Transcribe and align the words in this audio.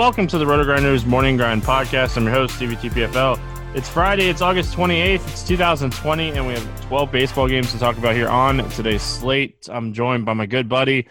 Welcome 0.00 0.26
to 0.26 0.38
the 0.38 0.46
Roto 0.46 0.64
Grinders 0.64 1.04
Morning 1.04 1.36
Grind 1.36 1.62
Podcast. 1.62 2.16
I'm 2.16 2.24
your 2.24 2.32
host, 2.32 2.56
Stevie 2.56 2.74
TPFL. 2.74 3.38
It's 3.76 3.86
Friday, 3.86 4.30
it's 4.30 4.40
August 4.40 4.74
28th, 4.74 5.28
it's 5.28 5.46
2020, 5.46 6.30
and 6.30 6.46
we 6.46 6.54
have 6.54 6.88
12 6.88 7.12
baseball 7.12 7.46
games 7.46 7.70
to 7.72 7.78
talk 7.78 7.98
about 7.98 8.14
here 8.14 8.26
on 8.26 8.66
today's 8.70 9.02
slate. 9.02 9.68
I'm 9.70 9.92
joined 9.92 10.24
by 10.24 10.32
my 10.32 10.46
good 10.46 10.70
buddy, 10.70 11.06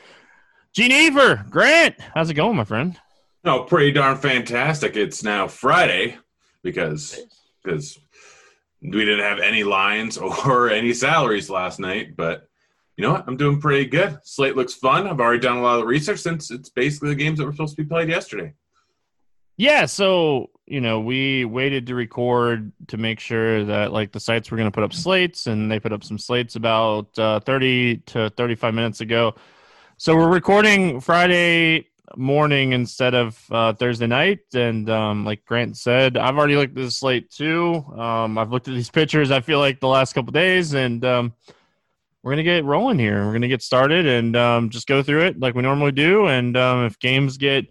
Gene 0.74 0.92
Ever. 0.92 1.46
Grant, 1.52 1.98
how's 2.16 2.32
it 2.32 2.34
going, 2.34 2.58
my 2.58 2.64
friend? 2.64 2.98
No, 3.44 3.62
pretty 3.62 3.92
darn 3.92 4.18
fantastic. 4.18 4.98
It's 4.98 5.24
now 5.24 5.48
Friday 5.48 6.18
because 6.64 7.20
because 7.64 8.00
we 8.82 9.06
didn't 9.06 9.20
have 9.20 9.38
any 9.38 9.64
lines 9.64 10.18
or 10.48 10.72
any 10.72 10.94
salaries 10.94 11.48
last 11.48 11.80
night, 11.80 12.16
but 12.18 12.48
you 12.98 13.04
know 13.04 13.12
what? 13.12 13.26
I'm 13.28 13.38
doing 13.38 13.62
pretty 13.62 13.86
good. 13.86 14.18
Slate 14.24 14.56
looks 14.56 14.74
fun. 14.74 15.06
I've 15.06 15.20
already 15.20 15.42
done 15.42 15.58
a 15.58 15.62
lot 15.62 15.80
of 15.80 15.86
research 15.86 16.22
since 16.22 16.50
it's 16.50 16.70
basically 16.70 17.10
the 17.10 17.24
games 17.24 17.38
that 17.38 17.46
were 17.46 17.54
supposed 17.54 17.76
to 17.76 17.84
be 17.84 17.88
played 17.88 18.10
yesterday. 18.10 18.52
Yeah, 19.60 19.88
so 19.88 20.52
you 20.68 20.80
know, 20.80 21.02
we 21.02 21.44
waited 21.44 21.88
to 21.88 21.96
record 21.96 22.72
to 22.88 22.96
make 22.96 23.20
sure 23.20 23.66
that 23.66 23.92
like 23.92 24.14
the 24.14 24.20
sites 24.22 24.50
were 24.50 24.56
going 24.56 24.72
to 24.72 24.74
put 24.74 24.86
up 24.86 24.94
slates, 24.94 25.48
and 25.48 25.70
they 25.70 25.82
put 25.82 25.92
up 25.92 26.02
some 26.02 26.18
slates 26.18 26.56
about 26.56 27.20
uh, 27.20 27.42
30 27.42 27.98
to 27.98 28.30
35 28.30 28.74
minutes 28.74 29.02
ago. 29.02 29.36
So 29.98 30.16
we're 30.16 30.30
recording 30.30 31.02
Friday 31.02 31.90
morning 32.16 32.72
instead 32.72 33.14
of 33.14 33.38
uh, 33.52 33.74
Thursday 33.74 34.08
night, 34.08 34.40
and 34.54 34.90
um, 34.90 35.26
like 35.26 35.44
Grant 35.44 35.76
said, 35.76 36.16
I've 36.16 36.38
already 36.38 36.56
looked 36.56 36.78
at 36.78 36.84
the 36.86 36.90
slate 36.90 37.30
too. 37.30 37.84
Um, 37.98 38.38
I've 38.38 38.54
looked 38.54 38.70
at 38.70 38.76
these 38.76 38.90
pictures. 39.00 39.30
I 39.30 39.42
feel 39.42 39.60
like 39.60 39.82
the 39.82 39.90
last 39.90 40.14
couple 40.14 40.32
days, 40.32 40.74
and 40.74 41.04
um, 41.04 41.34
we're 42.24 42.32
gonna 42.32 42.44
get 42.44 42.64
rolling 42.64 42.98
here. 42.98 43.26
We're 43.26 43.34
gonna 43.34 43.50
get 43.50 43.62
started 43.62 44.08
and 44.08 44.38
um, 44.38 44.70
just 44.70 44.88
go 44.88 45.04
through 45.04 45.24
it 45.24 45.38
like 45.38 45.54
we 45.54 45.64
normally 45.64 45.92
do. 45.92 46.28
And 46.28 46.56
um, 46.56 46.86
if 46.86 46.98
games 46.98 47.36
get 47.36 47.66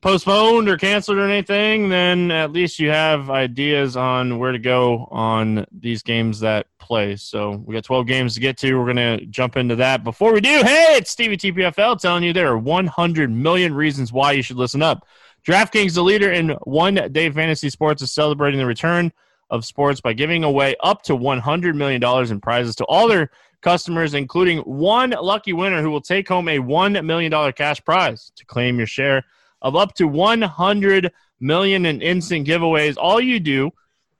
postponed 0.00 0.68
or 0.68 0.76
canceled 0.76 1.18
or 1.18 1.28
anything, 1.28 1.88
then 1.88 2.30
at 2.30 2.52
least 2.52 2.78
you 2.78 2.90
have 2.90 3.30
ideas 3.30 3.96
on 3.96 4.38
where 4.38 4.52
to 4.52 4.58
go 4.58 5.08
on 5.10 5.66
these 5.72 6.02
games 6.02 6.40
that 6.40 6.66
play. 6.78 7.16
So 7.16 7.62
we 7.64 7.74
got 7.74 7.84
12 7.84 8.06
games 8.06 8.34
to 8.34 8.40
get 8.40 8.56
to. 8.58 8.74
We're 8.74 8.86
gonna 8.86 9.24
jump 9.26 9.56
into 9.56 9.76
that. 9.76 10.04
Before 10.04 10.32
we 10.32 10.40
do, 10.40 10.62
hey, 10.62 10.96
it's 10.96 11.10
Stevie 11.10 11.36
TPFL 11.36 12.00
telling 12.00 12.22
you 12.22 12.32
there 12.32 12.48
are 12.48 12.58
100 12.58 13.30
million 13.30 13.74
reasons 13.74 14.12
why 14.12 14.32
you 14.32 14.42
should 14.42 14.56
listen 14.56 14.82
up. 14.82 15.06
DraftKings, 15.46 15.94
the 15.94 16.02
leader 16.02 16.32
in 16.32 16.50
one-day 16.64 17.30
fantasy 17.30 17.70
sports, 17.70 18.02
is 18.02 18.12
celebrating 18.12 18.58
the 18.58 18.66
return 18.66 19.12
of 19.50 19.64
sports 19.64 20.00
by 20.00 20.12
giving 20.12 20.42
away 20.42 20.74
up 20.82 21.02
to 21.02 21.16
$100 21.16 21.74
million 21.76 22.02
in 22.30 22.40
prizes 22.40 22.74
to 22.76 22.84
all 22.86 23.06
their 23.06 23.30
customers, 23.62 24.14
including 24.14 24.58
one 24.60 25.10
lucky 25.10 25.52
winner 25.52 25.82
who 25.82 25.90
will 25.90 26.00
take 26.00 26.28
home 26.28 26.48
a 26.48 26.58
$1 26.58 27.04
million 27.04 27.52
cash 27.52 27.84
prize 27.84 28.32
to 28.36 28.44
claim 28.44 28.78
your 28.78 28.86
share 28.86 29.24
of 29.66 29.74
up 29.74 29.94
to 29.94 30.06
100 30.06 31.12
million 31.40 31.86
in 31.86 32.00
instant 32.00 32.46
giveaways. 32.46 32.94
All 32.96 33.20
you 33.20 33.40
do 33.40 33.72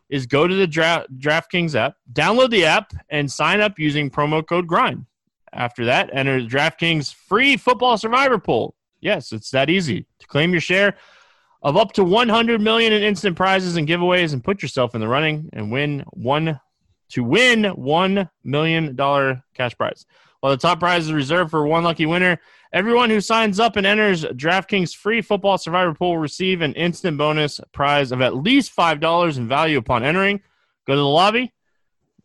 is 0.08 0.26
go 0.26 0.48
to 0.48 0.54
the 0.56 0.66
Dra- 0.66 1.06
DraftKings 1.18 1.76
app, 1.76 1.94
download 2.12 2.50
the 2.50 2.64
app, 2.64 2.92
and 3.10 3.30
sign 3.30 3.60
up 3.60 3.78
using 3.78 4.10
promo 4.10 4.44
code 4.44 4.66
GRIND. 4.66 5.06
After 5.52 5.84
that, 5.84 6.10
enter 6.12 6.42
the 6.42 6.48
DraftKings 6.48 7.14
free 7.14 7.56
football 7.56 7.96
survivor 7.96 8.40
pool. 8.40 8.74
Yes, 9.00 9.30
it's 9.30 9.52
that 9.52 9.70
easy 9.70 10.06
to 10.18 10.26
claim 10.26 10.50
your 10.50 10.60
share 10.60 10.96
of 11.62 11.76
up 11.76 11.92
to 11.92 12.02
100 12.02 12.60
million 12.60 12.92
in 12.92 13.04
instant 13.04 13.36
prizes 13.36 13.76
and 13.76 13.86
giveaways 13.86 14.32
and 14.32 14.42
put 14.42 14.62
yourself 14.62 14.96
in 14.96 15.00
the 15.00 15.06
running 15.06 15.48
and 15.52 15.70
win 15.70 16.02
one 16.10 16.58
to 17.10 17.22
win 17.22 17.66
one 17.66 18.28
million 18.42 18.96
dollar 18.96 19.44
cash 19.54 19.76
prize. 19.76 20.06
While 20.40 20.50
the 20.50 20.58
top 20.58 20.80
prize 20.80 21.04
is 21.06 21.12
reserved 21.12 21.52
for 21.52 21.64
one 21.68 21.84
lucky 21.84 22.04
winner, 22.04 22.40
everyone 22.76 23.08
who 23.08 23.22
signs 23.22 23.58
up 23.58 23.76
and 23.76 23.86
enters 23.86 24.22
DraftKings 24.22 24.94
free 24.94 25.22
football 25.22 25.56
survivor 25.56 25.94
pool 25.94 26.10
will 26.10 26.18
receive 26.18 26.60
an 26.60 26.74
instant 26.74 27.16
bonus 27.16 27.58
prize 27.72 28.12
of 28.12 28.20
at 28.20 28.36
least 28.36 28.70
five 28.70 29.00
dollars 29.00 29.38
in 29.38 29.48
value 29.48 29.78
upon 29.78 30.04
entering. 30.04 30.42
Go 30.86 30.92
to 30.92 31.00
the 31.00 31.06
lobby; 31.06 31.54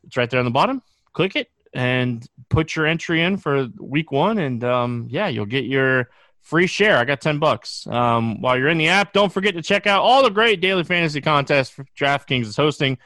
it's 0.03 0.17
right 0.17 0.29
there 0.29 0.39
on 0.39 0.45
the 0.45 0.51
bottom. 0.51 0.81
Click 1.13 1.37
it 1.37 1.49
and 1.73 2.27
put 2.49 2.75
your 2.75 2.85
entry 2.85 3.21
in 3.21 3.37
for 3.37 3.69
week 3.79 4.11
one, 4.11 4.39
and 4.39 4.61
um, 4.65 5.07
yeah, 5.09 5.29
you'll 5.29 5.45
get 5.45 5.63
your 5.63 6.09
free 6.41 6.67
share. 6.67 6.97
I 6.97 7.05
got 7.05 7.21
10 7.21 7.39
bucks. 7.39 7.87
Um, 7.87 8.41
while 8.41 8.57
you're 8.57 8.67
in 8.67 8.77
the 8.77 8.89
app, 8.89 9.13
don't 9.13 9.31
forget 9.31 9.53
to 9.53 9.61
check 9.61 9.87
out 9.87 10.01
all 10.01 10.21
the 10.21 10.29
great 10.29 10.59
daily 10.59 10.83
fantasy 10.83 11.21
contests 11.21 11.73
DraftKings 11.97 12.47
is 12.47 12.57
hosting 12.57 12.97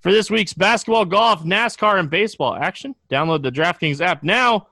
for 0.00 0.12
this 0.12 0.30
week's 0.30 0.52
basketball, 0.52 1.06
golf, 1.06 1.44
NASCAR, 1.44 1.98
and 1.98 2.10
baseball 2.10 2.54
action. 2.54 2.94
Download 3.08 3.42
the 3.42 3.52
DraftKings 3.52 4.02
app 4.02 4.22
now 4.22 4.66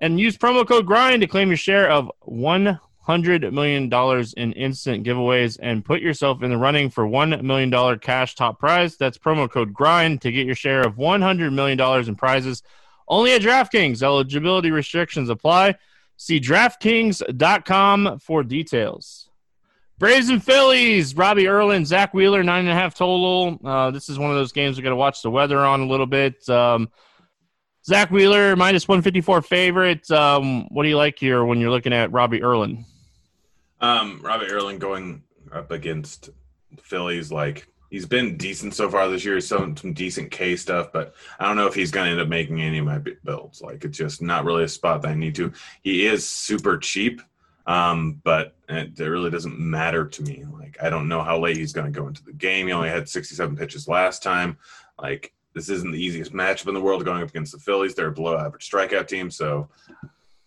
and 0.00 0.18
use 0.18 0.36
promo 0.36 0.66
code 0.66 0.86
GRIND 0.86 1.20
to 1.22 1.26
claim 1.26 1.48
your 1.48 1.56
share 1.56 1.90
of 1.90 2.10
$100 2.26 3.52
million 3.52 3.92
in 4.36 4.52
instant 4.52 5.04
giveaways 5.04 5.58
and 5.60 5.84
put 5.84 6.00
yourself 6.00 6.42
in 6.42 6.50
the 6.50 6.56
running 6.56 6.90
for 6.90 7.04
$1 7.04 7.42
million 7.42 7.98
cash 7.98 8.34
top 8.34 8.58
prize. 8.58 8.96
That's 8.96 9.18
promo 9.18 9.50
code 9.50 9.74
GRIND 9.74 10.22
to 10.22 10.32
get 10.32 10.46
your 10.46 10.54
share 10.54 10.80
of 10.82 10.96
$100 10.96 11.52
million 11.52 12.08
in 12.08 12.16
prizes. 12.16 12.62
Only 13.08 13.32
at 13.32 13.42
DraftKings. 13.42 14.02
Eligibility 14.02 14.70
restrictions 14.70 15.28
apply. 15.28 15.74
See 16.16 16.40
DraftKings.com 16.40 18.20
for 18.20 18.42
details. 18.42 19.28
Braves 19.98 20.30
and 20.30 20.42
Phillies, 20.42 21.14
Robbie 21.14 21.46
Erlin, 21.46 21.84
Zach 21.84 22.14
Wheeler, 22.14 22.42
nine 22.42 22.60
and 22.60 22.70
a 22.70 22.74
half 22.74 22.94
total. 22.94 23.58
Uh, 23.62 23.90
this 23.90 24.08
is 24.08 24.18
one 24.18 24.30
of 24.30 24.36
those 24.36 24.50
games 24.50 24.78
we 24.78 24.82
got 24.82 24.90
to 24.90 24.96
watch 24.96 25.20
the 25.20 25.30
weather 25.30 25.58
on 25.58 25.80
a 25.80 25.86
little 25.86 26.06
bit. 26.06 26.48
Um, 26.48 26.88
Zach 27.84 28.10
Wheeler 28.10 28.56
minus 28.56 28.86
one 28.86 29.02
fifty 29.02 29.20
four 29.20 29.42
favorite. 29.42 30.10
Um, 30.10 30.66
what 30.68 30.82
do 30.82 30.88
you 30.88 30.96
like 30.96 31.18
here 31.18 31.44
when 31.44 31.60
you're 31.60 31.70
looking 31.70 31.92
at 31.92 32.12
Robbie 32.12 32.42
Erlin? 32.42 32.84
Um, 33.80 34.20
Robbie 34.22 34.50
Erlin 34.50 34.78
going 34.78 35.22
up 35.52 35.70
against 35.70 36.30
Phillies, 36.82 37.32
like 37.32 37.66
he's 37.90 38.06
been 38.06 38.36
decent 38.36 38.74
so 38.74 38.88
far 38.88 39.08
this 39.08 39.24
year. 39.24 39.34
He's 39.34 39.46
shown 39.46 39.76
some 39.76 39.92
decent 39.92 40.30
K 40.30 40.56
stuff, 40.56 40.92
but 40.92 41.14
I 41.38 41.46
don't 41.46 41.56
know 41.56 41.66
if 41.66 41.74
he's 41.74 41.90
going 41.90 42.06
to 42.06 42.12
end 42.12 42.20
up 42.20 42.28
making 42.28 42.60
any 42.60 42.78
of 42.78 42.86
my 42.86 43.00
builds. 43.24 43.60
Like 43.60 43.84
it's 43.84 43.98
just 43.98 44.22
not 44.22 44.44
really 44.44 44.64
a 44.64 44.68
spot 44.68 45.02
that 45.02 45.08
I 45.08 45.14
need 45.14 45.34
to. 45.36 45.52
He 45.82 46.06
is 46.06 46.28
super 46.28 46.78
cheap, 46.78 47.20
um, 47.66 48.20
but 48.24 48.54
it, 48.68 48.98
it 48.98 49.04
really 49.04 49.30
doesn't 49.30 49.58
matter 49.58 50.06
to 50.06 50.22
me. 50.22 50.44
Like 50.52 50.76
I 50.82 50.90
don't 50.90 51.08
know 51.08 51.22
how 51.22 51.38
late 51.38 51.56
he's 51.56 51.72
going 51.72 51.92
to 51.92 52.00
go 52.00 52.06
into 52.06 52.24
the 52.24 52.32
game. 52.32 52.66
He 52.66 52.72
only 52.72 52.88
had 52.88 53.08
67 53.08 53.56
pitches 53.56 53.88
last 53.88 54.22
time. 54.22 54.56
Like 54.98 55.32
this 55.54 55.68
isn't 55.68 55.90
the 55.90 56.02
easiest 56.02 56.32
matchup 56.32 56.68
in 56.68 56.74
the 56.74 56.80
world 56.80 57.04
going 57.04 57.22
up 57.22 57.28
against 57.28 57.52
the 57.52 57.58
Phillies. 57.58 57.94
They're 57.94 58.08
a 58.08 58.12
below 58.12 58.38
average 58.38 58.68
strikeout 58.70 59.08
team, 59.08 59.30
so 59.30 59.68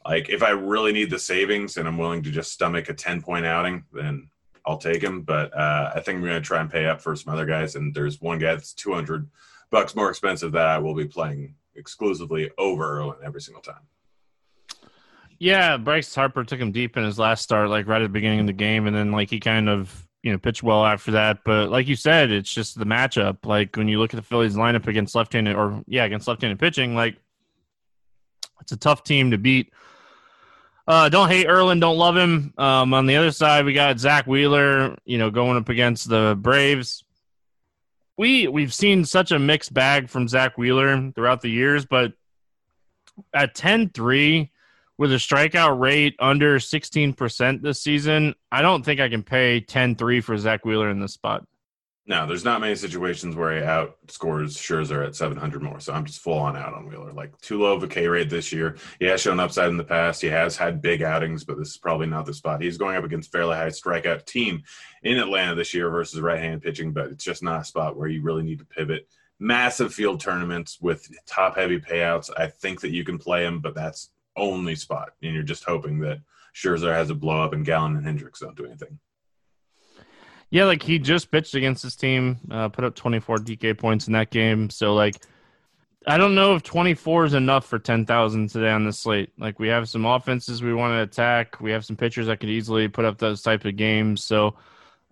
like 0.06 0.30
if 0.30 0.44
I 0.44 0.50
really 0.50 0.92
need 0.92 1.10
the 1.10 1.20
savings 1.20 1.78
and 1.78 1.88
I'm 1.88 1.98
willing 1.98 2.24
to 2.24 2.32
just 2.32 2.52
stomach 2.52 2.90
a 2.90 2.94
10 2.94 3.22
point 3.22 3.46
outing, 3.46 3.86
then 3.94 4.30
I'll 4.66 4.78
take 4.78 5.02
him. 5.02 5.22
But 5.22 5.56
uh, 5.58 5.92
I 5.96 6.00
think 6.02 6.18
I'm 6.18 6.24
going 6.24 6.34
to 6.34 6.42
try 6.42 6.60
and 6.60 6.72
pay 6.72 6.86
up 6.86 7.02
for 7.02 7.16
some 7.16 7.34
other 7.34 7.46
guys. 7.46 7.76
And 7.76 7.94
there's 7.94 8.22
one 8.22 8.40
guy 8.40 8.54
that's 8.54 8.74
200 8.74 9.28
bucks 9.72 9.96
more 9.96 10.10
expensive 10.10 10.52
that 10.54 10.68
I 10.68 10.78
will 10.78 10.94
be 10.94 11.06
playing 11.06 11.56
exclusively 11.76 12.52
over 12.58 13.00
Erlin 13.00 13.18
every 13.24 13.42
single 13.42 13.62
time. 13.62 13.82
Yeah, 15.40 15.78
Bryce 15.78 16.14
Harper 16.14 16.44
took 16.44 16.60
him 16.60 16.72
deep 16.72 16.96
in 16.96 17.04
his 17.04 17.20
last 17.20 17.42
start, 17.42 17.70
like 17.70 17.88
right 17.88 18.02
at 18.02 18.06
the 18.06 18.10
beginning 18.10 18.42
of 18.42 18.48
the 18.48 18.54
game, 18.54 18.88
and 18.88 18.96
then 18.96 19.12
like 19.12 19.30
he 19.30 19.40
kind 19.40 19.68
of 19.68 20.03
you 20.24 20.32
know 20.32 20.38
pitched 20.38 20.64
well 20.64 20.86
after 20.86 21.12
that. 21.12 21.40
But 21.44 21.70
like 21.70 21.88
you 21.88 21.96
said, 21.96 22.32
it's 22.32 22.52
just 22.52 22.80
the 22.80 22.86
matchup. 22.86 23.46
Like 23.46 23.76
when 23.76 23.88
you 23.88 24.00
look 24.00 24.14
at 24.14 24.18
the 24.18 24.24
Phillies 24.24 24.56
lineup 24.56 24.88
against 24.88 25.14
left-handed 25.14 25.56
or 25.56 25.84
yeah 25.86 26.06
against 26.06 26.28
left-handed 26.28 26.60
pitching, 26.60 26.96
like 26.96 27.18
it's 28.62 28.72
a 28.72 28.78
tough 28.78 29.04
team 29.04 29.32
to 29.32 29.38
beat. 29.38 29.72
Uh, 30.86 31.08
don't 31.08 31.30
hate 31.30 31.48
Erlin, 31.48 31.80
don't 31.80 31.98
love 31.98 32.18
him. 32.18 32.54
Um, 32.58 32.94
on 32.94 33.06
the 33.06 33.16
other 33.16 33.32
side, 33.32 33.64
we 33.64 33.74
got 33.74 34.00
Zach 34.00 34.26
Wheeler, 34.26 34.98
you 35.06 35.18
know, 35.18 35.30
going 35.30 35.58
up 35.58 35.70
against 35.70 36.10
the 36.10 36.38
Braves. 36.40 37.04
We 38.18 38.48
we've 38.48 38.74
seen 38.74 39.06
such 39.06 39.32
a 39.32 39.40
mixed 39.40 39.74
bag 39.74 40.10
from 40.10 40.28
Zach 40.28 40.58
Wheeler 40.58 41.12
throughout 41.12 41.42
the 41.42 41.50
years, 41.50 41.86
but 41.86 42.14
at 43.34 43.56
10-3 43.56 44.50
with 44.98 45.12
a 45.12 45.18
strikeout 45.18 45.80
rate 45.80 46.16
under 46.20 46.60
16% 46.60 47.62
this 47.62 47.82
season, 47.82 48.36
I 48.52 48.62
don't 48.62 48.84
think 48.84 49.00
I 49.00 49.10
can 49.10 49.24
pay 49.24 49.62
10-3 49.62 50.24
for 50.24 50.38
Zach 50.38 50.66
Wheeler 50.66 50.90
in 50.90 51.00
this 51.00 51.14
spot. 51.14 51.46
No, 52.06 52.28
there's 52.28 52.44
not 52.44 52.60
many 52.60 52.76
situations 52.76 53.34
where 53.34 53.56
he 53.56 53.62
outscores 53.62 54.58
Scherzer 54.58 55.08
at 55.08 55.16
700 55.16 55.64
more. 55.64 55.80
So 55.80 55.94
I'm 55.94 56.04
just 56.04 56.20
full 56.20 56.38
on 56.38 56.58
out 56.58 56.74
on 56.74 56.90
Wheeler. 56.90 57.14
Like 57.14 57.40
too 57.40 57.62
low 57.62 57.76
of 57.76 57.84
a 57.84 57.88
K 57.88 58.08
rate 58.10 58.30
this 58.30 58.52
year. 58.52 58.76
He 59.00 59.06
has 59.06 59.22
shown 59.22 59.40
upside 59.40 59.70
in 59.70 59.78
the 59.78 59.86
past. 59.86 60.22
He 60.22 60.28
has 60.28 60.58
had 60.58 60.82
big 60.82 61.02
outings, 61.02 61.46
but 61.46 61.58
this 61.58 61.70
is 61.70 61.78
probably 61.78 62.08
not 62.08 62.26
the 62.26 62.34
spot. 62.34 62.62
He's 62.62 62.78
going 62.78 62.98
up 62.98 63.06
against 63.06 63.32
fairly 63.32 63.56
high 63.56 63.68
strikeout 63.68 64.26
team 64.26 64.64
in 65.04 65.18
Atlanta 65.18 65.56
this 65.56 65.74
year 65.74 65.90
versus 65.90 66.20
right-hand 66.20 66.62
pitching, 66.62 66.92
but 66.92 67.06
it's 67.06 67.24
just 67.24 67.42
not 67.42 67.62
a 67.62 67.66
spot 67.66 67.96
where 67.96 68.10
you 68.10 68.22
really 68.22 68.44
need 68.44 68.60
to 68.60 68.66
pivot. 68.66 69.08
Massive 69.40 69.94
field 69.94 70.20
tournaments 70.20 70.80
with 70.82 71.10
top 71.26 71.56
heavy 71.56 71.80
payouts. 71.80 72.30
I 72.36 72.48
think 72.48 72.82
that 72.82 72.92
you 72.92 73.06
can 73.06 73.18
play 73.18 73.46
him, 73.46 73.62
but 73.62 73.76
that's 73.76 74.10
only 74.36 74.76
spot, 74.76 75.14
and 75.22 75.34
you're 75.34 75.44
just 75.44 75.64
hoping 75.64 76.00
that 76.00 76.20
Scherzer 76.56 76.94
has 76.94 77.10
a 77.10 77.16
blow 77.16 77.42
up 77.42 77.54
and 77.54 77.66
Gallen 77.66 77.96
and 77.96 78.06
Hendricks 78.06 78.40
don't 78.40 78.56
do 78.56 78.66
anything. 78.66 79.00
Yeah, 80.50 80.66
like 80.66 80.84
he 80.84 81.00
just 81.00 81.32
pitched 81.32 81.56
against 81.56 81.82
his 81.82 81.96
team, 81.96 82.38
uh, 82.52 82.70
put 82.70 82.86
up 82.86 82.94
24 82.94 83.38
DK 83.38 83.76
points 83.76 84.06
in 84.06 84.14
that 84.14 84.30
game. 84.30 84.70
So 84.70 84.94
like, 84.94 85.16
I 86.06 86.18
don't 86.18 86.36
know 86.36 86.54
if 86.54 86.62
24 86.62 87.26
is 87.26 87.34
enough 87.34 87.66
for 87.66 87.80
10,000 87.80 88.50
today 88.50 88.70
on 88.70 88.84
the 88.84 88.94
slate. 88.94 89.32
Like 89.40 89.58
we 89.58 89.70
have 89.70 89.90
some 89.90 90.06
offenses 90.06 90.62
we 90.62 90.74
want 90.74 90.92
to 90.92 91.02
attack. 91.02 91.60
We 91.60 91.72
have 91.72 91.86
some 91.86 91.96
pitchers 91.96 92.28
that 92.28 92.40
could 92.40 92.50
easily 92.50 92.88
put 92.88 93.06
up 93.06 93.18
those 93.18 93.42
type 93.42 93.66
of 93.66 93.78
games. 93.78 94.24
So 94.24 94.56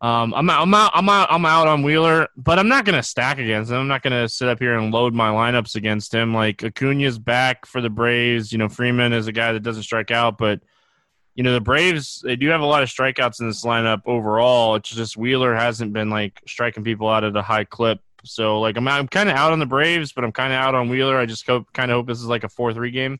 um, 0.01 0.33
I'm 0.33 0.49
out, 0.49 0.63
I'm 0.63 0.73
out, 0.73 0.91
I'm 0.95 1.09
out, 1.09 1.27
I'm 1.31 1.45
out 1.45 1.67
on 1.67 1.83
Wheeler, 1.83 2.27
but 2.35 2.57
I'm 2.57 2.67
not 2.67 2.85
going 2.85 2.95
to 2.95 3.03
stack 3.03 3.37
against 3.37 3.69
him. 3.69 3.77
I'm 3.77 3.87
not 3.87 4.01
going 4.01 4.13
to 4.19 4.27
sit 4.27 4.47
up 4.47 4.57
here 4.57 4.75
and 4.77 4.91
load 4.91 5.13
my 5.13 5.29
lineups 5.29 5.75
against 5.75 6.11
him. 6.11 6.33
Like 6.33 6.63
Acuna's 6.63 7.19
back 7.19 7.67
for 7.67 7.81
the 7.81 7.89
Braves. 7.89 8.51
You 8.51 8.57
know, 8.57 8.67
Freeman 8.67 9.13
is 9.13 9.27
a 9.27 9.31
guy 9.31 9.53
that 9.53 9.61
doesn't 9.61 9.83
strike 9.83 10.09
out, 10.09 10.39
but 10.39 10.59
you 11.35 11.43
know 11.43 11.53
the 11.53 11.61
Braves 11.61 12.21
they 12.25 12.35
do 12.35 12.47
have 12.47 12.61
a 12.61 12.65
lot 12.65 12.83
of 12.83 12.89
strikeouts 12.89 13.39
in 13.39 13.47
this 13.47 13.63
lineup 13.63 14.01
overall. 14.05 14.75
It's 14.75 14.89
just 14.89 15.17
Wheeler 15.17 15.55
hasn't 15.55 15.93
been 15.93 16.09
like 16.09 16.41
striking 16.47 16.83
people 16.83 17.07
out 17.07 17.23
at 17.23 17.35
a 17.35 17.41
high 17.41 17.63
clip. 17.63 18.01
So 18.23 18.59
like 18.59 18.77
I'm 18.77 18.87
I'm 18.87 19.07
kind 19.07 19.29
of 19.29 19.35
out 19.35 19.51
on 19.51 19.59
the 19.59 19.65
Braves, 19.65 20.11
but 20.11 20.23
I'm 20.23 20.31
kind 20.31 20.51
of 20.51 20.57
out 20.57 20.75
on 20.75 20.89
Wheeler. 20.89 21.17
I 21.17 21.25
just 21.25 21.45
hope 21.45 21.71
kind 21.73 21.91
of 21.91 21.95
hope 21.95 22.07
this 22.07 22.19
is 22.19 22.25
like 22.25 22.43
a 22.43 22.49
four 22.49 22.73
three 22.73 22.91
game. 22.91 23.19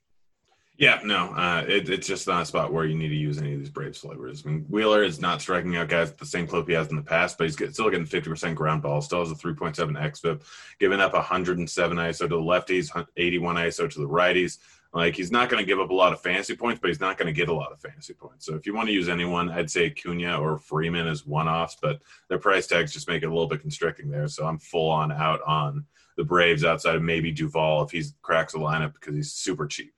Yeah, 0.82 1.00
no, 1.04 1.32
uh, 1.36 1.64
it, 1.68 1.90
it's 1.90 2.08
just 2.08 2.26
not 2.26 2.42
a 2.42 2.46
spot 2.48 2.74
where 2.74 2.86
you 2.86 2.98
need 2.98 3.10
to 3.10 3.16
use 3.16 3.38
any 3.38 3.54
of 3.54 3.60
these 3.60 3.70
Braves 3.70 4.00
flavors. 4.00 4.42
I 4.44 4.50
mean, 4.50 4.66
Wheeler 4.68 5.04
is 5.04 5.22
not 5.22 5.40
striking 5.40 5.78
out 5.78 5.90
guys 5.90 6.10
at 6.10 6.18
the 6.18 6.26
same 6.26 6.48
clip 6.48 6.68
he 6.68 6.74
has 6.74 6.88
in 6.88 6.96
the 6.96 7.04
past, 7.04 7.38
but 7.38 7.44
he's 7.44 7.56
get, 7.56 7.76
still 7.76 7.92
getting 7.92 8.08
50% 8.08 8.56
ground 8.56 8.82
ball, 8.82 9.00
still 9.00 9.20
has 9.20 9.30
a 9.30 9.36
3.7 9.36 9.76
xFIP, 9.76 10.42
giving 10.80 11.00
up 11.00 11.14
107 11.14 11.98
ISO 11.98 12.18
to 12.18 12.28
the 12.28 12.36
lefties, 12.36 13.06
81 13.16 13.58
ISO 13.58 13.92
to 13.92 14.00
the 14.00 14.08
righties. 14.08 14.58
Like 14.92 15.16
he's 15.16 15.32
not 15.32 15.50
going 15.50 15.64
to 15.64 15.68
give 15.68 15.80
up 15.80 15.92
a 15.92 15.94
lot 15.94 16.14
of 16.14 16.22
fantasy 16.22 16.56
points, 16.56 16.80
but 16.82 16.88
he's 16.88 17.00
not 17.00 17.16
going 17.16 17.28
to 17.28 17.40
get 17.40 17.50
a 17.50 17.54
lot 17.54 17.72
of 17.72 17.80
fantasy 17.80 18.16
points. 18.16 18.48
So 18.48 18.56
if 18.56 18.66
you 18.66 18.74
want 18.74 18.88
to 18.88 18.94
use 18.94 19.08
anyone, 19.08 19.52
I'd 19.52 19.70
say 19.70 19.92
Cunha 19.92 20.42
or 20.42 20.58
Freeman 20.58 21.06
as 21.06 21.28
one-offs, 21.28 21.78
but 21.80 22.02
their 22.28 22.40
price 22.40 22.66
tags 22.66 22.92
just 22.92 23.08
make 23.08 23.22
it 23.22 23.28
a 23.28 23.30
little 23.30 23.46
bit 23.46 23.62
constricting 23.62 24.10
there. 24.10 24.28
So 24.28 24.48
I'm 24.48 24.58
full 24.58 24.90
on 24.90 25.12
out 25.12 25.42
on 25.44 25.86
the 26.18 26.24
Braves 26.24 26.66
outside 26.66 26.96
of 26.96 27.04
maybe 27.04 27.32
Duvall 27.32 27.84
if 27.84 27.92
he 27.92 28.04
cracks 28.24 28.54
the 28.54 28.60
lineup 28.60 28.94
because 28.94 29.14
he's 29.14 29.32
super 29.32 29.68
cheap. 29.68 29.94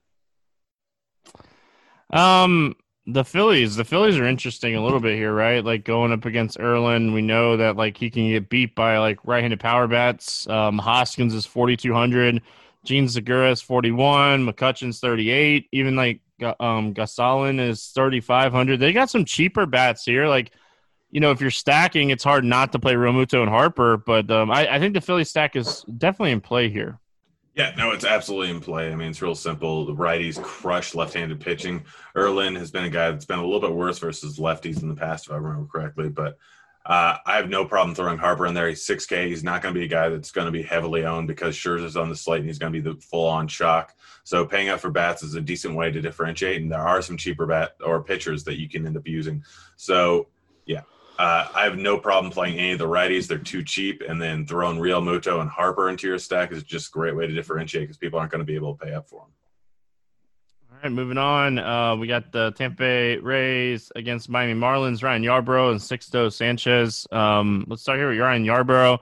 Um, 2.14 2.76
the 3.06 3.26
Phillies, 3.26 3.76
the 3.76 3.84
Phillies 3.84 4.18
are 4.18 4.26
interesting 4.26 4.76
a 4.76 4.84
little 4.84 5.00
bit 5.00 5.18
here, 5.18 5.34
right? 5.34 5.66
Like 5.66 5.84
going 5.84 6.14
up 6.14 6.26
against 6.26 6.60
Erlin, 6.60 7.12
we 7.12 7.22
know 7.22 7.58
that 7.58 7.76
like 7.76 7.98
he 7.98 8.10
can 8.10 8.30
get 8.30 8.50
beat 8.50 8.76
by 8.76 8.98
like 9.00 9.20
right-handed 9.26 9.60
power 9.60 9.88
bats. 9.88 10.48
Um, 10.48 10.78
Hoskins 10.78 11.34
is 11.34 11.46
4,200. 11.46 12.42
Jean 12.86 13.10
Segura 13.10 13.52
is 13.52 13.62
41, 13.62 14.46
McCutchen's 14.46 15.00
38, 15.00 15.68
even 15.72 15.96
like 15.96 16.20
um 16.60 16.94
Gosselin 16.94 17.60
is 17.60 17.88
3500. 17.88 18.80
They 18.80 18.92
got 18.94 19.10
some 19.10 19.26
cheaper 19.26 19.66
bats 19.66 20.04
here. 20.04 20.28
Like, 20.28 20.52
you 21.10 21.20
know, 21.20 21.32
if 21.32 21.42
you're 21.42 21.52
stacking, 21.52 22.10
it's 22.10 22.24
hard 22.24 22.44
not 22.44 22.72
to 22.74 22.80
play 22.80 22.94
Realmuto 22.94 23.42
and 23.42 23.50
Harper, 23.50 23.98
but 23.98 24.30
um, 24.30 24.52
I, 24.52 24.76
I 24.76 24.80
think 24.80 24.94
the 24.94 25.02
Philly 25.02 25.24
stack 25.24 25.56
is 25.56 25.84
definitely 25.98 26.32
in 26.32 26.42
play 26.42 26.70
here. 26.70 27.00
Yeah, 27.56 27.74
no, 27.78 27.92
it's 27.92 28.06
absolutely 28.06 28.50
in 28.50 28.62
play. 28.62 28.92
I 28.92 28.96
mean, 28.96 29.10
it's 29.10 29.22
real 29.22 29.36
simple. 29.36 29.86
The 29.86 29.94
righties 29.94 30.42
crush 30.42 30.96
left-handed 30.96 31.40
pitching. 31.40 31.86
Erlin 32.16 32.56
has 32.56 32.72
been 32.72 32.86
a 32.86 32.90
guy 32.90 33.12
that's 33.12 33.26
been 33.26 33.38
a 33.38 33.46
little 33.46 33.60
bit 33.60 33.76
worse 33.76 34.00
versus 34.00 34.40
lefties 34.40 34.82
in 34.82 34.90
the 34.90 34.96
past, 34.96 35.28
if 35.28 35.34
I 35.34 35.36
remember 35.36 35.68
correctly. 35.68 36.10
But 36.10 36.40
uh, 36.86 37.18
I 37.26 37.38
have 37.38 37.50
no 37.50 37.64
problem 37.64 37.96
throwing 37.96 38.18
Harper 38.18 38.48
in 38.48 38.56
there. 38.56 38.68
He's 38.68 38.86
6K. 38.86 39.28
He's 39.28 39.44
not 39.44 39.62
going 39.62 39.74
to 39.74 39.80
be 39.80 39.86
a 39.86 39.90
guy 39.90 40.10
that's 40.10 40.32
going 40.32 40.48
to 40.48 40.52
be 40.52 40.64
heavily 40.64 41.06
owned 41.06 41.28
because 41.28 41.56
Scherzer's 41.56 41.96
on 41.96 42.10
the 42.10 42.16
slate 42.16 42.40
and 42.40 42.50
he's 42.50 42.58
going 42.58 42.74
to 42.74 42.82
be 42.82 42.92
the 42.92 43.00
full 43.00 43.28
on 43.28 43.48
shock. 43.48 43.96
So 44.24 44.46
paying 44.46 44.70
up 44.70 44.80
for 44.80 44.90
bats 44.90 45.22
is 45.22 45.36
a 45.36 45.42
decent 45.42 45.76
way 45.76 45.92
to 45.92 46.02
differentiate. 46.02 46.62
And 46.62 46.72
there 46.72 46.82
are 46.82 47.04
some 47.04 47.18
cheaper 47.18 47.46
bat 47.46 47.76
or 47.86 48.04
pitchers 48.04 48.44
that 48.46 48.60
you 48.60 48.68
can 48.68 48.86
end 48.86 48.98
up 48.98 49.08
using. 49.08 49.44
So, 49.78 50.28
yeah, 50.66 50.82
uh, 51.20 51.48
I 51.54 51.64
have 51.64 51.78
no 51.78 51.98
problem 51.98 52.32
playing 52.32 52.58
any 52.58 52.72
of 52.72 52.80
the 52.80 52.88
righties. 52.88 53.28
They're 53.28 53.38
too 53.38 53.64
cheap. 53.64 54.02
And 54.08 54.22
then 54.22 54.48
throwing 54.48 54.80
Realmuto 54.80 55.42
and 55.42 55.50
Harper 55.50 55.90
into 55.90 56.08
your 56.08 56.18
stack 56.18 56.52
is 56.52 56.64
just 56.64 56.90
a 56.90 56.92
great 56.92 57.16
way 57.16 57.28
to 57.28 57.34
differentiate 57.34 57.84
because 57.84 57.98
people 57.98 58.20
aren't 58.20 58.32
going 58.32 58.40
to 58.40 58.46
be 58.46 58.56
able 58.56 58.76
to 58.76 58.86
pay 58.86 58.94
up 58.94 59.08
for 59.08 59.22
them 59.22 59.32
All 60.72 60.78
right, 60.84 60.92
moving 60.92 61.20
on. 61.20 61.60
Uh, 61.60 61.96
we 61.96 62.08
got 62.08 62.32
the 62.32 62.52
Tampa 62.52 62.78
Bay 62.78 63.18
Rays 63.18 63.92
against 63.96 64.28
Miami 64.28 64.60
Marlins. 64.60 65.04
Ryan 65.04 65.24
Yarbrough 65.24 65.72
and 65.72 65.80
Sixto 65.80 66.34
Sanchez. 66.34 67.08
Um, 67.12 67.66
let's 67.68 67.84
start 67.84 68.00
here 68.00 68.10
with 68.10 68.20
Ryan 68.20 68.46
Yarbrough. 68.46 68.98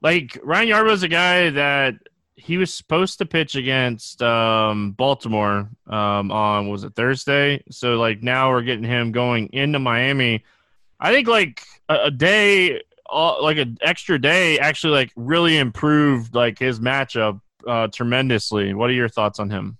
Like 0.00 0.38
Ryan 0.42 0.68
Yarbrough 0.68 0.92
is 0.92 1.02
a 1.04 1.08
guy 1.08 1.50
that 1.50 1.94
he 2.34 2.56
was 2.56 2.72
supposed 2.72 3.18
to 3.18 3.26
pitch 3.26 3.56
against 3.56 4.22
um, 4.22 4.92
Baltimore 4.92 5.68
um, 5.86 6.30
on 6.30 6.68
was 6.68 6.84
it 6.84 6.94
Thursday? 6.94 7.62
So 7.70 7.96
like 7.96 8.22
now 8.22 8.50
we're 8.50 8.62
getting 8.62 8.84
him 8.84 9.12
going 9.12 9.50
into 9.52 9.78
Miami. 9.78 10.44
I 11.00 11.12
think 11.12 11.28
like 11.28 11.62
a, 11.88 12.04
a 12.04 12.10
day, 12.10 12.82
uh, 13.10 13.42
like 13.42 13.58
an 13.58 13.78
extra 13.80 14.20
day, 14.20 14.58
actually 14.58 14.92
like 14.92 15.12
really 15.16 15.58
improved 15.58 16.34
like 16.34 16.58
his 16.58 16.80
matchup 16.80 17.40
uh, 17.66 17.88
tremendously. 17.88 18.74
What 18.74 18.90
are 18.90 18.94
your 18.94 19.08
thoughts 19.08 19.38
on 19.38 19.50
him? 19.50 19.78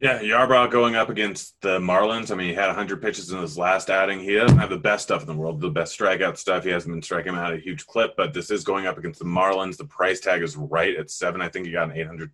Yeah, 0.00 0.20
Yarbrough 0.20 0.70
going 0.70 0.96
up 0.96 1.08
against 1.08 1.58
the 1.62 1.78
Marlins. 1.78 2.30
I 2.30 2.34
mean, 2.34 2.48
he 2.48 2.54
had 2.54 2.66
100 2.66 3.00
pitches 3.00 3.30
in 3.30 3.40
his 3.40 3.56
last 3.56 3.88
outing. 3.88 4.20
He 4.20 4.34
doesn't 4.34 4.58
have 4.58 4.68
the 4.68 4.76
best 4.76 5.04
stuff 5.04 5.22
in 5.22 5.26
the 5.26 5.34
world, 5.34 5.62
the 5.62 5.70
best 5.70 5.98
strikeout 5.98 6.36
stuff. 6.36 6.64
He 6.64 6.70
hasn't 6.70 6.92
been 6.92 7.00
striking 7.00 7.34
out 7.34 7.54
a 7.54 7.56
huge 7.56 7.86
clip, 7.86 8.14
but 8.14 8.34
this 8.34 8.50
is 8.50 8.64
going 8.64 8.86
up 8.86 8.98
against 8.98 9.20
the 9.20 9.24
Marlins. 9.24 9.78
The 9.78 9.86
price 9.86 10.20
tag 10.20 10.42
is 10.42 10.56
right 10.56 10.94
at 10.96 11.10
seven. 11.10 11.40
I 11.40 11.48
think 11.48 11.64
he 11.64 11.72
got 11.72 11.90
an 11.90 12.28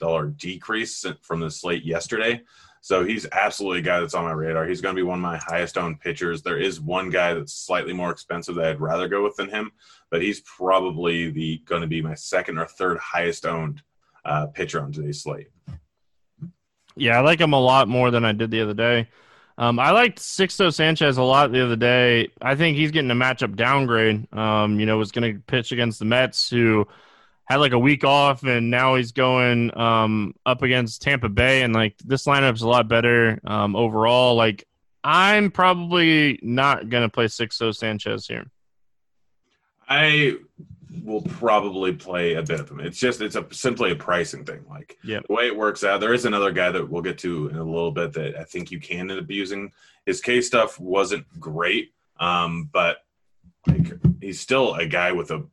$800 0.00 0.36
decrease 0.36 1.04
from 1.20 1.38
the 1.38 1.50
slate 1.50 1.84
yesterday. 1.84 2.40
So 2.84 3.04
he's 3.04 3.28
absolutely 3.30 3.78
a 3.78 3.82
guy 3.82 4.00
that's 4.00 4.12
on 4.12 4.24
my 4.24 4.32
radar. 4.32 4.66
He's 4.66 4.80
going 4.80 4.96
to 4.96 4.98
be 4.98 5.04
one 5.04 5.18
of 5.18 5.22
my 5.22 5.36
highest 5.36 5.78
owned 5.78 6.00
pitchers. 6.00 6.42
There 6.42 6.58
is 6.58 6.80
one 6.80 7.10
guy 7.10 7.32
that's 7.32 7.52
slightly 7.52 7.92
more 7.92 8.10
expensive 8.10 8.56
that 8.56 8.64
I'd 8.64 8.80
rather 8.80 9.06
go 9.06 9.22
with 9.22 9.36
than 9.36 9.48
him, 9.48 9.70
but 10.10 10.20
he's 10.20 10.40
probably 10.40 11.30
the 11.30 11.62
going 11.64 11.82
to 11.82 11.86
be 11.86 12.02
my 12.02 12.14
second 12.14 12.58
or 12.58 12.66
third 12.66 12.98
highest 12.98 13.46
owned 13.46 13.82
uh, 14.24 14.46
pitcher 14.46 14.82
on 14.82 14.90
today's 14.90 15.22
slate. 15.22 15.46
Yeah, 16.96 17.18
I 17.18 17.20
like 17.20 17.40
him 17.40 17.52
a 17.52 17.60
lot 17.60 17.86
more 17.86 18.10
than 18.10 18.24
I 18.24 18.32
did 18.32 18.50
the 18.50 18.62
other 18.62 18.74
day. 18.74 19.08
Um, 19.58 19.78
I 19.78 19.92
liked 19.92 20.18
Sixto 20.18 20.74
Sanchez 20.74 21.18
a 21.18 21.22
lot 21.22 21.52
the 21.52 21.64
other 21.64 21.76
day. 21.76 22.30
I 22.40 22.56
think 22.56 22.76
he's 22.76 22.90
getting 22.90 23.12
a 23.12 23.14
matchup 23.14 23.54
downgrade. 23.54 24.26
Um, 24.34 24.80
you 24.80 24.86
know, 24.86 24.98
was 24.98 25.12
going 25.12 25.34
to 25.34 25.40
pitch 25.40 25.70
against 25.70 26.00
the 26.00 26.04
Mets, 26.04 26.50
who 26.50 26.88
had 27.44 27.56
like 27.56 27.72
a 27.72 27.78
week 27.78 28.04
off, 28.04 28.44
and 28.44 28.70
now 28.70 28.94
he's 28.94 29.12
going 29.12 29.76
um, 29.76 30.34
up 30.46 30.62
against 30.62 31.02
Tampa 31.02 31.28
Bay, 31.28 31.62
and 31.62 31.74
like 31.74 31.96
this 31.98 32.24
lineup's 32.26 32.62
a 32.62 32.68
lot 32.68 32.88
better 32.88 33.40
um, 33.44 33.76
overall. 33.76 34.34
Like, 34.34 34.66
I'm 35.04 35.50
probably 35.50 36.38
not 36.42 36.88
going 36.88 37.02
to 37.02 37.08
play 37.08 37.26
Sixto 37.26 37.74
Sanchez 37.74 38.26
here. 38.26 38.46
I 39.88 40.36
will 41.04 41.22
probably 41.22 41.92
play 41.92 42.34
a 42.34 42.42
bit 42.42 42.60
of 42.60 42.70
him. 42.70 42.80
It's 42.80 42.98
just 42.98 43.20
it's 43.20 43.36
a 43.36 43.46
simply 43.50 43.90
a 43.90 43.96
pricing 43.96 44.44
thing. 44.44 44.64
Like 44.68 44.98
Yep. 45.04 45.26
the 45.26 45.32
way 45.32 45.46
it 45.46 45.56
works 45.56 45.84
out. 45.84 46.00
There 46.00 46.14
is 46.14 46.24
another 46.24 46.52
guy 46.52 46.70
that 46.70 46.88
we'll 46.88 47.02
get 47.02 47.18
to 47.18 47.48
in 47.48 47.56
a 47.56 47.64
little 47.64 47.90
bit 47.90 48.12
that 48.12 48.36
I 48.36 48.44
think 48.44 48.70
you 48.70 48.78
can 48.78 49.10
end 49.10 49.20
up 49.20 49.30
using. 49.30 49.72
His 50.06 50.20
K 50.20 50.40
stuff 50.40 50.78
wasn't 50.78 51.26
great, 51.40 51.92
um, 52.20 52.68
but 52.72 52.98
like 53.66 53.92
he's 54.20 54.40
still 54.40 54.74
a 54.74 54.86
guy 54.86 55.12
with 55.12 55.30
a 55.30 55.44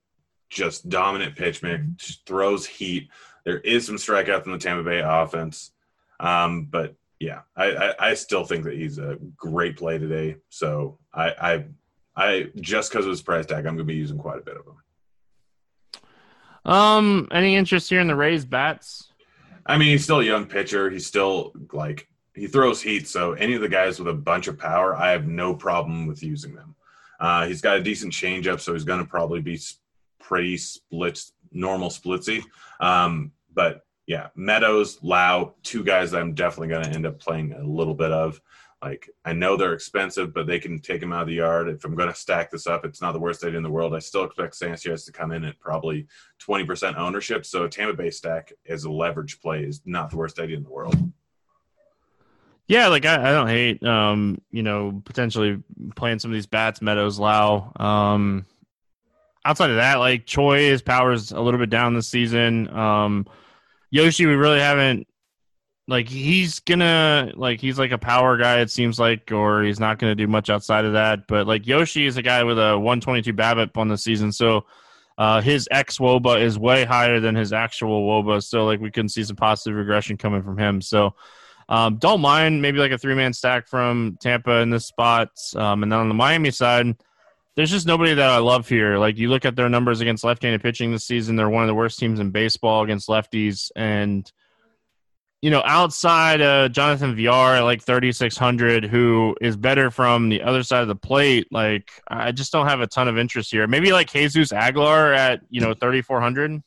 just 0.49 0.89
dominant 0.89 1.35
pitch 1.35 1.63
mix, 1.63 2.19
throws 2.25 2.65
heat. 2.65 3.09
There 3.45 3.59
is 3.59 3.85
some 3.85 3.95
strikeouts 3.95 4.45
in 4.45 4.51
the 4.51 4.57
Tampa 4.57 4.83
Bay 4.83 5.01
offense, 5.03 5.71
um, 6.19 6.65
but 6.65 6.95
yeah, 7.19 7.41
I, 7.55 7.71
I, 7.71 8.09
I 8.09 8.13
still 8.13 8.45
think 8.45 8.63
that 8.63 8.75
he's 8.75 8.97
a 8.97 9.17
great 9.35 9.77
play 9.77 9.97
today. 9.97 10.37
So 10.49 10.97
I 11.13 11.29
I, 11.29 11.65
I 12.15 12.47
just 12.61 12.91
because 12.91 13.05
of 13.05 13.11
his 13.11 13.21
price 13.21 13.45
tag, 13.45 13.59
I'm 13.59 13.75
going 13.75 13.77
to 13.77 13.83
be 13.83 13.95
using 13.95 14.17
quite 14.17 14.39
a 14.39 14.41
bit 14.41 14.57
of 14.57 14.65
him. 14.65 14.75
Um, 16.65 17.27
any 17.31 17.55
interest 17.55 17.89
here 17.89 17.99
in 17.99 18.07
the 18.07 18.15
Rays 18.15 18.45
bats? 18.45 19.11
I 19.65 19.77
mean, 19.77 19.89
he's 19.89 20.03
still 20.03 20.19
a 20.19 20.23
young 20.23 20.45
pitcher. 20.45 20.89
He's 20.89 21.05
still 21.05 21.53
like 21.71 22.07
he 22.33 22.47
throws 22.47 22.81
heat. 22.81 23.07
So 23.07 23.33
any 23.33 23.55
of 23.55 23.61
the 23.61 23.69
guys 23.69 23.99
with 23.99 24.07
a 24.07 24.13
bunch 24.13 24.47
of 24.47 24.57
power, 24.57 24.95
I 24.95 25.11
have 25.11 25.27
no 25.27 25.53
problem 25.53 26.07
with 26.07 26.23
using 26.23 26.55
them. 26.55 26.75
Uh, 27.19 27.45
he's 27.45 27.61
got 27.61 27.77
a 27.77 27.83
decent 27.83 28.13
changeup, 28.13 28.61
so 28.61 28.73
he's 28.73 28.85
going 28.85 28.99
to 28.99 29.05
probably 29.05 29.41
be 29.41 29.59
pretty 30.29 30.57
split, 30.57 31.19
normal 31.51 31.89
splitsy. 31.89 32.43
Um, 32.79 33.31
but 33.51 33.81
yeah, 34.05 34.27
Meadows, 34.35 34.99
Lowe, 35.01 35.55
two 35.63 35.83
guys 35.83 36.13
I'm 36.13 36.35
definitely 36.35 36.67
going 36.67 36.83
to 36.83 36.91
end 36.91 37.07
up 37.07 37.19
playing 37.19 37.53
a 37.53 37.63
little 37.63 37.95
bit 37.95 38.11
of. 38.11 38.39
Like 38.81 39.09
I 39.25 39.33
know 39.33 39.57
they're 39.57 39.73
expensive, 39.73 40.33
but 40.33 40.45
they 40.45 40.59
can 40.59 40.79
take 40.79 41.01
them 41.01 41.11
out 41.11 41.23
of 41.23 41.27
the 41.27 41.33
yard. 41.33 41.67
If 41.67 41.83
I'm 41.83 41.95
going 41.95 42.09
to 42.09 42.15
stack 42.15 42.49
this 42.49 42.67
up, 42.67 42.85
it's 42.85 43.01
not 43.01 43.11
the 43.11 43.19
worst 43.19 43.43
idea 43.43 43.57
in 43.57 43.63
the 43.63 43.71
world. 43.71 43.93
I 43.93 43.99
still 43.99 44.23
expect 44.23 44.55
Sanchez 44.55 45.03
to 45.05 45.11
come 45.11 45.31
in 45.31 45.43
at 45.43 45.59
probably 45.59 46.07
20% 46.47 46.95
ownership. 46.95 47.45
So 47.45 47.67
Tampa 47.67 47.95
Bay 47.95 48.11
stack 48.11 48.53
as 48.67 48.85
a 48.85 48.91
leverage 48.91 49.41
play 49.41 49.63
is 49.63 49.81
not 49.83 50.11
the 50.11 50.17
worst 50.17 50.39
idea 50.39 50.57
in 50.57 50.63
the 50.63 50.69
world. 50.69 50.95
Yeah, 52.67 52.87
like 52.87 53.05
I, 53.05 53.15
I 53.15 53.33
don't 53.33 53.47
hate 53.47 53.83
um, 53.83 54.41
you 54.51 54.61
know, 54.61 55.01
potentially 55.03 55.61
playing 55.95 56.19
some 56.19 56.31
of 56.31 56.35
these 56.35 56.45
bats, 56.45 56.81
Meadows, 56.81 57.17
Lowe. 57.19 57.73
Um 57.75 58.45
outside 59.45 59.69
of 59.69 59.77
that, 59.77 59.95
like 59.95 60.25
Choi, 60.25 60.59
his 60.59 60.81
power's 60.81 61.31
a 61.31 61.39
little 61.39 61.59
bit 61.59 61.69
down 61.69 61.93
this 61.93 62.07
season. 62.07 62.69
Um 62.69 63.27
Yoshi, 63.91 64.25
we 64.25 64.35
really 64.35 64.59
haven't 64.59 65.07
like 65.87 66.07
he's 66.07 66.59
gonna 66.59 67.31
like 67.35 67.59
he's 67.59 67.79
like 67.79 67.91
a 67.91 67.97
power 67.97 68.37
guy, 68.37 68.59
it 68.59 68.69
seems 68.69 68.99
like, 68.99 69.31
or 69.31 69.63
he's 69.63 69.79
not 69.79 69.97
gonna 69.97 70.13
do 70.15 70.27
much 70.27 70.49
outside 70.49 70.85
of 70.85 70.93
that. 70.93 71.27
But 71.27 71.47
like 71.47 71.65
Yoshi 71.65 72.05
is 72.05 72.15
a 72.17 72.21
guy 72.21 72.43
with 72.43 72.59
a 72.59 72.77
one 72.77 73.01
twenty 73.01 73.23
two 73.23 73.33
BABIP 73.33 73.75
on 73.75 73.87
the 73.87 73.97
season, 73.97 74.31
so 74.31 74.65
uh, 75.17 75.41
his 75.41 75.67
ex 75.71 75.97
woba 75.97 76.39
is 76.39 76.59
way 76.59 76.85
higher 76.85 77.19
than 77.19 77.35
his 77.35 77.51
actual 77.51 78.07
woba, 78.07 78.43
so 78.43 78.65
like 78.65 78.79
we 78.79 78.91
can 78.91 79.09
see 79.09 79.23
some 79.23 79.35
positive 79.35 79.75
regression 79.75 80.15
coming 80.15 80.43
from 80.43 80.57
him. 80.57 80.79
So 80.79 81.15
um, 81.67 81.97
don't 81.97 82.21
mind 82.21 82.61
maybe 82.61 82.77
like 82.77 82.91
a 82.91 82.97
three 82.97 83.15
man 83.15 83.33
stack 83.33 83.67
from 83.67 84.17
Tampa 84.21 84.59
in 84.61 84.69
this 84.69 84.85
spot. 84.85 85.31
Um, 85.55 85.83
and 85.83 85.91
then 85.91 85.99
on 85.99 86.07
the 86.07 86.13
Miami 86.13 86.51
side, 86.51 86.95
there's 87.59 87.71
just 87.71 87.85
nobody 87.85 88.13
that 88.13 88.29
I 88.29 88.37
love 88.37 88.69
here. 88.69 88.97
Like 88.97 89.17
you 89.17 89.27
look 89.27 89.43
at 89.43 89.57
their 89.57 89.67
numbers 89.67 89.99
against 89.99 90.23
left 90.23 90.43
handed 90.43 90.61
pitching 90.61 90.93
this 90.93 91.05
season, 91.05 91.35
they're 91.35 91.49
one 91.49 91.61
of 91.61 91.67
the 91.67 91.75
worst 91.75 91.99
teams 91.99 92.21
in 92.21 92.31
baseball 92.31 92.83
against 92.83 93.09
lefties. 93.09 93.69
And, 93.75 94.31
you 95.41 95.51
know, 95.51 95.61
outside 95.65 96.39
uh, 96.39 96.69
Jonathan 96.69 97.17
Villar 97.17 97.55
at 97.55 97.63
like 97.63 97.83
3,600, 97.83 98.85
who 98.85 99.35
is 99.41 99.57
better 99.57 99.91
from 99.91 100.29
the 100.29 100.41
other 100.41 100.63
side 100.63 100.83
of 100.83 100.87
the 100.87 100.95
plate, 100.95 101.47
like 101.51 101.91
I 102.07 102.31
just 102.31 102.53
don't 102.53 102.67
have 102.67 102.79
a 102.79 102.87
ton 102.87 103.09
of 103.09 103.17
interest 103.17 103.51
here. 103.51 103.67
Maybe 103.67 103.91
like 103.91 104.09
Jesus 104.09 104.53
Aguilar 104.53 105.11
at, 105.11 105.41
you 105.49 105.59
know, 105.59 105.73
3,400. 105.73 106.63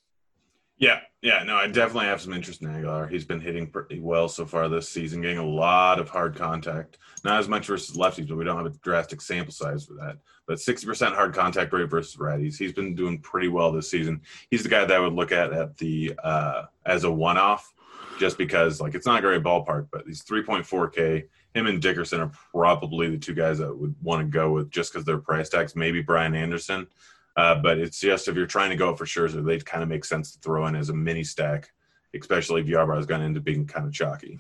Yeah, 0.83 0.99
yeah, 1.21 1.45
no, 1.45 1.55
I 1.55 1.69
definitely 1.69 2.07
have 2.07 2.21
some 2.21 2.33
interest 2.33 2.61
in 2.61 2.75
Aguilar. 2.75 3.07
He's 3.07 3.25
been 3.25 3.41
hitting 3.41 3.69
pretty 3.69 4.01
well 4.01 4.29
so 4.29 4.45
far 4.45 4.69
this 4.69 4.89
season, 4.89 5.23
getting 5.23 5.39
a 5.39 5.47
lot 5.47 6.01
of 6.01 6.09
hard 6.09 6.35
contact. 6.35 6.99
Not 7.23 7.39
as 7.39 7.47
much 7.47 7.69
versus 7.69 7.97
lefties, 7.97 8.27
but 8.27 8.37
we 8.37 8.43
don't 8.43 8.57
have 8.57 8.67
a 8.67 8.77
drastic 8.79 9.21
sample 9.21 9.53
size 9.53 9.85
for 9.85 9.95
that. 9.95 10.19
But 10.49 10.59
60% 10.59 11.15
hard 11.15 11.35
contact 11.35 11.73
rate 11.73 11.89
versus 11.89 12.17
righties. 12.17 12.59
He's 12.59 12.73
been 12.73 12.97
doing 12.97 13.21
pretty 13.21 13.47
well 13.47 13.71
this 13.71 13.89
season. 13.89 14.23
He's 14.51 14.65
the 14.65 14.69
guy 14.69 14.85
that 14.85 14.97
I 14.97 14.99
would 14.99 15.13
look 15.13 15.31
at 15.31 15.53
at 15.53 15.79
the 15.79 16.19
uh, 16.25 16.65
as 16.85 17.05
a 17.05 17.13
one-off, 17.13 17.73
just 18.19 18.37
because 18.37 18.81
like 18.81 18.97
it's 18.97 19.07
not 19.07 19.21
a 19.21 19.23
great 19.23 19.45
ballpark, 19.45 19.87
but 19.93 20.03
he's 20.05 20.25
3.4K. 20.25 21.29
Him 21.55 21.69
and 21.69 21.81
Dickerson 21.81 22.23
are 22.23 22.33
probably 22.51 23.09
the 23.09 23.19
two 23.19 23.35
guys 23.35 23.59
that 23.59 23.73
would 23.73 23.95
want 24.03 24.21
to 24.21 24.27
go 24.27 24.51
with 24.51 24.73
just 24.73 24.93
because 24.93 25.07
their 25.07 25.19
price 25.19 25.49
tags. 25.49 25.77
Maybe 25.77 26.03
Brian 26.03 26.35
Anderson. 26.35 26.89
Uh, 27.37 27.55
but 27.55 27.79
it's 27.79 28.01
just 28.01 28.29
if 28.29 28.37
you're 28.37 28.47
trying 28.47 28.71
to 28.71 28.77
go 28.77 28.95
for 28.95 29.05
Scherzer, 29.05 29.45
they 29.45 29.59
kind 29.59 29.83
of 29.83 29.89
make 29.89 30.05
sense 30.05 30.33
to 30.33 30.39
throw 30.41 30.67
in 30.67 30.77
as 30.77 30.91
a 30.91 30.95
mini 30.95 31.25
stack, 31.25 31.71
especially 32.15 32.61
if 32.61 32.67
Yarbrough 32.67 33.01
is 33.01 33.07
going 33.07 33.21
to 33.21 33.27
end 33.27 33.37
up 33.37 33.45
being 33.45 33.67
kind 33.67 33.87
of 33.87 33.93
chalky. 33.93 34.39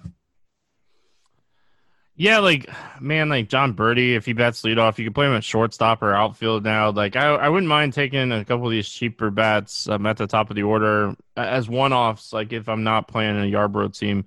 Yeah, 2.14 2.40
like 2.40 2.68
man, 3.00 3.30
like 3.30 3.49
Jon 3.49 3.75
Berti, 3.75 4.14
if 4.14 4.26
he 4.26 4.34
bats 4.34 4.62
leadoff, 4.62 4.99
you 4.99 5.04
can 5.04 5.14
play 5.14 5.26
him 5.26 5.32
at 5.32 5.44
shortstop 5.44 6.02
or 6.02 6.12
outfield 6.12 6.62
now. 6.62 6.90
Like 6.90 7.16
I, 7.16 7.28
I 7.28 7.49
wouldn't 7.49 7.68
mind 7.68 7.94
taking 7.94 8.30
a 8.32 8.44
couple 8.44 8.66
of 8.66 8.70
these 8.70 8.88
cheaper 8.88 9.30
bats 9.30 9.88
um, 9.88 10.04
at 10.04 10.18
the 10.18 10.26
top 10.26 10.50
of 10.50 10.56
the 10.56 10.62
order 10.62 11.16
as 11.37 11.68
one 11.70 11.94
offs. 11.94 12.32
Like 12.32 12.52
if 12.52 12.68
I'm 12.68 12.84
not 12.84 13.08
playing 13.08 13.38
a 13.38 13.50
Yarbrough 13.50 13.99
team. 13.99 14.26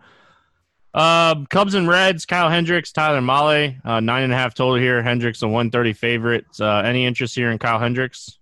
Uh, 0.95 1.43
Cubs 1.49 1.75
and 1.75 1.87
Reds, 1.87 2.25
Kyle 2.25 2.49
Hendricks, 2.49 2.93
Tyler 2.93 3.21
Mahle, 3.21 3.75
uh, 3.83 3.99
nine 3.99 4.23
and 4.23 4.33
a 4.33 4.35
half 4.35 4.53
total 4.55 4.75
here. 4.75 5.03
Hendricks 5.03 5.41
a 5.41 5.47
130 5.47 5.93
favorite. 5.93 6.45
Uh, 6.59 6.77
any 6.77 7.05
interest 7.05 7.35
here 7.35 7.51
in 7.51 7.59
Kyle 7.59 7.79
Hendricks? 7.79 8.39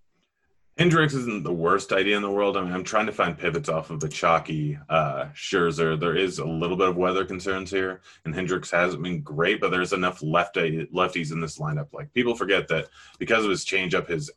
Hendricks 0.78 1.14
isn't 1.14 1.44
the 1.44 1.54
worst 1.54 1.92
idea 1.92 2.16
in 2.16 2.24
the 2.24 2.32
world. 2.32 2.58
I 2.58 2.62
mean, 2.62 2.74
I'm 2.74 2.84
trying 2.84 3.06
to 3.06 3.12
find 3.12 3.38
pivots 3.38 3.70
off 3.70 3.92
of 3.92 4.00
the 4.00 4.10
chalky 4.10 4.78
uh, 4.90 5.26
Scherzer. 5.36 6.00
There 6.00 6.16
is 6.16 6.40
a 6.40 6.46
little 6.46 6.76
bit 6.76 6.90
of 6.90 6.98
weather 6.98 7.26
concerns 7.26 7.70
here, 7.70 8.02
and 8.26 8.34
Hendricks 8.34 8.72
hasn't 8.72 9.04
been 9.04 9.22
great, 9.22 9.62
but 9.62 9.70
there's 9.70 9.94
enough 9.94 10.24
lefty 10.24 10.88
lefties 10.88 11.32
in 11.32 11.40
this 11.40 11.60
lineup. 11.60 11.94
Like 11.94 12.12
people 12.14 12.36
forget 12.36 12.68
that 12.70 12.90
because 13.20 13.44
of 13.44 13.52
his 13.52 13.66
changeup, 13.66 14.08
his 14.08 14.32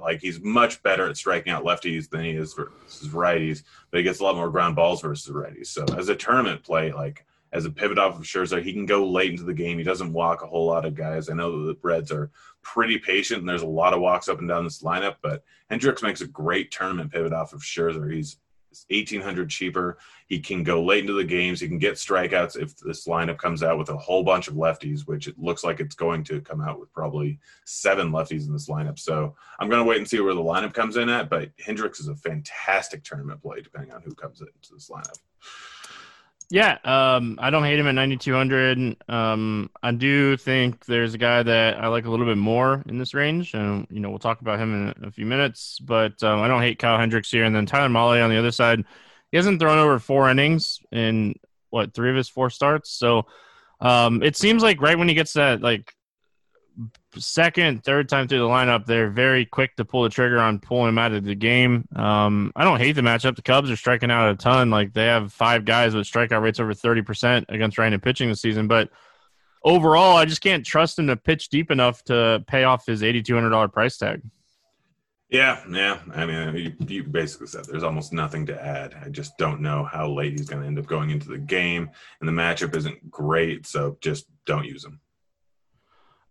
like 0.00 0.20
he's 0.20 0.40
much 0.40 0.82
better 0.82 1.08
at 1.08 1.16
striking 1.16 1.52
out 1.52 1.64
lefties 1.64 2.08
than 2.08 2.24
he 2.24 2.30
is 2.30 2.54
versus 2.54 3.08
righties, 3.08 3.62
but 3.90 3.98
he 3.98 4.04
gets 4.04 4.20
a 4.20 4.24
lot 4.24 4.36
more 4.36 4.50
ground 4.50 4.76
balls 4.76 5.02
versus 5.02 5.34
righties. 5.34 5.66
So 5.66 5.84
as 5.96 6.08
a 6.08 6.16
tournament 6.16 6.62
play, 6.62 6.92
like 6.92 7.26
as 7.54 7.64
a 7.64 7.70
pivot 7.70 7.98
off 7.98 8.18
of 8.18 8.24
Scherzer, 8.24 8.62
he 8.62 8.72
can 8.72 8.84
go 8.84 9.08
late 9.08 9.30
into 9.30 9.44
the 9.44 9.54
game. 9.54 9.78
He 9.78 9.84
doesn't 9.84 10.12
walk 10.12 10.42
a 10.42 10.46
whole 10.46 10.66
lot 10.66 10.84
of 10.84 10.96
guys. 10.96 11.30
I 11.30 11.34
know 11.34 11.64
the 11.64 11.76
Reds 11.82 12.10
are 12.10 12.32
pretty 12.62 12.98
patient, 12.98 13.40
and 13.40 13.48
there's 13.48 13.62
a 13.62 13.66
lot 13.66 13.94
of 13.94 14.00
walks 14.00 14.28
up 14.28 14.40
and 14.40 14.48
down 14.48 14.64
this 14.64 14.82
lineup, 14.82 15.16
but 15.22 15.44
Hendricks 15.70 16.02
makes 16.02 16.20
a 16.20 16.26
great 16.26 16.72
tournament 16.72 17.12
pivot 17.12 17.32
off 17.32 17.52
of 17.52 17.60
Scherzer. 17.60 18.12
He's 18.12 18.38
1800 18.90 19.48
cheaper. 19.48 19.98
He 20.26 20.40
can 20.40 20.64
go 20.64 20.82
late 20.82 21.02
into 21.02 21.12
the 21.12 21.22
games. 21.22 21.60
He 21.60 21.68
can 21.68 21.78
get 21.78 21.94
strikeouts 21.94 22.60
if 22.60 22.76
this 22.78 23.06
lineup 23.06 23.38
comes 23.38 23.62
out 23.62 23.78
with 23.78 23.88
a 23.88 23.96
whole 23.96 24.24
bunch 24.24 24.48
of 24.48 24.54
lefties, 24.54 25.06
which 25.06 25.28
it 25.28 25.38
looks 25.38 25.62
like 25.62 25.78
it's 25.78 25.94
going 25.94 26.24
to 26.24 26.40
come 26.40 26.60
out 26.60 26.80
with 26.80 26.92
probably 26.92 27.38
seven 27.66 28.10
lefties 28.10 28.48
in 28.48 28.52
this 28.52 28.68
lineup. 28.68 28.98
So 28.98 29.36
I'm 29.60 29.68
going 29.68 29.80
to 29.80 29.88
wait 29.88 29.98
and 29.98 30.08
see 30.08 30.18
where 30.18 30.34
the 30.34 30.40
lineup 30.40 30.74
comes 30.74 30.96
in 30.96 31.08
at. 31.08 31.30
But 31.30 31.50
Hendricks 31.60 32.00
is 32.00 32.08
a 32.08 32.16
fantastic 32.16 33.04
tournament 33.04 33.40
play, 33.40 33.60
depending 33.60 33.92
on 33.92 34.02
who 34.02 34.12
comes 34.14 34.40
into 34.40 34.74
this 34.74 34.90
lineup. 34.90 35.18
Yeah, 36.50 36.78
um, 36.84 37.38
I 37.40 37.50
don't 37.50 37.64
hate 37.64 37.78
him 37.78 37.86
at 37.86 37.94
9,200. 37.94 38.96
Um, 39.08 39.70
I 39.82 39.92
do 39.92 40.36
think 40.36 40.84
there's 40.84 41.14
a 41.14 41.18
guy 41.18 41.42
that 41.42 41.82
I 41.82 41.88
like 41.88 42.04
a 42.04 42.10
little 42.10 42.26
bit 42.26 42.36
more 42.36 42.82
in 42.86 42.98
this 42.98 43.14
range, 43.14 43.54
and 43.54 43.86
you 43.90 44.00
know 44.00 44.10
we'll 44.10 44.18
talk 44.18 44.40
about 44.40 44.58
him 44.58 44.94
in 44.96 45.04
a 45.04 45.10
few 45.10 45.26
minutes. 45.26 45.78
But 45.80 46.22
um, 46.22 46.40
I 46.40 46.48
don't 46.48 46.62
hate 46.62 46.78
Kyle 46.78 46.98
Hendricks 46.98 47.30
here, 47.30 47.44
and 47.44 47.56
then 47.56 47.66
Tyler 47.66 47.88
Mahle 47.88 48.22
on 48.22 48.30
the 48.30 48.38
other 48.38 48.52
side. 48.52 48.84
He 49.30 49.36
hasn't 49.36 49.58
thrown 49.58 49.78
over 49.78 49.98
four 49.98 50.30
innings 50.30 50.78
in 50.92 51.34
what 51.70 51.94
three 51.94 52.10
of 52.10 52.16
his 52.16 52.28
four 52.28 52.50
starts, 52.50 52.90
so 52.90 53.26
um, 53.80 54.22
it 54.22 54.36
seems 54.36 54.62
like 54.62 54.80
right 54.80 54.98
when 54.98 55.08
he 55.08 55.14
gets 55.14 55.32
that 55.32 55.62
like 55.62 55.92
second, 57.20 57.84
third 57.84 58.08
time 58.08 58.28
through 58.28 58.40
the 58.40 58.48
lineup, 58.48 58.86
they're 58.86 59.10
very 59.10 59.44
quick 59.44 59.76
to 59.76 59.84
pull 59.84 60.02
the 60.02 60.08
trigger 60.08 60.38
on 60.38 60.58
pulling 60.58 60.90
him 60.90 60.98
out 60.98 61.12
of 61.12 61.24
the 61.24 61.34
game. 61.34 61.86
Um, 61.96 62.52
I 62.56 62.64
don't 62.64 62.78
hate 62.78 62.92
the 62.92 63.02
matchup. 63.02 63.36
The 63.36 63.42
Cubs 63.42 63.70
are 63.70 63.76
striking 63.76 64.10
out 64.10 64.30
a 64.30 64.36
ton. 64.36 64.70
Like 64.70 64.92
they 64.92 65.06
have 65.06 65.32
five 65.32 65.64
guys 65.64 65.94
with 65.94 66.06
strikeout 66.06 66.42
rates 66.42 66.60
over 66.60 66.74
thirty 66.74 67.02
percent 67.02 67.46
against 67.48 67.78
right-handed 67.78 68.02
pitching 68.02 68.28
this 68.28 68.40
season, 68.40 68.68
but 68.68 68.90
overall, 69.64 70.16
I 70.16 70.24
just 70.26 70.40
can't 70.40 70.64
trust 70.64 70.98
him 70.98 71.06
to 71.08 71.16
pitch 71.16 71.48
deep 71.48 71.70
enough 71.70 72.04
to 72.04 72.44
pay 72.46 72.64
off 72.64 72.86
his 72.86 73.02
eighty-two 73.02 73.34
hundred 73.34 73.50
dollar 73.50 73.68
price 73.68 73.96
tag. 73.96 74.22
Yeah, 75.30 75.64
yeah. 75.68 76.00
I 76.14 76.26
mean, 76.26 76.54
you, 76.56 76.86
you, 76.86 77.02
basically 77.02 77.48
said 77.48 77.64
there's 77.64 77.82
almost 77.82 78.12
nothing 78.12 78.46
to 78.46 78.64
add. 78.64 78.94
I 79.04 79.08
just 79.08 79.36
don't 79.38 79.62
know 79.62 79.82
how 79.82 80.08
late 80.08 80.32
he's 80.32 80.48
going 80.48 80.62
to 80.62 80.68
end 80.68 80.78
up 80.78 80.86
going 80.86 81.10
into 81.10 81.28
the 81.28 81.38
game, 81.38 81.90
and 82.20 82.28
the 82.28 82.32
matchup 82.32 82.76
isn't 82.76 83.10
great, 83.10 83.66
so 83.66 83.96
just 84.00 84.26
don't 84.46 84.64
use 84.64 84.84
him. 84.84 85.00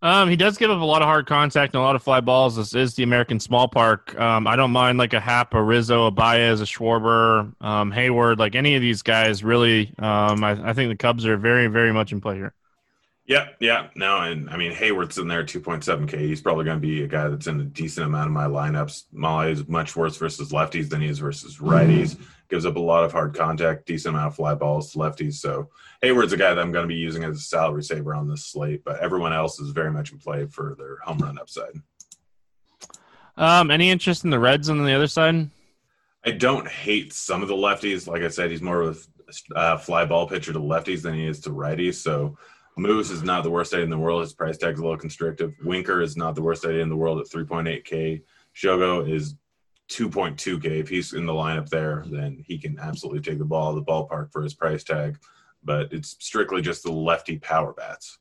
Um, 0.04 0.28
he 0.28 0.36
does 0.36 0.58
give 0.58 0.70
up 0.70 0.82
a 0.82 0.84
lot 0.84 1.00
of 1.00 1.06
hard 1.06 1.26
contact 1.26 1.72
and 1.72 1.80
a 1.80 1.82
lot 1.82 1.96
of 1.96 2.02
fly 2.02 2.20
balls. 2.20 2.56
This 2.56 2.74
is 2.74 2.94
the 2.94 3.02
American 3.04 3.40
Small 3.40 3.68
Park. 3.68 4.14
Um, 4.20 4.46
I 4.46 4.54
don't 4.54 4.70
mind 4.70 4.98
like 4.98 5.14
a 5.14 5.18
Happ, 5.18 5.54
a 5.54 5.62
Rizzo, 5.62 6.04
a 6.04 6.10
Baez, 6.10 6.60
a 6.60 6.64
Schwarber, 6.64 7.54
um, 7.62 7.90
Heyward, 7.90 8.36
like 8.36 8.54
any 8.54 8.74
of 8.74 8.82
these 8.82 9.00
guys. 9.00 9.42
Really, 9.42 9.94
um, 9.98 10.44
I, 10.44 10.50
I 10.62 10.72
think 10.74 10.90
the 10.90 10.96
Cubs 10.96 11.24
are 11.24 11.38
very, 11.38 11.68
very 11.68 11.90
much 11.90 12.12
in 12.12 12.20
play 12.20 12.34
here. 12.36 12.52
Yeah, 13.26 13.48
yeah, 13.58 13.88
no, 13.94 14.18
and 14.18 14.50
I 14.50 14.58
mean 14.58 14.72
Heyward's 14.72 15.16
in 15.16 15.28
there 15.28 15.44
2.7K. 15.44 16.18
He's 16.20 16.42
probably 16.42 16.66
going 16.66 16.76
to 16.76 16.86
be 16.86 17.04
a 17.04 17.08
guy 17.08 17.28
that's 17.28 17.46
in 17.46 17.58
a 17.58 17.64
decent 17.64 18.06
amount 18.06 18.26
of 18.26 18.32
my 18.32 18.44
lineups. 18.44 19.04
Mahle 19.14 19.50
is 19.50 19.66
much 19.66 19.96
worse 19.96 20.18
versus 20.18 20.52
lefties 20.52 20.90
than 20.90 21.00
he 21.00 21.08
is 21.08 21.20
versus 21.20 21.58
righties. 21.58 22.16
Mm-hmm. 22.16 22.24
Gives 22.50 22.66
up 22.66 22.76
a 22.76 22.80
lot 22.80 23.02
of 23.02 23.12
hard 23.12 23.34
contact, 23.34 23.86
decent 23.86 24.14
amount 24.14 24.28
of 24.28 24.36
fly 24.36 24.54
balls 24.54 24.92
to 24.92 24.98
lefties. 24.98 25.34
So 25.34 25.70
Heyward's 26.02 26.34
a 26.34 26.36
guy 26.36 26.52
that 26.52 26.60
I'm 26.60 26.70
going 26.70 26.84
to 26.84 26.94
be 26.94 27.00
using 27.00 27.24
as 27.24 27.36
a 27.36 27.40
salary 27.40 27.82
saver 27.82 28.14
on 28.14 28.28
this 28.28 28.44
slate, 28.44 28.84
but 28.84 29.00
everyone 29.00 29.32
else 29.32 29.58
is 29.58 29.70
very 29.70 29.90
much 29.90 30.12
in 30.12 30.18
play 30.18 30.44
for 30.44 30.74
their 30.76 30.98
home 30.98 31.18
run 31.18 31.38
upside. 31.38 31.72
Um, 33.38 33.70
any 33.70 33.90
interest 33.90 34.24
in 34.24 34.30
the 34.30 34.38
Reds 34.38 34.68
on 34.68 34.84
the 34.84 34.92
other 34.92 35.06
side? 35.06 35.48
I 36.26 36.30
don't 36.30 36.68
hate 36.68 37.14
some 37.14 37.42
of 37.42 37.48
the 37.48 37.54
lefties. 37.54 38.06
Like 38.06 38.22
I 38.22 38.28
said, 38.28 38.50
he's 38.50 38.62
more 38.62 38.82
of 38.82 39.06
a 39.54 39.58
uh, 39.58 39.76
fly 39.78 40.04
ball 40.04 40.28
pitcher 40.28 40.52
to 40.52 40.60
lefties 40.60 41.00
than 41.02 41.14
he 41.14 41.26
is 41.26 41.40
to 41.40 41.50
righties. 41.50 41.94
So 41.94 42.36
Moose 42.76 43.10
is 43.10 43.22
not 43.22 43.44
the 43.44 43.50
worst 43.50 43.72
idea 43.72 43.84
in 43.84 43.90
the 43.90 43.98
world. 43.98 44.22
His 44.22 44.32
price 44.32 44.58
tag's 44.58 44.80
a 44.80 44.82
little 44.82 44.98
constrictive. 44.98 45.54
Winker 45.62 46.00
is 46.00 46.16
not 46.16 46.34
the 46.34 46.42
worst 46.42 46.64
idea 46.64 46.82
in 46.82 46.88
the 46.88 46.96
world 46.96 47.20
at 47.20 47.28
3.8K. 47.28 48.22
Shogo 48.54 49.08
is 49.08 49.36
2.2K. 49.90 50.80
If 50.80 50.88
he's 50.88 51.12
in 51.12 51.26
the 51.26 51.32
lineup 51.32 51.68
there, 51.68 52.04
then 52.06 52.42
he 52.44 52.58
can 52.58 52.78
absolutely 52.80 53.20
take 53.20 53.38
the 53.38 53.44
ball 53.44 53.68
out 53.68 53.78
of 53.78 53.84
the 53.84 53.90
ballpark 53.90 54.32
for 54.32 54.42
his 54.42 54.54
price 54.54 54.82
tag. 54.82 55.18
But 55.62 55.92
it's 55.92 56.16
strictly 56.20 56.62
just 56.62 56.82
the 56.82 56.92
lefty 56.92 57.38
power 57.38 57.72
bats. 57.72 58.18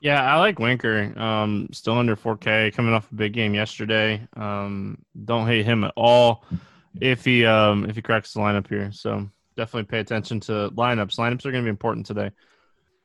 Yeah, 0.00 0.22
I 0.22 0.38
like 0.38 0.58
Winker. 0.58 1.18
Um, 1.18 1.68
still 1.72 1.94
under 1.94 2.16
4K, 2.16 2.74
coming 2.74 2.92
off 2.92 3.10
a 3.10 3.14
big 3.14 3.32
game 3.32 3.54
yesterday. 3.54 4.26
Um, 4.36 4.98
don't 5.24 5.46
hate 5.46 5.64
him 5.64 5.84
at 5.84 5.94
all 5.96 6.44
if 7.00 7.24
he 7.24 7.44
um, 7.46 7.86
if 7.86 7.96
he 7.96 8.02
cracks 8.02 8.32
the 8.32 8.40
lineup 8.40 8.68
here. 8.68 8.92
So 8.92 9.28
definitely 9.56 9.84
pay 9.84 10.00
attention 10.00 10.38
to 10.40 10.70
lineups. 10.74 11.16
Lineups 11.16 11.46
are 11.46 11.50
going 11.50 11.64
to 11.64 11.66
be 11.66 11.70
important 11.70 12.06
today. 12.06 12.30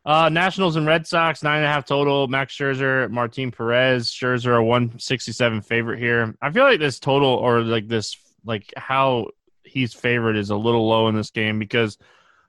Uh, 0.03 0.29
Nationals 0.29 0.75
and 0.75 0.87
Red 0.87 1.05
Sox, 1.05 1.43
nine 1.43 1.57
and 1.57 1.65
a 1.65 1.69
half 1.69 1.85
total. 1.85 2.27
Max 2.27 2.55
Scherzer, 2.55 3.09
Martin 3.11 3.51
Perez. 3.51 4.09
Scherzer, 4.09 4.57
a 4.57 4.63
167 4.63 5.61
favorite 5.61 5.99
here. 5.99 6.35
I 6.41 6.51
feel 6.51 6.63
like 6.63 6.79
this 6.79 6.99
total 6.99 7.29
or 7.29 7.61
like 7.61 7.87
this, 7.87 8.17
like 8.43 8.73
how 8.75 9.27
he's 9.63 9.93
favored 9.93 10.37
is 10.37 10.49
a 10.49 10.55
little 10.55 10.87
low 10.87 11.07
in 11.07 11.15
this 11.15 11.29
game 11.29 11.59
because 11.59 11.97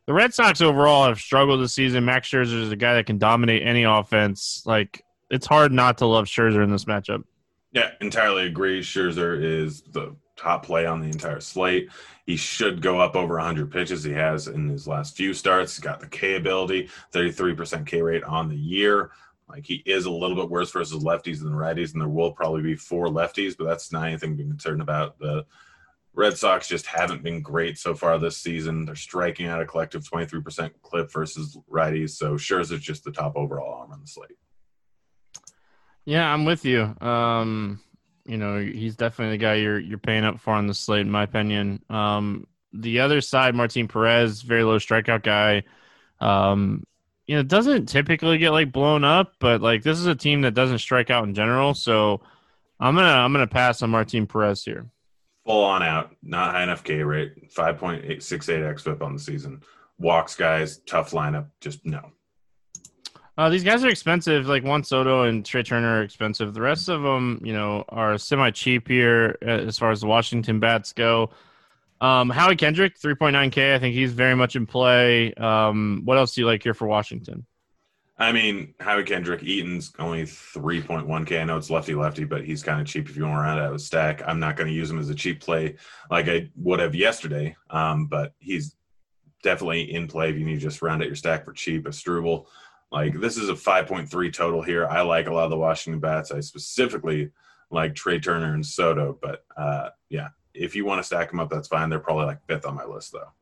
the 0.07 0.15
Red 0.15 0.33
Sox 0.33 0.61
overall 0.61 1.07
have 1.07 1.19
struggled 1.19 1.61
this 1.61 1.75
season. 1.75 2.05
Max 2.05 2.29
Scherzer 2.29 2.63
is 2.63 2.73
a 2.73 2.77
guy 2.77 2.95
that 2.95 3.07
can 3.07 3.19
dominate 3.19 3.67
any 3.67 3.85
offense. 3.85 4.63
Like, 4.65 5.05
it's 5.31 5.47
hard 5.47 5.73
not 5.73 5.99
to 5.99 6.07
love 6.07 6.27
Scherzer 6.27 6.65
in 6.65 6.71
this 6.71 6.87
matchup. 6.87 7.25
Yeah, 7.73 7.91
entirely 8.01 8.47
agree. 8.47 8.81
Scherzer 8.81 9.43
is 9.43 9.83
the 9.83 10.15
top 10.43 10.67
play 10.67 10.87
on 10.87 11.01
the 11.01 11.07
entire 11.07 11.41
slate. 11.41 11.89
He 12.27 12.37
should 12.37 12.83
go 12.83 13.01
up 13.01 13.15
over 13.15 13.37
100 13.37 13.71
pitches. 13.71 14.03
He 14.03 14.13
has 14.13 14.49
in 14.49 14.69
his 14.69 14.89
last 14.89 15.17
few 15.17 15.33
starts. 15.33 15.77
He's 15.77 15.85
got 15.85 16.01
the 16.01 16.09
K 16.09 16.35
ability, 16.35 16.91
33% 17.13 17.87
K 17.87 18.03
rate 18.03 18.25
on 18.25 18.49
the 18.49 18.57
year. 18.57 19.11
Like 19.49 19.67
he 19.67 19.83
is 19.87 20.07
a 20.07 20.11
little 20.11 20.37
bit 20.37 20.51
worse 20.51 20.71
versus 20.73 21.05
lefties 21.05 21.41
than 21.41 21.53
righties, 21.53 21.93
and 21.93 22.01
there 22.01 22.09
will 22.09 22.33
probably 22.33 22.63
be 22.63 22.75
four 22.75 23.09
lefties, 23.09 23.57
but 23.57 23.65
that's 23.65 23.93
not 23.93 24.07
anything 24.07 24.37
to 24.37 24.43
be 24.43 24.49
concerned 24.49 24.81
about. 24.81 25.19
The 25.19 25.45
Red 26.15 26.37
Sox 26.37 26.69
just 26.69 26.87
haven't 26.87 27.23
been 27.23 27.41
great 27.43 27.79
so 27.79 27.95
far 27.95 28.19
this 28.19 28.39
season. 28.39 28.85
They're 28.85 28.95
striking 28.95 29.47
out 29.47 29.63
a 29.63 29.67
collective 29.67 30.09
23% 30.09 30.73
clip 30.83 31.11
versus 31.11 31.59
righties, 31.71 32.11
so 32.11 32.35
Scherzer's 32.35 32.81
just 32.81 33.05
the 33.05 33.13
top 33.13 33.37
overall 33.37 33.81
arm 33.81 33.93
on 33.93 34.01
the 34.01 34.07
slate. 34.07 34.39
Yeah, 36.05 36.33
I'm 36.33 36.45
with 36.45 36.65
you. 36.65 36.95
Um, 37.01 37.81
you 38.25 38.37
know, 38.37 38.61
he's 38.61 38.97
definitely 38.97 39.37
the 39.37 39.43
guy 39.43 39.55
you're 39.55 39.79
you're 39.79 39.99
paying 39.99 40.25
up 40.25 40.41
for 40.41 40.55
on 40.55 40.67
the 40.67 40.75
slate, 40.75 41.01
in 41.01 41.11
my 41.11 41.25
opinion. 41.25 41.83
Um, 41.91 42.47
the 42.73 43.01
other 43.01 43.21
side, 43.21 43.55
Martin 43.55 43.89
Perez, 43.89 44.43
very 44.43 44.65
low 44.65 44.79
strikeout 44.79 45.23
guy. 45.23 45.65
Um, 46.21 46.85
you 47.27 47.37
know, 47.37 47.43
doesn't 47.43 47.87
typically 47.87 48.39
get 48.39 48.51
like 48.51 48.73
blown 48.73 49.05
up, 49.05 49.35
but 49.39 49.61
like 49.61 49.83
this 49.83 49.99
is 49.99 50.07
a 50.07 50.15
team 50.15 50.43
that 50.43 50.55
doesn't 50.55 50.79
strike 50.79 51.11
out 51.11 51.25
in 51.25 51.35
general. 51.35 51.75
So 51.75 52.21
I'm 52.81 52.95
gonna 52.95 53.09
I'm 53.09 53.33
gonna 53.33 53.47
pass 53.47 53.83
on 53.83 53.91
Martin 53.91 54.27
Perez 54.27 54.65
here. 54.65 54.87
Full 55.47 55.65
on 55.65 55.83
out, 55.83 56.15
not 56.23 56.53
high 56.53 56.63
enough 56.63 56.85
K 56.85 57.03
rate, 57.03 57.53
five 57.53 57.79
point 57.79 58.05
eight 58.05 58.23
six 58.23 58.49
eight 58.49 58.63
xFIP 58.63 59.03
on 59.03 59.15
the 59.15 59.21
season. 59.21 59.63
Walks 59.99 60.37
guys, 60.37 60.79
tough 60.79 61.11
lineup, 61.11 61.47
just 61.61 61.85
no. 61.85 62.13
Uh, 63.39 63.49
these 63.49 63.65
guys 63.65 63.83
are 63.85 63.89
expensive. 63.89 64.47
Like 64.47 64.63
Juan 64.63 64.85
Soto 64.85 65.23
and 65.23 65.45
Trea 65.45 65.63
Turner 65.63 66.01
are 66.01 66.03
expensive. 66.03 66.53
The 66.53 66.61
rest 66.61 66.89
of 66.89 67.03
them, 67.03 67.41
you 67.43 67.53
know, 67.53 67.85
are 67.89 68.19
semi 68.19 68.51
cheap 68.51 68.89
here 68.89 69.39
uh, 69.43 69.51
as 69.51 69.79
far 69.79 69.91
as 69.91 70.03
the 70.03 70.07
Washington 70.07 70.61
bats 70.61 70.93
go. 70.93 71.31
Um, 72.01 72.29
Howie 72.31 72.57
Kendrick, 72.57 72.99
3.9K. 72.99 73.75
I 73.75 73.79
think 73.79 73.95
he's 73.95 74.13
very 74.13 74.35
much 74.35 74.57
in 74.57 74.67
play. 74.67 75.33
Um, 75.35 76.03
what 76.05 76.19
else 76.19 76.35
do 76.35 76.41
you 76.41 76.47
like 76.47 76.63
here 76.63 76.75
for 76.75 76.87
Washington? 76.87 77.47
I 78.19 78.33
mean, 78.33 78.75
Howie 78.81 79.05
Kendrick, 79.05 79.43
Eaton's 79.43 79.93
only 79.99 80.25
3.1K. 80.25 81.41
I 81.41 81.45
know 81.45 81.57
it's 81.57 81.71
lefty 81.71 81.95
lefty, 81.95 82.25
but 82.25 82.45
he's 82.45 82.63
kind 82.63 82.81
of 82.81 82.87
cheap 82.87 83.09
if 83.09 83.17
you 83.17 83.23
want 83.23 83.37
to 83.37 83.41
round 83.41 83.61
out 83.61 83.75
a 83.75 83.79
stack. 83.79 84.23
I'm 84.27 84.39
not 84.39 84.57
going 84.57 84.69
to 84.69 84.75
use 84.75 84.91
him 84.91 84.99
as 84.99 85.11
a 85.11 85.15
cheap 85.15 85.41
play 85.41 85.77
like 86.11 86.29
I 86.29 86.51
would 86.57 86.81
have 86.81 86.95
yesterday, 86.95 87.57
um, 87.71 88.07
but 88.07 88.35
he's 88.39 88.77
definitely 89.43 89.93
in 89.95 90.07
play 90.09 90.31
if 90.31 90.37
you 90.37 90.45
need 90.45 90.57
to 90.57 90.61
just 90.61 90.83
round 90.83 91.03
out 91.03 91.09
your 91.09 91.17
stack 91.17 91.45
for 91.45 91.53
cheap. 91.53 91.87
A 91.87 91.91
Asdrubal, 91.91 92.47
like 92.93 93.19
this 93.19 93.39
is 93.39 93.49
a 93.49 93.55
5.3 93.55 94.33
total 94.33 94.63
here. 94.63 94.87
I 94.87 95.01
like 95.01 95.27
a 95.27 95.33
lot 95.33 95.45
of 95.45 95.51
the 95.51 95.57
Washington 95.57 95.99
bats. 95.99 96.31
I 96.31 96.41
specifically 96.41 97.31
like 97.71 97.95
Trea 97.95 98.21
Turner 98.21 98.55
and 98.55 98.65
Soto, 98.65 99.19
but 99.21 99.45
uh, 99.57 99.89
yeah, 100.11 100.29
if 100.55 100.77
you 100.77 100.85
want 100.85 101.01
to 101.01 101.03
stack 101.03 101.31
them 101.31 101.41
up, 101.41 101.49
that's 101.49 101.69
fine. 101.69 101.89
They're 101.89 101.99
probably 101.99 102.27
like 102.27 102.47
fifth 102.47 102.67
on 102.67 102.77
my 102.77 102.85
list 102.85 103.13
though. 103.13 103.33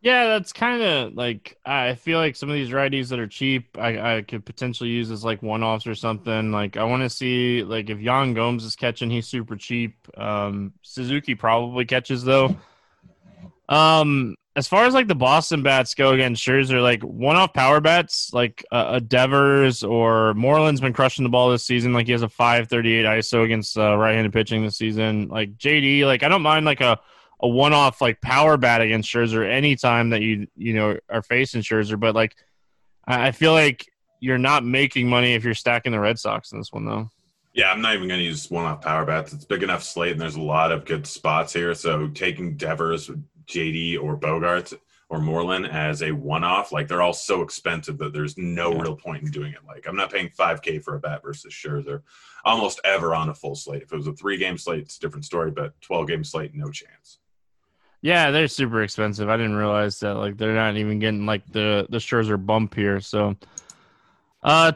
Yeah, 0.00 0.26
that's 0.26 0.52
kind 0.52 0.82
of 0.82 1.14
like 1.14 1.58
I 1.64 1.94
feel 1.94 2.18
like 2.18 2.36
some 2.36 2.50
of 2.50 2.54
these 2.54 2.70
righties 2.70 3.08
that 3.08 3.18
are 3.18 3.26
cheap, 3.26 3.76
I, 3.78 4.18
I 4.18 4.22
could 4.22 4.44
potentially 4.44 4.90
use 4.90 5.10
as 5.10 5.24
like 5.24 5.42
one 5.42 5.64
offs 5.64 5.86
or 5.86 5.94
something. 5.94 6.52
Like 6.52 6.76
I 6.76 6.84
want 6.84 7.02
to 7.02 7.10
see 7.10 7.64
like 7.64 7.90
if 7.90 7.98
Yan 8.00 8.34
Gomes 8.34 8.64
is 8.64 8.76
catching, 8.76 9.10
he's 9.10 9.26
super 9.26 9.56
cheap. 9.56 9.96
Um, 10.16 10.74
Suzuki 10.82 11.34
probably 11.34 11.84
catches 11.84 12.22
though. 12.22 12.54
Um, 13.68 14.36
as 14.56 14.68
far 14.68 14.84
as 14.84 14.94
like 14.94 15.08
the 15.08 15.14
Boston 15.16 15.62
bats 15.62 15.94
go 15.94 16.12
against 16.12 16.44
Scherzer, 16.44 16.80
like 16.80 17.02
one 17.02 17.34
off 17.34 17.52
power 17.52 17.80
bats, 17.80 18.32
like 18.32 18.64
uh, 18.70 18.86
a 18.92 19.00
Devers 19.00 19.82
or 19.82 20.32
Moreland's 20.34 20.80
been 20.80 20.92
crushing 20.92 21.24
the 21.24 21.28
ball 21.28 21.50
this 21.50 21.64
season. 21.64 21.92
Like 21.92 22.06
he 22.06 22.12
has 22.12 22.22
a 22.22 22.28
538 22.28 23.04
ISO 23.04 23.44
against 23.44 23.76
uh, 23.76 23.96
right 23.96 24.14
handed 24.14 24.32
pitching 24.32 24.62
this 24.62 24.76
season. 24.76 25.28
Like 25.28 25.56
JD, 25.56 26.06
like 26.06 26.22
I 26.22 26.28
don't 26.28 26.42
mind 26.42 26.66
like 26.66 26.80
a, 26.80 27.00
a 27.40 27.48
one 27.48 27.72
off 27.72 28.00
like 28.00 28.20
power 28.20 28.56
bat 28.56 28.80
against 28.80 29.12
Scherzer 29.12 29.48
anytime 29.48 30.10
that 30.10 30.22
you, 30.22 30.46
you 30.56 30.74
know, 30.74 30.98
are 31.08 31.22
facing 31.22 31.62
Scherzer. 31.62 31.98
But 31.98 32.14
like 32.14 32.36
I, 33.06 33.28
I 33.28 33.32
feel 33.32 33.52
like 33.52 33.90
you're 34.20 34.38
not 34.38 34.64
making 34.64 35.08
money 35.08 35.34
if 35.34 35.42
you're 35.42 35.54
stacking 35.54 35.90
the 35.90 36.00
Red 36.00 36.18
Sox 36.18 36.52
in 36.52 36.58
this 36.58 36.72
one 36.72 36.84
though. 36.84 37.10
Yeah, 37.54 37.70
I'm 37.70 37.80
not 37.80 37.94
even 37.94 38.08
going 38.08 38.18
to 38.18 38.24
use 38.24 38.50
one 38.50 38.64
off 38.64 38.82
power 38.82 39.04
bats. 39.04 39.32
It's 39.32 39.44
big 39.44 39.62
enough 39.62 39.84
slate, 39.84 40.10
and 40.12 40.20
there's 40.20 40.34
a 40.34 40.42
lot 40.42 40.72
of 40.72 40.84
good 40.84 41.06
spots 41.06 41.52
here. 41.52 41.72
So 41.74 42.08
taking 42.08 42.56
Devers 42.56 43.10
JD 43.46 44.02
or 44.02 44.16
Bogaerts 44.16 44.74
or 45.08 45.20
Moreland 45.20 45.66
as 45.66 46.02
a 46.02 46.10
one-off. 46.12 46.72
Like 46.72 46.88
they're 46.88 47.02
all 47.02 47.12
so 47.12 47.42
expensive 47.42 47.98
that 47.98 48.12
there's 48.12 48.36
no 48.36 48.72
yeah. 48.72 48.82
real 48.82 48.96
point 48.96 49.22
in 49.22 49.30
doing 49.30 49.52
it. 49.52 49.60
Like 49.66 49.86
I'm 49.86 49.96
not 49.96 50.12
paying 50.12 50.28
5K 50.28 50.82
for 50.82 50.96
a 50.96 51.00
bat 51.00 51.22
versus 51.22 51.52
Scherzer 51.52 52.02
almost 52.44 52.80
ever 52.84 53.14
on 53.14 53.28
a 53.28 53.34
full 53.34 53.54
slate. 53.54 53.82
If 53.82 53.92
it 53.92 53.96
was 53.96 54.06
a 54.06 54.12
three-game 54.12 54.58
slate, 54.58 54.80
it's 54.80 54.96
a 54.96 55.00
different 55.00 55.24
story. 55.24 55.50
But 55.50 55.80
12-game 55.82 56.24
slate, 56.24 56.54
no 56.54 56.70
chance. 56.70 57.18
Yeah, 58.02 58.30
they're 58.30 58.48
super 58.48 58.82
expensive. 58.82 59.30
I 59.30 59.36
didn't 59.36 59.56
realize 59.56 59.98
that. 60.00 60.14
Like 60.14 60.36
they're 60.36 60.54
not 60.54 60.76
even 60.76 60.98
getting 60.98 61.24
like 61.24 61.46
the 61.50 61.86
the 61.88 61.98
Scherzer 61.98 62.44
bump 62.44 62.74
here. 62.74 63.00
So. 63.00 63.36
Uh, 64.42 64.70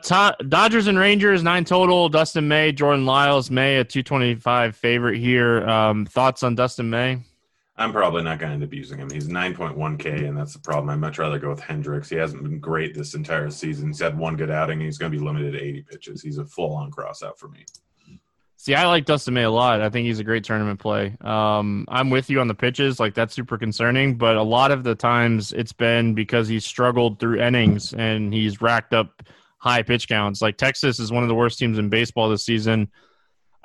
Dodgers 0.48 0.86
and 0.86 0.98
Rangers 0.98 1.42
nine 1.42 1.62
total. 1.62 2.08
Dustin 2.08 2.48
May, 2.48 2.72
Jordan 2.72 3.04
Lyles, 3.04 3.50
May 3.50 3.76
a 3.76 3.84
two 3.84 4.02
twenty 4.02 4.34
five 4.34 4.74
favorite 4.74 5.18
here. 5.18 5.68
Um, 5.68 6.06
thoughts 6.06 6.42
on 6.42 6.54
Dustin 6.54 6.88
May? 6.88 7.18
I'm 7.78 7.92
probably 7.92 8.24
not 8.24 8.40
going 8.40 8.50
to 8.50 8.54
end 8.54 8.64
up 8.64 8.74
using 8.74 8.98
him. 8.98 9.08
He's 9.08 9.28
9.1K, 9.28 10.28
and 10.28 10.36
that's 10.36 10.52
the 10.52 10.58
problem. 10.58 10.90
I'd 10.90 10.98
much 10.98 11.18
rather 11.18 11.38
go 11.38 11.50
with 11.50 11.60
Hendricks. 11.60 12.08
He 12.08 12.16
hasn't 12.16 12.42
been 12.42 12.58
great 12.58 12.92
this 12.92 13.14
entire 13.14 13.50
season. 13.50 13.88
He's 13.88 14.00
had 14.00 14.18
one 14.18 14.36
good 14.36 14.50
outing. 14.50 14.78
and 14.78 14.82
He's 14.82 14.98
going 14.98 15.12
to 15.12 15.16
be 15.16 15.24
limited 15.24 15.52
to 15.52 15.62
80 15.62 15.82
pitches. 15.82 16.20
He's 16.20 16.38
a 16.38 16.44
full 16.44 16.74
on 16.74 16.90
cross 16.90 17.22
out 17.22 17.38
for 17.38 17.48
me. 17.48 17.64
See, 18.56 18.74
I 18.74 18.86
like 18.88 19.04
Dustin 19.04 19.34
May 19.34 19.44
a 19.44 19.50
lot. 19.50 19.80
I 19.80 19.90
think 19.90 20.06
he's 20.06 20.18
a 20.18 20.24
great 20.24 20.42
tournament 20.42 20.80
play. 20.80 21.16
Um, 21.20 21.86
I'm 21.88 22.10
with 22.10 22.28
you 22.28 22.40
on 22.40 22.48
the 22.48 22.54
pitches. 22.54 22.98
Like, 22.98 23.14
that's 23.14 23.32
super 23.32 23.56
concerning. 23.56 24.16
But 24.16 24.36
a 24.36 24.42
lot 24.42 24.72
of 24.72 24.82
the 24.82 24.96
times 24.96 25.52
it's 25.52 25.72
been 25.72 26.14
because 26.14 26.48
he's 26.48 26.66
struggled 26.66 27.20
through 27.20 27.40
innings 27.40 27.94
and 27.94 28.34
he's 28.34 28.60
racked 28.60 28.92
up 28.92 29.22
high 29.58 29.84
pitch 29.84 30.08
counts. 30.08 30.42
Like, 30.42 30.56
Texas 30.56 30.98
is 30.98 31.12
one 31.12 31.22
of 31.22 31.28
the 31.28 31.34
worst 31.36 31.60
teams 31.60 31.78
in 31.78 31.88
baseball 31.88 32.28
this 32.28 32.44
season 32.44 32.90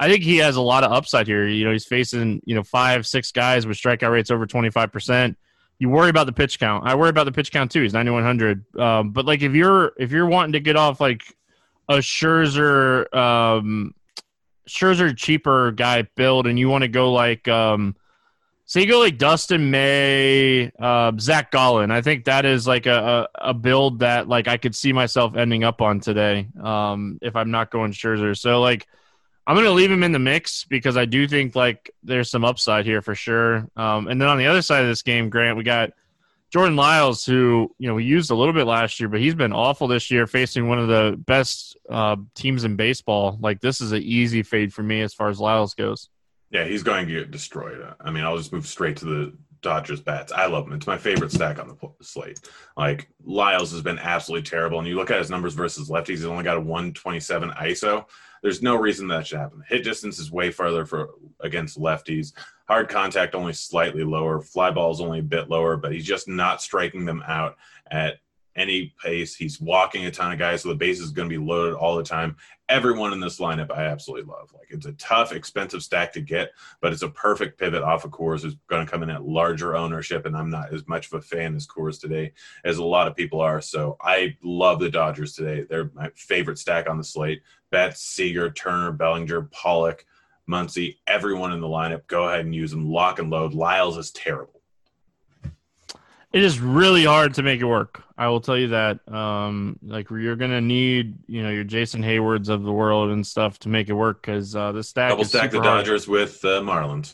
I 0.03 0.09
think 0.09 0.23
he 0.23 0.37
has 0.37 0.57
a 0.57 0.61
lot 0.61 0.83
of 0.83 0.91
upside 0.91 1.27
here. 1.27 1.47
You 1.47 1.63
know, 1.63 1.71
he's 1.71 1.85
facing 1.85 2.41
you 2.45 2.55
know 2.55 2.63
five, 2.63 3.07
six 3.07 3.31
guys 3.31 3.65
with 3.65 3.77
strikeout 3.77 4.11
rates 4.11 4.31
over 4.31 4.45
twenty 4.45 4.69
five 4.69 4.91
percent. 4.91 5.37
You 5.79 5.89
worry 5.89 6.09
about 6.09 6.25
the 6.25 6.33
pitch 6.33 6.59
count. 6.59 6.85
I 6.85 6.95
worry 6.95 7.09
about 7.09 7.23
the 7.23 7.31
pitch 7.31 7.53
count 7.53 7.71
too. 7.71 7.81
He's 7.81 7.93
ninety 7.93 8.11
one 8.11 8.23
hundred. 8.23 8.65
Um, 8.77 9.11
but 9.11 9.25
like 9.25 9.41
if 9.41 9.53
you're 9.53 9.93
if 9.97 10.11
you're 10.11 10.27
wanting 10.27 10.53
to 10.53 10.59
get 10.59 10.75
off 10.75 10.99
like 10.99 11.23
a 11.87 11.95
Scherzer, 11.99 13.13
um, 13.15 13.95
Scherzer 14.67 15.15
cheaper 15.15 15.71
guy 15.71 16.01
build, 16.15 16.47
and 16.47 16.59
you 16.59 16.67
want 16.67 16.81
to 16.81 16.89
go 16.89 17.13
like 17.13 17.47
um, 17.47 17.95
so 18.65 18.79
you 18.79 18.87
go 18.87 18.99
like 18.99 19.17
Dustin 19.17 19.71
May, 19.71 20.69
uh, 20.79 21.13
Zach 21.17 21.49
Gallen. 21.49 21.91
I 21.91 22.01
think 22.01 22.25
that 22.25 22.43
is 22.43 22.67
like 22.67 22.87
a, 22.87 23.29
a, 23.35 23.49
a, 23.51 23.53
build 23.53 23.99
that 23.99 24.27
like 24.27 24.49
I 24.49 24.57
could 24.57 24.75
see 24.75 24.91
myself 24.91 25.37
ending 25.37 25.63
up 25.63 25.81
on 25.81 26.01
today 26.01 26.47
um, 26.61 27.19
if 27.21 27.37
I'm 27.37 27.51
not 27.51 27.71
going 27.71 27.93
Scherzer. 27.93 28.37
So 28.37 28.59
like 28.59 28.85
I'm 29.45 29.55
gonna 29.55 29.71
leave 29.71 29.91
him 29.91 30.03
in 30.03 30.11
the 30.11 30.19
mix 30.19 30.63
because 30.65 30.95
I 30.95 31.05
do 31.05 31.27
think 31.27 31.55
like 31.55 31.91
there's 32.01 32.29
some 32.29 32.45
upside 32.45 32.85
here 32.85 33.01
for 33.01 33.15
sure. 33.15 33.67
Um, 33.75 34.07
and 34.07 34.21
then 34.21 34.29
on 34.29 34.37
the 34.37 34.47
other 34.47 34.61
side 34.61 34.81
of 34.81 34.87
this 34.87 35.01
game, 35.01 35.29
Grant, 35.29 35.57
we 35.57 35.63
got 35.63 35.91
Jordan 36.53 36.75
Lyles, 36.75 37.25
who 37.25 37.73
you 37.79 37.87
know 37.87 37.95
we 37.95 38.03
used 38.03 38.29
a 38.29 38.35
little 38.35 38.53
bit 38.53 38.67
last 38.67 38.99
year, 38.99 39.09
but 39.09 39.19
he's 39.19 39.35
been 39.35 39.53
awful 39.53 39.87
this 39.87 40.11
year, 40.11 40.27
facing 40.27 40.67
one 40.67 40.77
of 40.77 40.87
the 40.87 41.17
best 41.25 41.75
uh, 41.89 42.15
teams 42.35 42.63
in 42.63 42.75
baseball. 42.75 43.37
Like 43.41 43.59
this 43.59 43.81
is 43.81 43.91
an 43.91 44.03
easy 44.03 44.43
fade 44.43 44.71
for 44.71 44.83
me 44.83 45.01
as 45.01 45.13
far 45.13 45.29
as 45.29 45.39
Lyles 45.39 45.73
goes. 45.73 46.09
Yeah, 46.51 46.65
he's 46.65 46.83
going 46.83 47.07
to 47.07 47.11
get 47.11 47.31
destroyed. 47.31 47.83
I 47.99 48.11
mean, 48.11 48.23
I'll 48.23 48.37
just 48.37 48.53
move 48.53 48.67
straight 48.67 48.97
to 48.97 49.05
the 49.05 49.33
Dodgers 49.63 50.01
bats. 50.01 50.31
I 50.31 50.45
love 50.45 50.67
him. 50.67 50.73
It's 50.73 50.85
my 50.85 50.97
favorite 50.97 51.31
stack 51.31 51.57
on 51.57 51.67
the 51.67 51.75
slate. 52.01 52.39
Like 52.77 53.09
Lyles 53.25 53.71
has 53.71 53.81
been 53.81 53.97
absolutely 53.97 54.47
terrible, 54.47 54.77
and 54.77 54.87
you 54.87 54.95
look 54.95 55.09
at 55.09 55.17
his 55.17 55.31
numbers 55.31 55.55
versus 55.55 55.89
lefties. 55.89 56.07
He's 56.07 56.25
only 56.25 56.43
got 56.43 56.57
a 56.57 56.61
127 56.61 57.49
ISO. 57.49 58.05
There's 58.43 58.61
no 58.61 58.75
reason 58.75 59.07
that 59.07 59.25
should 59.25 59.39
happen. 59.39 59.63
Hit 59.67 59.85
distance 59.85 60.19
is 60.19 60.31
way 60.31 60.51
farther 60.51 60.85
for 60.85 61.11
against 61.39 61.79
lefties. 61.79 62.33
Hard 62.67 62.89
contact 62.89 63.35
only 63.35 63.53
slightly 63.53 64.03
lower. 64.03 64.41
Fly 64.41 64.69
ball 64.69 64.91
is 64.91 64.99
only 64.99 65.19
a 65.19 65.23
bit 65.23 65.49
lower, 65.49 65.77
but 65.77 65.93
he's 65.93 66.05
just 66.05 66.27
not 66.27 66.61
striking 66.61 67.05
them 67.05 67.23
out 67.25 67.55
at 67.89 68.17
any 68.55 68.93
pace. 69.03 69.35
He's 69.35 69.59
walking 69.59 70.05
a 70.05 70.11
ton 70.11 70.31
of 70.31 70.39
guys, 70.39 70.61
so 70.61 70.69
the 70.69 70.75
base 70.75 70.99
is 70.99 71.11
going 71.11 71.29
to 71.29 71.39
be 71.39 71.43
loaded 71.43 71.75
all 71.75 71.95
the 71.95 72.03
time. 72.03 72.35
Everyone 72.69 73.13
in 73.13 73.19
this 73.19 73.39
lineup, 73.39 73.71
I 73.71 73.85
absolutely 73.85 74.31
love. 74.31 74.53
Like 74.53 74.67
it's 74.69 74.85
a 74.85 74.93
tough, 74.93 75.31
expensive 75.31 75.83
stack 75.83 76.13
to 76.13 76.21
get, 76.21 76.51
but 76.81 76.93
it's 76.93 77.01
a 77.01 77.09
perfect 77.09 77.59
pivot 77.59 77.83
off 77.83 78.05
of 78.05 78.11
Coors, 78.11 78.45
Is 78.45 78.55
going 78.67 78.85
to 78.85 78.91
come 78.91 79.03
in 79.03 79.09
at 79.09 79.27
larger 79.27 79.75
ownership, 79.75 80.25
and 80.25 80.35
I'm 80.35 80.49
not 80.49 80.73
as 80.73 80.87
much 80.87 81.07
of 81.07 81.13
a 81.13 81.21
fan 81.21 81.55
as 81.55 81.67
Coors 81.67 81.99
today 81.99 82.33
as 82.63 82.77
a 82.77 82.83
lot 82.83 83.07
of 83.07 83.15
people 83.15 83.41
are. 83.41 83.61
So 83.61 83.97
I 84.01 84.37
love 84.43 84.79
the 84.79 84.89
Dodgers 84.89 85.33
today. 85.33 85.65
They're 85.69 85.91
my 85.93 86.09
favorite 86.15 86.59
stack 86.59 86.89
on 86.89 86.97
the 86.97 87.03
slate. 87.03 87.41
Betts, 87.71 88.01
Seager, 88.01 88.51
Turner, 88.51 88.91
Bellinger, 88.91 89.43
Pollock, 89.51 90.05
Muncy, 90.49 90.97
everyone 91.07 91.53
in 91.53 91.61
the 91.61 91.67
lineup. 91.67 92.05
Go 92.07 92.27
ahead 92.27 92.41
and 92.41 92.53
use 92.53 92.71
them. 92.71 92.91
Lock 92.91 93.19
and 93.19 93.29
load. 93.29 93.53
Lyles 93.53 93.97
is 93.97 94.11
terrible. 94.11 94.52
It 96.33 96.43
is 96.43 96.59
really 96.59 97.05
hard 97.05 97.35
to 97.35 97.43
make 97.43 97.61
it 97.61 97.65
work. 97.65 98.03
I 98.17 98.27
will 98.27 98.41
tell 98.41 98.57
you 98.57 98.69
that. 98.69 99.07
Um, 99.07 99.77
like 99.83 100.09
you're 100.09 100.35
gonna 100.35 100.61
need, 100.61 101.15
you 101.27 101.43
know, 101.43 101.51
your 101.51 101.63
Jason 101.63 102.01
Heywards 102.01 102.49
of 102.49 102.63
the 102.63 102.71
world 102.71 103.11
and 103.11 103.25
stuff 103.25 103.59
to 103.59 103.69
make 103.69 103.87
it 103.87 103.93
work 103.93 104.23
because 104.23 104.55
uh, 104.55 104.71
the 104.71 104.83
stack 104.83 105.11
double 105.11 105.25
stack 105.25 105.51
the 105.51 105.61
Dodgers 105.61 106.05
hard. 106.05 106.19
with 106.19 106.43
uh, 106.43 106.61
Marlins. 106.61 107.13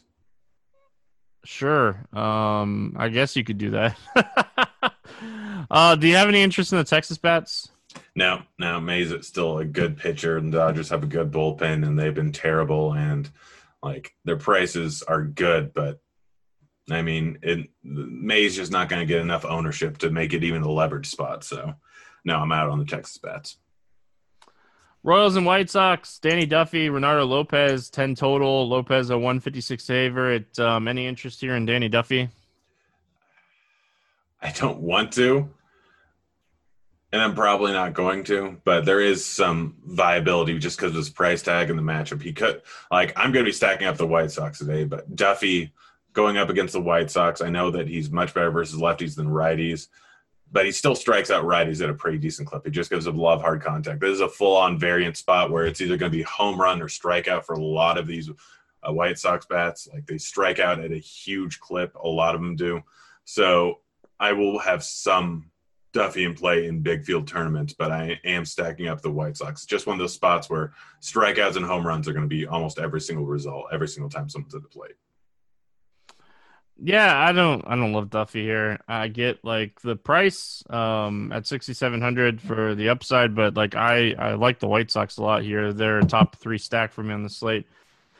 Sure. 1.43 2.05
Um, 2.13 2.95
I 2.97 3.09
guess 3.09 3.35
you 3.35 3.43
could 3.43 3.57
do 3.57 3.71
that. 3.71 3.97
uh, 5.71 5.95
do 5.95 6.07
you 6.07 6.15
have 6.15 6.29
any 6.29 6.41
interest 6.41 6.71
in 6.71 6.77
the 6.77 6.83
Texas 6.85 7.17
bats? 7.17 7.69
No, 8.15 8.43
no. 8.57 8.79
Mays 8.79 9.11
is 9.11 9.27
still 9.27 9.57
a 9.57 9.65
good 9.65 9.97
pitcher, 9.97 10.37
and 10.37 10.53
the 10.53 10.59
Dodgers 10.59 10.89
have 10.89 11.03
a 11.03 11.07
good 11.07 11.31
bullpen, 11.31 11.85
and 11.85 11.99
they've 11.99 12.15
been 12.15 12.31
terrible. 12.31 12.93
And 12.93 13.29
like 13.83 14.13
their 14.23 14.37
prices 14.37 15.03
are 15.03 15.23
good, 15.23 15.73
but 15.73 15.99
I 16.91 17.01
mean, 17.01 17.39
it, 17.41 17.69
May's 17.83 18.55
just 18.55 18.71
not 18.71 18.89
going 18.89 19.01
to 19.01 19.05
get 19.05 19.21
enough 19.21 19.45
ownership 19.45 19.97
to 19.99 20.09
make 20.09 20.33
it 20.33 20.43
even 20.43 20.61
a 20.61 20.71
leverage 20.71 21.07
spot. 21.07 21.43
So, 21.43 21.75
no, 22.23 22.37
I'm 22.37 22.51
out 22.51 22.69
on 22.69 22.79
the 22.79 22.85
Texas 22.85 23.17
bats. 23.17 23.57
Royals 25.01 25.37
and 25.37 25.45
White 25.45 25.69
Sox, 25.69 26.19
Danny 26.19 26.45
Duffy, 26.45 26.89
Reynaldo 26.89 27.27
Lopez, 27.27 27.89
10 27.89 28.15
total. 28.15 28.67
Lopez, 28.67 29.09
a 29.09 29.17
156 29.17 29.85
favorite. 29.85 30.59
Um, 30.59 30.87
any 30.87 31.07
interest 31.07 31.39
here 31.39 31.55
in 31.55 31.65
Danny 31.65 31.87
Duffy? 31.87 32.29
I 34.41 34.51
don't 34.51 34.79
want 34.79 35.13
to, 35.13 35.49
and 37.11 37.21
I'm 37.21 37.35
probably 37.35 37.73
not 37.73 37.93
going 37.93 38.23
to, 38.25 38.57
but 38.63 38.85
there 38.85 39.01
is 39.01 39.25
some 39.25 39.75
viability 39.85 40.57
just 40.59 40.77
because 40.77 40.91
of 40.91 40.97
his 40.97 41.09
price 41.09 41.41
tag 41.41 41.69
and 41.69 41.77
the 41.77 41.83
matchup. 41.83 42.21
He 42.21 42.31
could, 42.31 42.61
like, 42.89 43.11
I'm 43.17 43.31
going 43.31 43.43
to 43.43 43.49
be 43.49 43.53
stacking 43.53 43.87
up 43.87 43.97
the 43.97 44.07
White 44.07 44.31
Sox 44.31 44.59
today, 44.59 44.83
but 44.83 45.15
Duffy– 45.15 45.73
going 46.13 46.37
up 46.37 46.49
against 46.49 46.73
the 46.73 46.81
White 46.81 47.11
Sox. 47.11 47.41
I 47.41 47.49
know 47.49 47.71
that 47.71 47.87
he's 47.87 48.11
much 48.11 48.33
better 48.33 48.51
versus 48.51 48.79
lefties 48.79 49.15
than 49.15 49.27
righties, 49.27 49.87
but 50.51 50.65
he 50.65 50.71
still 50.71 50.95
strikes 50.95 51.29
out 51.29 51.45
righties 51.45 51.81
at 51.83 51.89
a 51.89 51.93
pretty 51.93 52.17
decent 52.17 52.47
clip. 52.47 52.65
He 52.65 52.71
just 52.71 52.89
gives 52.89 53.05
them 53.05 53.19
a 53.19 53.21
lot 53.21 53.35
of 53.35 53.41
hard 53.41 53.61
contact. 53.61 54.01
This 54.01 54.11
is 54.11 54.21
a 54.21 54.29
full 54.29 54.57
on 54.57 54.79
variant 54.79 55.17
spot 55.17 55.51
where 55.51 55.65
it's 55.65 55.81
either 55.81 55.97
going 55.97 56.11
to 56.11 56.17
be 56.17 56.23
home 56.23 56.59
run 56.59 56.81
or 56.81 56.87
strikeout 56.87 57.45
for 57.45 57.53
a 57.53 57.63
lot 57.63 57.97
of 57.97 58.07
these 58.07 58.29
uh, 58.83 58.91
White 58.91 59.19
Sox 59.19 59.45
bats. 59.45 59.87
Like 59.93 60.05
they 60.07 60.17
strike 60.17 60.59
out 60.59 60.79
at 60.79 60.91
a 60.91 60.97
huge 60.97 61.59
clip. 61.59 61.95
A 61.95 62.07
lot 62.07 62.35
of 62.35 62.41
them 62.41 62.55
do. 62.55 62.81
So 63.25 63.79
I 64.19 64.33
will 64.33 64.59
have 64.59 64.83
some 64.83 65.51
Duffy 65.91 66.23
in 66.23 66.35
play 66.35 66.67
in 66.67 66.81
big 66.81 67.03
field 67.03 67.27
tournaments, 67.27 67.73
but 67.73 67.91
I 67.91 68.19
am 68.23 68.45
stacking 68.45 68.87
up 68.87 69.01
the 69.01 69.09
White 69.09 69.37
Sox. 69.37 69.65
Just 69.65 69.87
one 69.87 69.95
of 69.95 69.99
those 69.99 70.13
spots 70.13 70.47
where 70.47 70.71
strikeouts 71.01 71.55
and 71.55 71.65
home 71.65 71.85
runs 71.85 72.07
are 72.07 72.13
going 72.13 72.23
to 72.23 72.27
be 72.27 72.45
almost 72.45 72.77
every 72.77 73.01
single 73.01 73.25
result 73.25 73.65
every 73.71 73.87
single 73.87 74.09
time 74.09 74.29
someone's 74.29 74.53
at 74.53 74.61
the 74.61 74.67
plate. 74.67 74.93
Yeah, 76.81 77.17
I 77.19 77.33
don't 77.33 77.63
I 77.67 77.75
don't 77.75 77.91
love 77.91 78.09
Duffy 78.09 78.41
here. 78.41 78.79
I 78.87 79.09
get 79.09 79.43
like 79.43 79.81
the 79.81 79.97
price 79.97 80.63
um 80.69 81.31
at 81.33 81.45
6700 81.45 82.39
for 82.41 82.73
the 82.73 82.89
upside, 82.89 83.35
but 83.35 83.55
like 83.55 83.75
I 83.75 84.13
I 84.17 84.33
like 84.35 84.59
the 84.59 84.67
White 84.67 84.89
Sox 84.89 85.17
a 85.17 85.21
lot 85.23 85.43
here. 85.43 85.73
They're 85.73 86.01
top 86.03 86.37
3 86.37 86.57
stack 86.57 86.93
for 86.93 87.03
me 87.03 87.13
on 87.13 87.23
the 87.23 87.29
slate. 87.29 87.67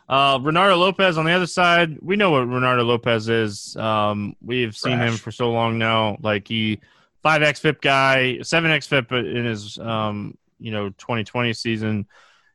Uh 0.10 0.40
Reynaldo 0.40 0.78
Lopez 0.78 1.18
on 1.18 1.24
the 1.26 1.32
other 1.32 1.48
side, 1.48 2.00
we 2.02 2.18
know 2.18 2.32
what 2.32 2.48
Reynaldo 2.48 2.86
Lopez 2.86 3.30
is. 3.30 3.78
Um 3.78 4.36
we've 4.42 4.76
seen 4.76 4.98
Crash. 4.98 5.12
him 5.12 5.18
for 5.18 5.32
so 5.32 5.52
long 5.52 5.78
now. 5.78 6.18
Like 6.22 6.48
he 6.50 6.82
5x 7.24 7.60
FIP 7.62 7.82
guy, 7.82 8.40
7x 8.42 8.88
FIP 8.88 9.12
in 9.14 9.46
his 9.46 9.78
um 9.80 10.38
you 10.60 10.72
know 10.72 10.90
2020 10.90 11.54
season 11.54 12.08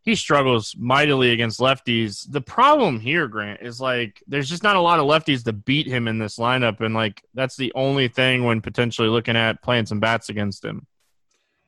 he 0.04 0.14
struggles 0.14 0.76
mightily 0.78 1.30
against 1.30 1.60
lefties. 1.60 2.30
The 2.30 2.42
problem 2.42 3.00
here, 3.00 3.26
Grant, 3.26 3.62
is 3.62 3.80
like 3.80 4.22
there's 4.26 4.50
just 4.50 4.62
not 4.62 4.76
a 4.76 4.80
lot 4.80 5.00
of 5.00 5.06
lefties 5.06 5.44
to 5.44 5.52
beat 5.52 5.86
him 5.86 6.06
in 6.08 6.18
this 6.18 6.38
lineup, 6.38 6.80
and 6.80 6.94
like 6.94 7.22
that's 7.32 7.56
the 7.56 7.72
only 7.74 8.08
thing 8.08 8.44
when 8.44 8.60
potentially 8.60 9.08
looking 9.08 9.36
at 9.36 9.62
playing 9.62 9.86
some 9.86 10.00
bats 10.00 10.28
against 10.28 10.62
him. 10.62 10.86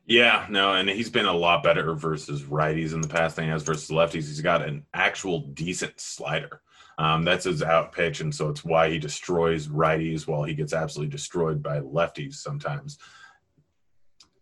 Yeah, 0.05 0.47
no, 0.51 0.75
and 0.75 0.89
he's 0.89 1.11
been 1.11 1.27
a 1.27 1.33
lot 1.33 1.63
better 1.63 1.95
versus 1.95 2.43
righties 2.43 2.93
in 2.93 3.01
the 3.01 3.09
past 3.09 3.37
than 3.37 3.47
he 3.47 3.51
has 3.51 3.63
versus 3.63 3.89
lefties. 3.89 4.29
He's 4.29 4.41
got 4.43 4.63
an 4.63 4.85
actual 4.95 5.41
decent 5.41 5.99
slider. 5.99 6.61
Um, 6.99 7.25
that's 7.25 7.45
his 7.45 7.63
out 7.63 7.93
pitch, 7.93 8.21
and 8.21 8.35
so 8.35 8.51
it's 8.51 8.65
why 8.65 8.91
he 8.91 8.99
destroys 8.99 9.67
righties 9.67 10.27
while 10.27 10.45
he 10.45 10.55
gets 10.55 10.75
absolutely 10.75 11.11
destroyed 11.11 11.63
by 11.63 11.81
lefties 11.81 12.35
sometimes. 12.35 12.99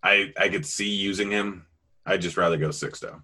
I 0.03 0.33
I 0.37 0.49
could 0.49 0.67
see 0.67 0.89
using 0.89 1.31
him. 1.31 1.67
I'd 2.05 2.21
just 2.21 2.37
rather 2.37 2.57
go 2.57 2.73
six 2.73 2.99
though. 2.99 3.23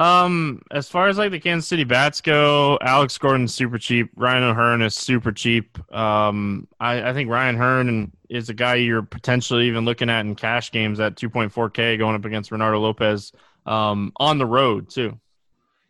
Um, 0.00 0.62
as 0.70 0.88
far 0.88 1.08
as 1.08 1.18
like 1.18 1.30
the 1.30 1.38
Kansas 1.38 1.68
City 1.68 1.84
bats 1.84 2.22
go, 2.22 2.78
Alex 2.80 3.18
Gordon's 3.18 3.52
super 3.52 3.76
cheap. 3.76 4.10
Ryan 4.16 4.44
O'Hearn 4.44 4.80
is 4.80 4.94
super 4.94 5.30
cheap. 5.30 5.76
Um, 5.94 6.66
I, 6.80 7.10
I 7.10 7.12
think 7.12 7.28
Ryan 7.28 7.56
Hearn 7.56 8.10
is 8.30 8.48
a 8.48 8.54
guy 8.54 8.76
you're 8.76 9.02
potentially 9.02 9.66
even 9.66 9.84
looking 9.84 10.08
at 10.08 10.20
in 10.20 10.36
cash 10.36 10.70
games 10.70 11.00
at 11.00 11.16
2.4K 11.16 11.98
going 11.98 12.16
up 12.16 12.24
against 12.24 12.50
Reynaldo 12.50 12.80
Lopez 12.80 13.32
um, 13.66 14.10
on 14.16 14.38
the 14.38 14.46
road 14.46 14.88
too. 14.88 15.20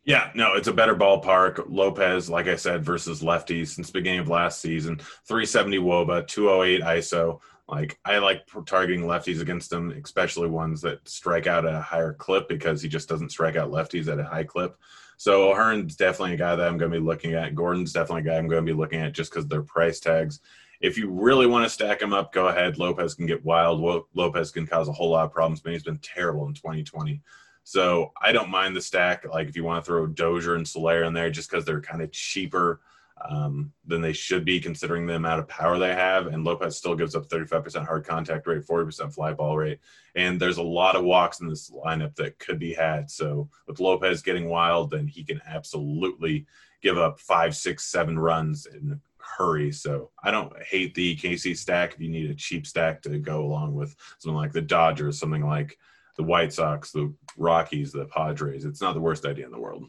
Yeah, 0.04 0.32
no, 0.34 0.54
it's 0.54 0.66
a 0.66 0.72
better 0.72 0.96
ballpark. 0.96 1.66
Lopez, 1.68 2.28
like 2.28 2.48
I 2.48 2.56
said, 2.56 2.84
versus 2.84 3.22
lefties 3.22 3.68
since 3.68 3.88
the 3.88 3.92
beginning 3.92 4.18
of 4.18 4.28
last 4.28 4.60
season, 4.60 4.98
370 5.28 5.78
Woba, 5.78 6.26
208 6.26 6.82
ISO. 6.82 7.38
Like 7.70 7.98
I 8.04 8.18
like 8.18 8.42
targeting 8.66 9.04
lefties 9.04 9.40
against 9.40 9.72
him, 9.72 9.90
especially 9.92 10.48
ones 10.48 10.80
that 10.82 11.08
strike 11.08 11.46
out 11.46 11.64
at 11.64 11.74
a 11.74 11.80
higher 11.80 12.12
clip 12.12 12.48
because 12.48 12.82
he 12.82 12.88
just 12.88 13.08
doesn't 13.08 13.30
strike 13.30 13.56
out 13.56 13.70
lefties 13.70 14.08
at 14.08 14.18
a 14.18 14.24
high 14.24 14.44
clip. 14.44 14.76
So 15.16 15.50
O'Hearn's 15.50 15.96
definitely 15.96 16.34
a 16.34 16.38
guy 16.38 16.56
that 16.56 16.66
I'm 16.66 16.78
going 16.78 16.90
to 16.90 16.98
be 16.98 17.04
looking 17.04 17.34
at. 17.34 17.54
Gordon's 17.54 17.92
definitely 17.92 18.22
a 18.22 18.24
guy 18.24 18.38
I'm 18.38 18.48
going 18.48 18.64
to 18.64 18.72
be 18.72 18.76
looking 18.76 19.00
at 19.00 19.12
just 19.12 19.30
because 19.30 19.46
their 19.46 19.62
price 19.62 20.00
tags. 20.00 20.40
If 20.80 20.96
you 20.96 21.10
really 21.10 21.46
want 21.46 21.64
to 21.64 21.70
stack 21.70 22.00
him 22.00 22.14
up, 22.14 22.32
go 22.32 22.48
ahead. 22.48 22.78
Lopez 22.78 23.14
can 23.14 23.26
get 23.26 23.44
wild. 23.44 24.06
Lopez 24.14 24.50
can 24.50 24.66
cause 24.66 24.88
a 24.88 24.92
whole 24.92 25.10
lot 25.10 25.26
of 25.26 25.32
problems, 25.32 25.60
but 25.60 25.72
he's 25.72 25.82
been 25.82 25.98
terrible 25.98 26.46
in 26.46 26.54
2020. 26.54 27.20
So 27.64 28.12
I 28.20 28.32
don't 28.32 28.48
mind 28.48 28.74
the 28.74 28.80
stack. 28.80 29.26
Like 29.26 29.48
if 29.48 29.56
you 29.56 29.62
want 29.62 29.84
to 29.84 29.86
throw 29.86 30.06
Dozier 30.06 30.54
and 30.54 30.66
Soler 30.66 31.04
in 31.04 31.12
there 31.12 31.30
just 31.30 31.50
because 31.50 31.66
they're 31.66 31.82
kind 31.82 32.02
of 32.02 32.10
cheaper 32.12 32.80
um, 33.28 33.72
then 33.84 34.00
they 34.00 34.12
should 34.12 34.44
be 34.44 34.60
considering 34.60 35.06
the 35.06 35.14
amount 35.14 35.40
of 35.40 35.48
power 35.48 35.78
they 35.78 35.94
have. 35.94 36.26
And 36.26 36.44
Lopez 36.44 36.76
still 36.76 36.94
gives 36.94 37.14
up 37.14 37.28
35% 37.28 37.86
hard 37.86 38.06
contact 38.06 38.46
rate, 38.46 38.66
40% 38.66 39.12
fly 39.12 39.32
ball 39.32 39.56
rate. 39.56 39.78
And 40.14 40.40
there's 40.40 40.58
a 40.58 40.62
lot 40.62 40.96
of 40.96 41.04
walks 41.04 41.40
in 41.40 41.48
this 41.48 41.70
lineup 41.70 42.14
that 42.16 42.38
could 42.38 42.58
be 42.58 42.72
had. 42.72 43.10
So 43.10 43.48
with 43.66 43.80
Lopez 43.80 44.22
getting 44.22 44.48
wild, 44.48 44.90
then 44.90 45.06
he 45.06 45.22
can 45.24 45.40
absolutely 45.46 46.46
give 46.82 46.98
up 46.98 47.20
five, 47.20 47.54
six, 47.54 47.84
seven 47.86 48.18
runs 48.18 48.66
in 48.66 48.92
a 48.92 48.98
hurry. 49.22 49.70
So 49.72 50.10
I 50.22 50.30
don't 50.30 50.52
hate 50.62 50.94
the 50.94 51.16
KC 51.16 51.56
stack 51.56 51.94
if 51.94 52.00
you 52.00 52.08
need 52.08 52.30
a 52.30 52.34
cheap 52.34 52.66
stack 52.66 53.02
to 53.02 53.18
go 53.18 53.44
along 53.44 53.74
with 53.74 53.94
something 54.18 54.36
like 54.36 54.52
the 54.52 54.62
Dodgers, 54.62 55.18
something 55.18 55.46
like 55.46 55.78
the 56.16 56.22
White 56.22 56.52
Sox, 56.52 56.90
the 56.90 57.12
Rockies, 57.36 57.92
the 57.92 58.06
Padres. 58.06 58.64
It's 58.64 58.80
not 58.80 58.94
the 58.94 59.00
worst 59.00 59.26
idea 59.26 59.44
in 59.44 59.52
the 59.52 59.60
world. 59.60 59.84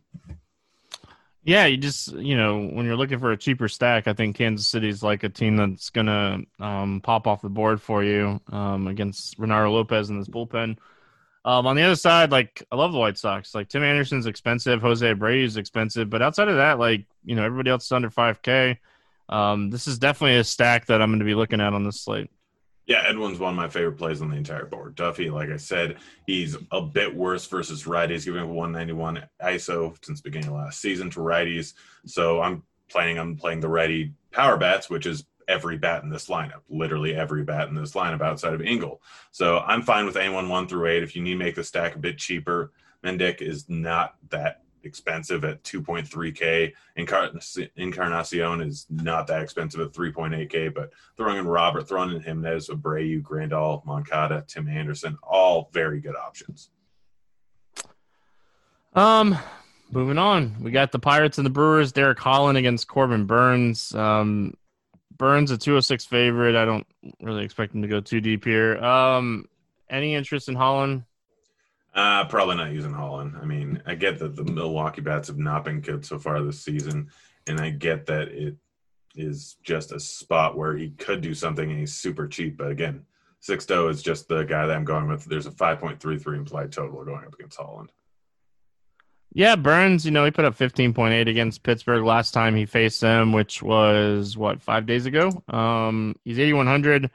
Yeah, 1.43 1.65
you 1.65 1.77
just 1.77 2.13
you 2.13 2.38
know 2.38 2.67
when 2.67 2.86
you're 2.86 2.95
looking 2.95 3.19
for 3.19 3.32
a 3.32 3.38
cheaper 3.38 3.67
stack, 3.67 4.08
I 4.08 4.13
think 4.13 4.36
Kansas 4.36 4.67
City's 4.67 5.01
like 5.01 5.23
a 5.23 5.30
team 5.30 5.58
that's 5.58 5.89
gonna 5.89 6.39
um, 6.60 7.01
pop 7.01 7.25
off 7.25 7.41
the 7.41 7.49
board 7.49 7.82
for 7.82 8.04
you 8.04 8.39
um, 8.51 8.88
against 8.88 9.39
Reynaldo 9.39 9.71
Lopez 9.71 10.10
in 10.10 10.19
this 10.19 10.30
bullpen. 10.30 10.77
Um, 11.43 11.65
on 11.65 11.75
the 11.75 11.82
other 11.82 11.95
side, 11.95 12.32
like 12.32 12.63
I 12.71 12.75
love 12.75 12.91
the 12.91 12.99
White 12.99 13.17
Sox. 13.17 13.56
Like 13.56 13.69
Tim 13.69 13.82
Anderson's 13.82 14.27
expensive, 14.27 14.82
Jose 14.82 15.06
Abreu's 15.06 15.58
expensive, 15.58 16.10
but 16.12 16.21
outside 16.21 16.47
of 16.47 16.58
that, 16.58 16.77
like 16.77 17.06
you 17.25 17.36
know 17.36 17.43
everybody 17.43 17.71
else 17.71 17.86
is 17.86 17.91
under 17.91 18.12
five 18.12 18.43
K. 18.43 18.80
Um, 19.27 19.71
this 19.71 19.88
is 19.88 19.97
definitely 19.97 20.38
a 20.38 20.43
stack 20.43 20.88
that 20.88 21.01
I'm 21.01 21.10
going 21.10 21.19
to 21.19 21.25
be 21.25 21.36
looking 21.36 21.62
at 21.62 21.73
on 21.73 21.84
this 21.84 22.01
slate. 22.01 22.30
Yeah, 22.88 23.04
Edwin's 23.08 23.39
one 23.39 23.54
of 23.54 23.56
my 23.56 23.70
favorite 23.70 23.98
plays 23.98 24.22
on 24.22 24.30
the 24.30 24.38
entire 24.38 24.65
board. 24.65 24.96
Duffy, 24.96 25.30
like 25.30 25.50
I 25.50 25.58
said, 25.58 25.98
he's 26.26 26.58
a 26.72 26.82
bit 26.82 27.15
worse 27.15 27.46
versus 27.46 27.84
righties, 27.84 28.26
giving 28.26 28.41
up 28.41 28.48
191 28.48 29.24
ISO 29.41 29.96
since 30.04 30.20
beginning 30.20 30.50
of 30.50 30.56
last 30.56 30.82
season 30.82 31.10
to 31.12 31.20
righties. 31.20 31.74
So 32.06 32.41
I'm 32.41 32.63
planning 32.89 33.20
on 33.20 33.36
playing 33.36 33.60
the 33.60 33.70
righty 33.70 34.13
power 34.32 34.58
bats, 34.58 34.89
which 34.89 35.06
is 35.06 35.26
every 35.48 35.78
bat 35.78 36.04
in 36.04 36.10
this 36.10 36.28
lineup, 36.28 36.62
literally 36.70 37.15
every 37.15 37.44
bat 37.44 37.67
in 37.67 37.76
this 37.76 37.94
lineup 37.94 38.22
outside 38.22 38.54
of 38.54 38.62
Engel. 38.62 39.02
So 39.32 39.60
I'm 39.60 39.84
fine 39.84 40.06
with 40.06 40.17
anyone 40.17 40.50
one 40.50 40.67
through 40.67 40.88
eight. 40.88 41.04
If 41.04 41.15
you 41.15 41.22
need 41.22 41.34
to 41.34 41.38
make 41.38 41.56
the 41.56 41.63
stack 41.63 41.96
a 41.96 42.00
bit 42.00 42.17
cheaper, 42.17 42.72
Mendick 43.04 43.41
is 43.41 43.70
not 43.70 44.15
that 44.30 44.62
expensive 44.84 45.44
at 45.44 45.63
2.3K. 45.63 46.74
Encarnacion 46.96 48.62
is 48.62 48.86
not 48.89 49.28
that 49.28 49.41
expensive 49.41 49.82
at 49.82 49.91
3.8K, 49.91 50.74
but 50.74 50.91
throwing 51.17 51.38
in 51.38 51.48
Robert, 51.48 51.88
throwing 51.88 52.12
in 52.12 52.22
Jimenez, 52.22 52.70
Abreu, 52.70 53.22
Grandal, 53.22 53.86
Moncada, 53.86 54.44
Tim 54.48 54.67
Anderson, 54.67 55.17
all 55.24 55.70
very 55.74 56.00
good 56.00 56.15
options. 56.15 56.70
Um, 58.94 59.38
moving 59.91 60.17
on, 60.17 60.56
we 60.62 60.72
got 60.72 60.91
the 60.91 61.00
Pirates 61.00 61.38
and 61.38 61.46
the 61.46 61.52
Brewers. 61.52 61.91
Derek 61.91 62.20
Holland 62.20 62.58
against 62.58 62.88
Corbin 62.88 63.26
Burnes. 63.26 63.96
Um, 63.96 64.54
Burnes 65.17 65.52
a 65.52 65.58
206 65.58 66.06
favorite. 66.06 66.56
I 66.56 66.65
don't 66.65 66.88
really 67.22 67.46
expect 67.46 67.76
him 67.76 67.84
to 67.84 67.88
go 67.88 68.02
too 68.02 68.22
deep 68.22 68.44
here. 68.44 68.78
Um, 68.84 69.48
any 69.89 70.15
interest 70.15 70.50
in 70.50 70.56
Holland? 70.56 71.04
Uh, 71.93 72.25
probably 72.25 72.56
not 72.56 72.71
using 72.71 72.93
Holland. 72.93 73.36
I 73.41 73.45
mean, 73.45 73.82
I 73.86 73.95
get 73.95 74.19
that 74.19 74.36
the 74.36 74.45
Milwaukee 74.45 75.01
bats 75.01 75.27
have 75.27 75.38
not 75.38 75.65
been 75.65 75.82
good 75.82 76.06
so 76.06 76.17
far 76.17 76.41
this 76.41 76.62
season, 76.62 77.10
and 77.47 77.60
I 77.60 77.71
get 77.71 78.06
that 78.06 78.30
it 78.30 78.56
is 79.15 79.58
just 79.62 79.91
a 79.91 79.99
spot 79.99 80.58
where 80.58 80.77
he 80.77 80.91
could 80.91 81.21
do 81.21 81.34
something 81.34 81.69
and 81.69 81.80
he's 81.80 81.93
super 81.93 82.27
cheap. 82.27 82.58
But 82.58 82.71
again, 82.71 83.06
Sixto 83.41 83.89
is 83.89 84.01
just 84.01 84.27
the 84.27 84.43
guy 84.43 84.67
that 84.67 84.75
I'm 84.75 84.86
going 84.86 85.08
with. 85.08 85.25
There's 85.25 85.47
a 85.47 85.51
5.33 85.51 86.38
implied 86.38 86.71
total 86.71 87.04
going 87.04 87.25
up 87.25 87.34
against 87.34 87.58
Holland. 87.58 87.91
Yeah, 89.34 89.56
Burnes, 89.56 90.06
you 90.06 90.12
know, 90.12 90.25
he 90.25 90.32
put 90.32 90.45
up 90.45 90.58
15.8 90.58 91.27
against 91.27 91.63
Pittsburgh 91.63 92.04
last 92.04 92.32
time 92.32 92.54
he 92.54 92.65
faced 92.65 92.99
them, 92.99 93.32
which 93.32 93.63
was 93.63 94.36
what, 94.36 94.62
five 94.62 94.86
days 94.86 95.06
ago? 95.06 95.41
Um, 95.47 96.15
he's 96.25 96.38
8,100. 96.38 97.10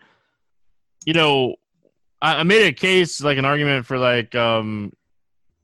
You 1.04 1.12
know, 1.12 1.56
I, 2.26 2.40
I 2.40 2.42
made 2.42 2.66
a 2.66 2.72
case 2.72 3.22
like 3.22 3.38
an 3.38 3.44
argument 3.44 3.86
for 3.86 3.98
like 3.98 4.34
um 4.34 4.92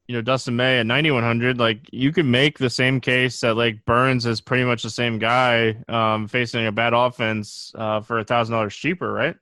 you 0.06 0.14
know 0.14 0.22
Dustin 0.22 0.54
May 0.54 0.78
at 0.78 0.86
9100 0.86 1.58
like 1.58 1.80
you 1.92 2.12
could 2.12 2.26
make 2.26 2.58
the 2.58 2.70
same 2.70 3.00
case 3.00 3.40
that 3.40 3.56
like 3.56 3.84
Burnes 3.84 4.26
is 4.26 4.40
pretty 4.40 4.64
much 4.64 4.84
the 4.84 4.90
same 4.90 5.18
guy 5.18 5.76
um 5.88 6.28
facing 6.28 6.66
a 6.66 6.72
bad 6.72 6.92
offense 6.92 7.72
uh 7.74 8.00
for 8.00 8.20
a 8.20 8.24
thousand 8.24 8.54
dollars 8.54 8.76
cheaper 8.76 9.12
right? 9.12 9.36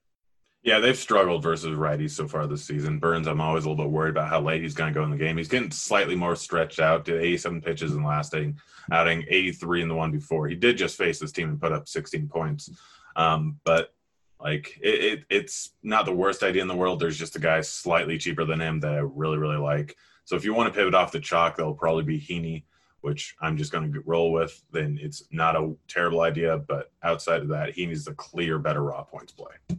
Yeah 0.62 0.78
they've 0.78 0.96
struggled 0.96 1.42
versus 1.42 1.76
righties 1.76 2.12
so 2.12 2.26
far 2.26 2.46
this 2.46 2.64
season. 2.64 2.98
Burnes 2.98 3.26
I'm 3.26 3.40
always 3.40 3.66
a 3.66 3.68
little 3.68 3.84
bit 3.84 3.92
worried 3.92 4.10
about 4.10 4.30
how 4.30 4.40
late 4.40 4.62
he's 4.62 4.74
going 4.74 4.92
to 4.92 4.98
go 4.98 5.04
in 5.04 5.10
the 5.10 5.16
game. 5.18 5.36
He's 5.36 5.48
getting 5.48 5.70
slightly 5.70 6.14
more 6.16 6.36
stretched 6.36 6.80
out 6.80 7.04
did 7.04 7.20
87 7.20 7.60
pitches 7.60 7.92
in 7.92 8.00
the 8.00 8.08
last 8.08 8.34
outing 8.34 8.58
outing 8.90 9.26
83 9.28 9.82
in 9.82 9.88
the 9.88 9.94
one 9.94 10.10
before. 10.10 10.48
He 10.48 10.56
did 10.56 10.78
just 10.78 10.96
face 10.96 11.18
this 11.18 11.32
team 11.32 11.50
and 11.50 11.60
put 11.60 11.72
up 11.72 11.86
16 11.86 12.28
points. 12.28 12.70
Um 13.14 13.60
but 13.64 13.92
like 14.40 14.78
it, 14.82 15.04
it, 15.04 15.24
it's 15.30 15.70
not 15.82 16.06
the 16.06 16.12
worst 16.12 16.42
idea 16.42 16.62
in 16.62 16.68
the 16.68 16.76
world. 16.76 17.00
There's 17.00 17.18
just 17.18 17.36
a 17.36 17.40
guy 17.40 17.60
slightly 17.60 18.18
cheaper 18.18 18.44
than 18.44 18.60
him 18.60 18.80
that 18.80 18.92
I 18.92 18.98
really 18.98 19.38
really 19.38 19.58
like. 19.58 19.96
So 20.24 20.36
if 20.36 20.44
you 20.44 20.54
want 20.54 20.72
to 20.72 20.78
pivot 20.78 20.94
off 20.94 21.12
the 21.12 21.20
chalk, 21.20 21.56
that'll 21.56 21.74
probably 21.74 22.04
be 22.04 22.20
Heaney, 22.20 22.64
which 23.00 23.34
I'm 23.40 23.56
just 23.56 23.72
going 23.72 23.92
to 23.92 24.00
roll 24.06 24.32
with. 24.32 24.62
Then 24.70 24.98
it's 25.00 25.24
not 25.30 25.56
a 25.56 25.74
terrible 25.88 26.20
idea, 26.20 26.58
but 26.58 26.92
outside 27.02 27.42
of 27.42 27.48
that, 27.48 27.74
Heaney's 27.74 28.06
a 28.06 28.14
clear 28.14 28.58
better 28.58 28.82
raw 28.82 29.02
points 29.02 29.32
play. 29.32 29.78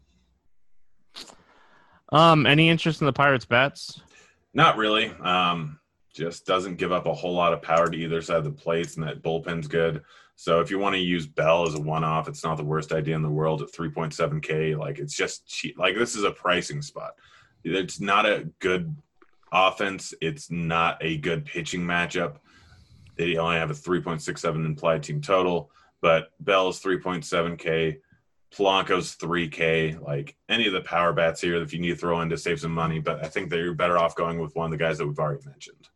Um, 2.12 2.45
any 2.45 2.69
interest 2.69 3.02
in 3.02 3.06
the 3.06 3.13
Pirates 3.13 3.45
bats? 3.45 4.02
Not 4.54 4.76
really. 4.76 5.12
Um, 5.21 5.80
just 6.13 6.45
doesn't 6.45 6.78
give 6.78 6.91
up 6.91 7.06
a 7.06 7.13
whole 7.13 7.34
lot 7.34 7.54
of 7.54 7.62
power 7.62 7.89
to 7.89 7.97
either 7.97 8.21
side 8.21 8.38
of 8.38 8.43
the 8.43 8.52
plates, 8.52 8.95
and 8.95 9.08
that 9.08 9.21
bullpen's 9.21 9.67
good. 9.67 10.04
So 10.36 10.60
if 10.60 10.71
you 10.71 10.80
want 10.80 10.95
to 10.95 11.02
use 11.02 11.28
Bell 11.28 11.67
as 11.67 11.76
a 11.76 11.82
one-off, 11.82 12.28
it's 12.28 12.43
not 12.43 12.58
the 12.58 12.63
worst 12.63 12.91
idea 12.91 13.15
in 13.15 13.21
the 13.21 13.30
world 13.30 13.62
at 13.62 13.71
3.7K. 13.71 14.78
Like 14.78 14.97
it's 14.97 15.15
just 15.15 15.47
cheap. 15.47 15.78
Like 15.78 15.95
this 15.95 16.15
is 16.15 16.24
a 16.24 16.32
pricing 16.32 16.82
spot. 16.82 17.12
It's 17.63 18.00
not 18.00 18.26
a 18.26 18.50
good 18.60 18.95
offense. 19.52 20.13
It's 20.19 20.50
not 20.50 20.97
a 21.02 21.17
good 21.17 21.45
pitching 21.45 21.82
matchup. 21.82 22.38
They 23.17 23.38
only 23.38 23.58
have 23.58 23.69
a 23.69 23.76
3.67 23.76 24.65
implied 24.65 25.04
team 25.04 25.21
total, 25.21 25.69
but 26.02 26.32
Bell's 26.39 26.82
3.7K. 26.82 28.00
Polanco's 28.52 29.15
3K. 29.17 30.02
Like 30.02 30.36
any 30.50 30.65
of 30.65 30.74
the 30.74 30.82
power 30.82 31.13
bats 31.13 31.39
here, 31.39 31.62
if 31.62 31.71
you 31.71 31.80
need 31.80 31.89
to 31.89 31.95
throw 31.95 32.19
in 32.21 32.30
to 32.30 32.38
save 32.38 32.60
some 32.60 32.74
money, 32.74 33.00
but 33.00 33.24
I 33.24 33.28
think 33.28 33.52
that 33.52 33.58
you're 33.58 33.76
better 33.76 34.00
off 34.00 34.15
going 34.15 34.39
with 34.39 34.56
one 34.56 34.65
of 34.65 34.71
the 34.71 34.84
guys 34.84 34.97
that 34.97 35.06
we've 35.06 35.19
already 35.19 35.45
mentioned. 35.45 35.89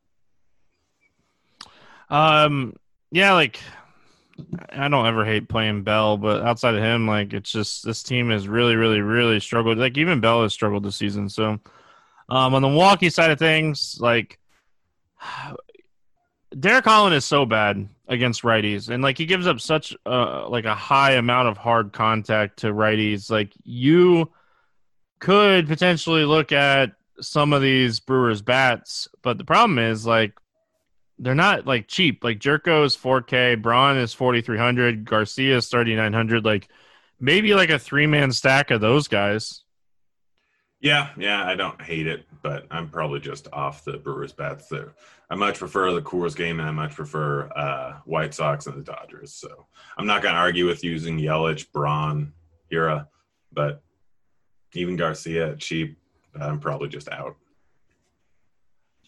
Um, 2.10 2.76
yeah, 3.12 3.34
like 3.34 3.60
I 4.70 4.88
don't 4.88 5.06
ever 5.06 5.26
hate 5.26 5.48
playing 5.48 5.84
Bell, 5.84 6.18
but 6.18 6.42
outside 6.42 6.76
of 6.76 6.84
him, 6.84 7.08
like 7.08 7.34
it's 7.34 7.52
just 7.52 7.86
this 7.86 8.04
team 8.04 8.30
has 8.30 8.48
really, 8.48 8.76
really, 8.76 9.02
really 9.02 9.40
struggled. 9.40 9.78
Like 9.78 9.98
even 9.98 10.20
Bell 10.20 10.44
has 10.44 10.54
struggled 10.54 10.84
this 10.84 10.96
season. 10.96 11.30
So 11.30 11.60
um, 12.30 12.54
on 12.54 12.62
the 12.62 12.70
Milwaukee 12.70 13.10
side 13.10 13.32
of 13.32 13.40
things, 13.40 13.98
like 14.00 14.40
Derek 16.60 16.86
Holland 16.86 17.16
is 17.16 17.26
so 17.26 17.46
bad 17.46 17.88
against 18.08 18.44
righties, 18.44 18.90
and 18.90 19.02
like 19.02 19.18
he 19.18 19.26
gives 19.26 19.48
up 19.48 19.60
such 19.60 19.96
uh, 20.06 20.48
like 20.50 20.66
a 20.66 20.76
high 20.76 21.14
amount 21.14 21.48
of 21.48 21.58
hard 21.58 21.94
contact 21.94 22.60
to 22.60 22.68
righties. 22.68 23.30
Like 23.30 23.54
you 23.64 24.32
could 25.20 25.68
potentially 25.68 26.26
look 26.26 26.52
at 26.52 26.92
some 27.22 27.54
of 27.54 27.62
these 27.62 28.00
Brewers 28.00 28.42
bats, 28.42 29.08
but 29.22 29.38
the 29.38 29.46
problem 29.46 29.80
is 29.80 30.06
like 30.06 30.34
they're 31.20 31.36
not 31.36 31.66
like 31.66 31.88
cheap. 31.88 32.24
Like 32.24 32.40
Gyorko 32.40 32.86
is 32.86 32.96
4K, 32.96 33.62
Braun 33.62 33.98
is 33.98 34.14
4,300, 34.14 35.06
Garcia 35.06 35.58
is 35.58 35.68
3,900. 35.68 36.44
Like 36.44 36.68
maybe 37.20 37.54
like 37.54 37.70
a 37.70 37.80
three 37.80 38.08
man 38.08 38.32
stack 38.32 38.72
of 38.72 38.82
those 38.82 39.08
guys. 39.08 39.62
Yeah, 40.82 41.10
yeah, 41.18 41.44
I 41.44 41.56
don't 41.56 41.82
hate 41.82 42.06
it, 42.06 42.26
but 42.44 42.68
I'm 42.70 42.90
probably 42.90 43.20
just 43.20 43.48
off 43.52 43.84
the 43.86 43.98
Brewers 43.98 44.34
bats 44.34 44.68
there. 44.68 44.94
I 45.30 45.36
much 45.36 45.58
prefer 45.58 45.92
the 45.92 46.02
Coors 46.02 46.36
game, 46.36 46.60
and 46.60 46.68
I 46.70 46.72
much 46.72 46.94
prefer 46.94 47.48
uh, 47.56 48.00
White 48.06 48.36
Sox 48.36 48.68
and 48.68 48.78
the 48.78 48.84
Dodgers. 48.84 49.34
So 49.34 49.66
I'm 49.98 50.06
not 50.06 50.22
going 50.22 50.36
to 50.36 50.40
argue 50.40 50.68
with 50.68 50.84
using 50.84 51.18
Yelich, 51.18 51.72
Braun, 51.72 52.34
Hiura, 52.72 53.08
but 53.52 53.82
even 54.74 54.96
Garcia 54.96 55.56
cheap, 55.56 55.98
I'm 56.40 56.60
probably 56.60 56.90
just 56.90 57.10
out. 57.10 57.36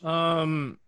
Um, 0.02 0.80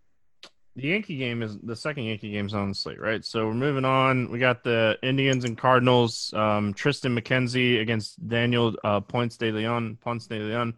the 0.76 0.88
Yankee 0.88 1.18
game 1.18 1.42
is 1.42 1.58
the 1.58 1.76
second 1.76 2.04
Yankee 2.04 2.32
game's 2.32 2.54
on 2.54 2.70
the 2.70 2.76
slate, 2.76 3.00
right? 3.00 3.26
So 3.26 3.48
we're 3.48 3.54
moving 3.54 3.86
on. 3.86 4.32
We 4.32 4.40
got 4.40 4.64
the 4.64 4.98
Indians 5.04 5.44
and 5.46 5.58
Cardinals. 5.58 6.34
Um, 6.34 6.74
Triston 6.74 7.20
McKenzie 7.20 7.82
against 7.82 8.26
Daniel 8.28 8.76
uh, 8.84 9.02
Ponce 9.02 9.38
de 9.38 9.52
Leon. 9.52 9.98
Ponce 10.02 10.28
de 10.28 10.40
Leon. 10.40 10.74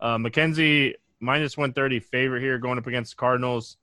Uh, 0.00 0.18
McKenzie 0.18 0.94
minus 1.20 1.56
one 1.56 1.72
thirty 1.72 2.00
favorite 2.00 2.40
here, 2.40 2.58
going 2.58 2.78
up 2.78 2.86
against 2.86 3.12
the 3.12 3.20
Cardinals. 3.20 3.76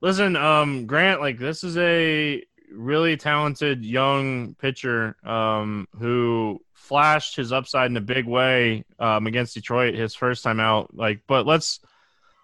Listen, 0.00 0.36
um, 0.36 0.86
Grant, 0.86 1.20
like 1.20 1.38
this 1.38 1.64
is 1.64 1.76
a 1.78 2.42
really 2.70 3.16
talented 3.16 3.84
young 3.84 4.54
pitcher 4.54 5.16
um, 5.24 5.86
who 5.98 6.60
flashed 6.72 7.36
his 7.36 7.52
upside 7.52 7.90
in 7.90 7.96
a 7.96 8.00
big 8.00 8.26
way 8.26 8.84
um, 8.98 9.26
against 9.26 9.54
Detroit 9.54 9.94
his 9.94 10.14
first 10.14 10.42
time 10.42 10.58
out. 10.58 10.94
Like, 10.94 11.20
but 11.26 11.46
let's 11.46 11.80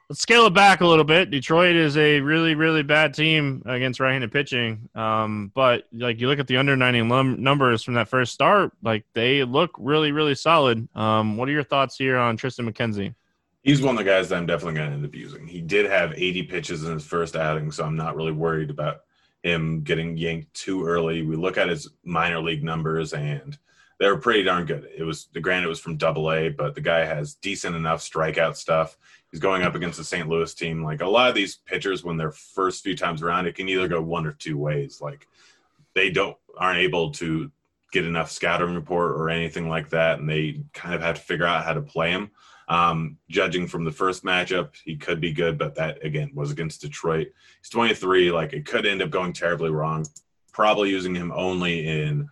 Let's 0.09 0.23
scale 0.23 0.47
it 0.47 0.55
back 0.55 0.81
a 0.81 0.87
little 0.87 1.05
bit. 1.05 1.31
Detroit 1.31 1.77
is 1.77 1.99
a 1.99 2.21
really, 2.21 2.55
really 2.55 2.83
bad 2.83 3.13
team 3.13 3.63
against 3.67 4.01
right-handed 4.01 4.33
pitching. 4.33 4.89
Um, 4.95 5.53
but 5.55 5.85
like 5.93 6.19
you 6.19 6.29
look 6.29 6.39
at 6.39 6.47
the 6.47 6.57
under 6.57 6.75
90 6.77 7.03
lum- 7.03 7.43
numbers 7.43 7.83
from 7.83 7.93
that 7.95 8.09
first 8.09 8.33
start, 8.33 8.73
like 8.83 9.05
they 9.13 9.45
look 9.45 9.71
really, 9.79 10.11
really 10.11 10.35
solid. 10.35 10.89
Um, 10.97 11.37
what 11.37 11.47
are 11.51 11.53
your 11.53 11.63
thoughts 11.63 11.99
here 11.99 12.17
on 12.17 12.39
Triston 12.39 12.67
McKenzie? 12.67 13.15
He's 13.63 13.83
one 13.83 13.99
of 13.99 13.99
the 13.99 14.11
guys 14.11 14.31
that 14.31 14.37
I'm 14.37 14.47
definitely 14.47 14.79
going 14.79 14.89
to 14.89 14.97
end 14.97 15.05
up 15.05 15.15
using. 15.15 15.47
He 15.47 15.61
did 15.61 15.85
have 15.85 16.15
80 16.15 16.45
pitches 16.45 16.85
in 16.85 16.95
his 16.95 17.05
first 17.05 17.37
outing, 17.37 17.71
so 17.71 17.85
I'm 17.85 17.97
not 17.97 18.17
really 18.17 18.33
worried 18.33 18.71
about 18.71 19.01
him 19.43 19.83
getting 19.83 20.17
yanked 20.17 20.55
too 20.55 20.87
early. 20.87 21.21
We 21.21 21.37
look 21.37 21.59
at 21.59 21.69
his 21.69 21.87
minor 22.03 22.41
league 22.41 22.65
numbers 22.65 23.13
and 23.13 23.59
they 23.99 24.09
were 24.09 24.19
pretty 24.19 24.45
darn 24.45 24.65
good. 24.65 24.89
It 24.97 25.03
was 25.03 25.29
the 25.33 25.41
granted 25.41 25.67
it 25.67 25.71
was 25.71 25.81
from 25.81 25.97
double 25.97 26.33
A, 26.33 26.49
but 26.49 26.75
the 26.75 26.81
guy 26.81 27.05
has 27.05 27.35
decent 27.35 27.75
enough 27.75 28.01
strikeout 28.01 28.57
stuff. 28.57 28.97
He's 29.31 29.41
going 29.41 29.63
up 29.63 29.75
against 29.75 29.99
the 29.99 30.05
St. 30.05 30.29
Louis 30.29 30.55
team. 30.55 30.83
Like 30.83 31.03
a 31.03 31.09
lot 31.09 31.29
of 31.29 31.35
these 31.35 31.57
pitchers, 31.57 32.05
when 32.05 32.17
they're 32.17 32.31
first 32.31 32.85
few 32.85 32.97
times 32.97 33.23
around, 33.23 33.47
it 33.47 33.57
can 33.57 33.69
either 33.69 33.89
go 33.89 34.01
one 34.01 34.27
or 34.27 34.33
two 34.33 34.57
ways. 34.57 35.01
Like 35.01 35.27
they 35.95 36.11
don't 36.11 36.37
aren't 36.57 36.79
able 36.79 37.11
to 37.13 37.51
get 37.93 38.05
enough 38.05 38.31
scouting 38.31 38.75
report 38.75 39.13
or 39.13 39.31
anything 39.31 39.69
like 39.69 39.91
that, 39.91 40.21
and 40.21 40.29
they 40.29 40.63
kind 40.73 40.95
of 40.95 41.03
have 41.03 41.17
to 41.17 41.23
figure 41.23 41.47
out 41.47 41.65
how 41.65 41.73
to 41.73 41.83
play 41.83 42.11
him. 42.11 42.31
Um, 42.69 43.17
judging 43.31 43.67
from 43.67 43.85
the 43.85 43.91
first 43.91 44.25
matchup, 44.25 44.77
he 44.85 44.97
could 44.97 45.21
be 45.21 45.33
good, 45.33 45.59
but 45.59 45.75
that 45.77 46.05
again 46.05 46.31
was 46.35 46.51
against 46.51 46.83
Detroit. 46.83 47.29
He's 47.61 47.71
23. 47.71 48.31
Like 48.31 48.53
it 48.53 48.67
could 48.67 48.87
end 48.87 49.03
up 49.03 49.11
going 49.11 49.33
terribly 49.33 49.71
wrong. 49.71 50.07
Probably 50.53 50.91
using 50.91 51.15
him 51.15 51.33
only 51.35 51.87
in 51.87 52.29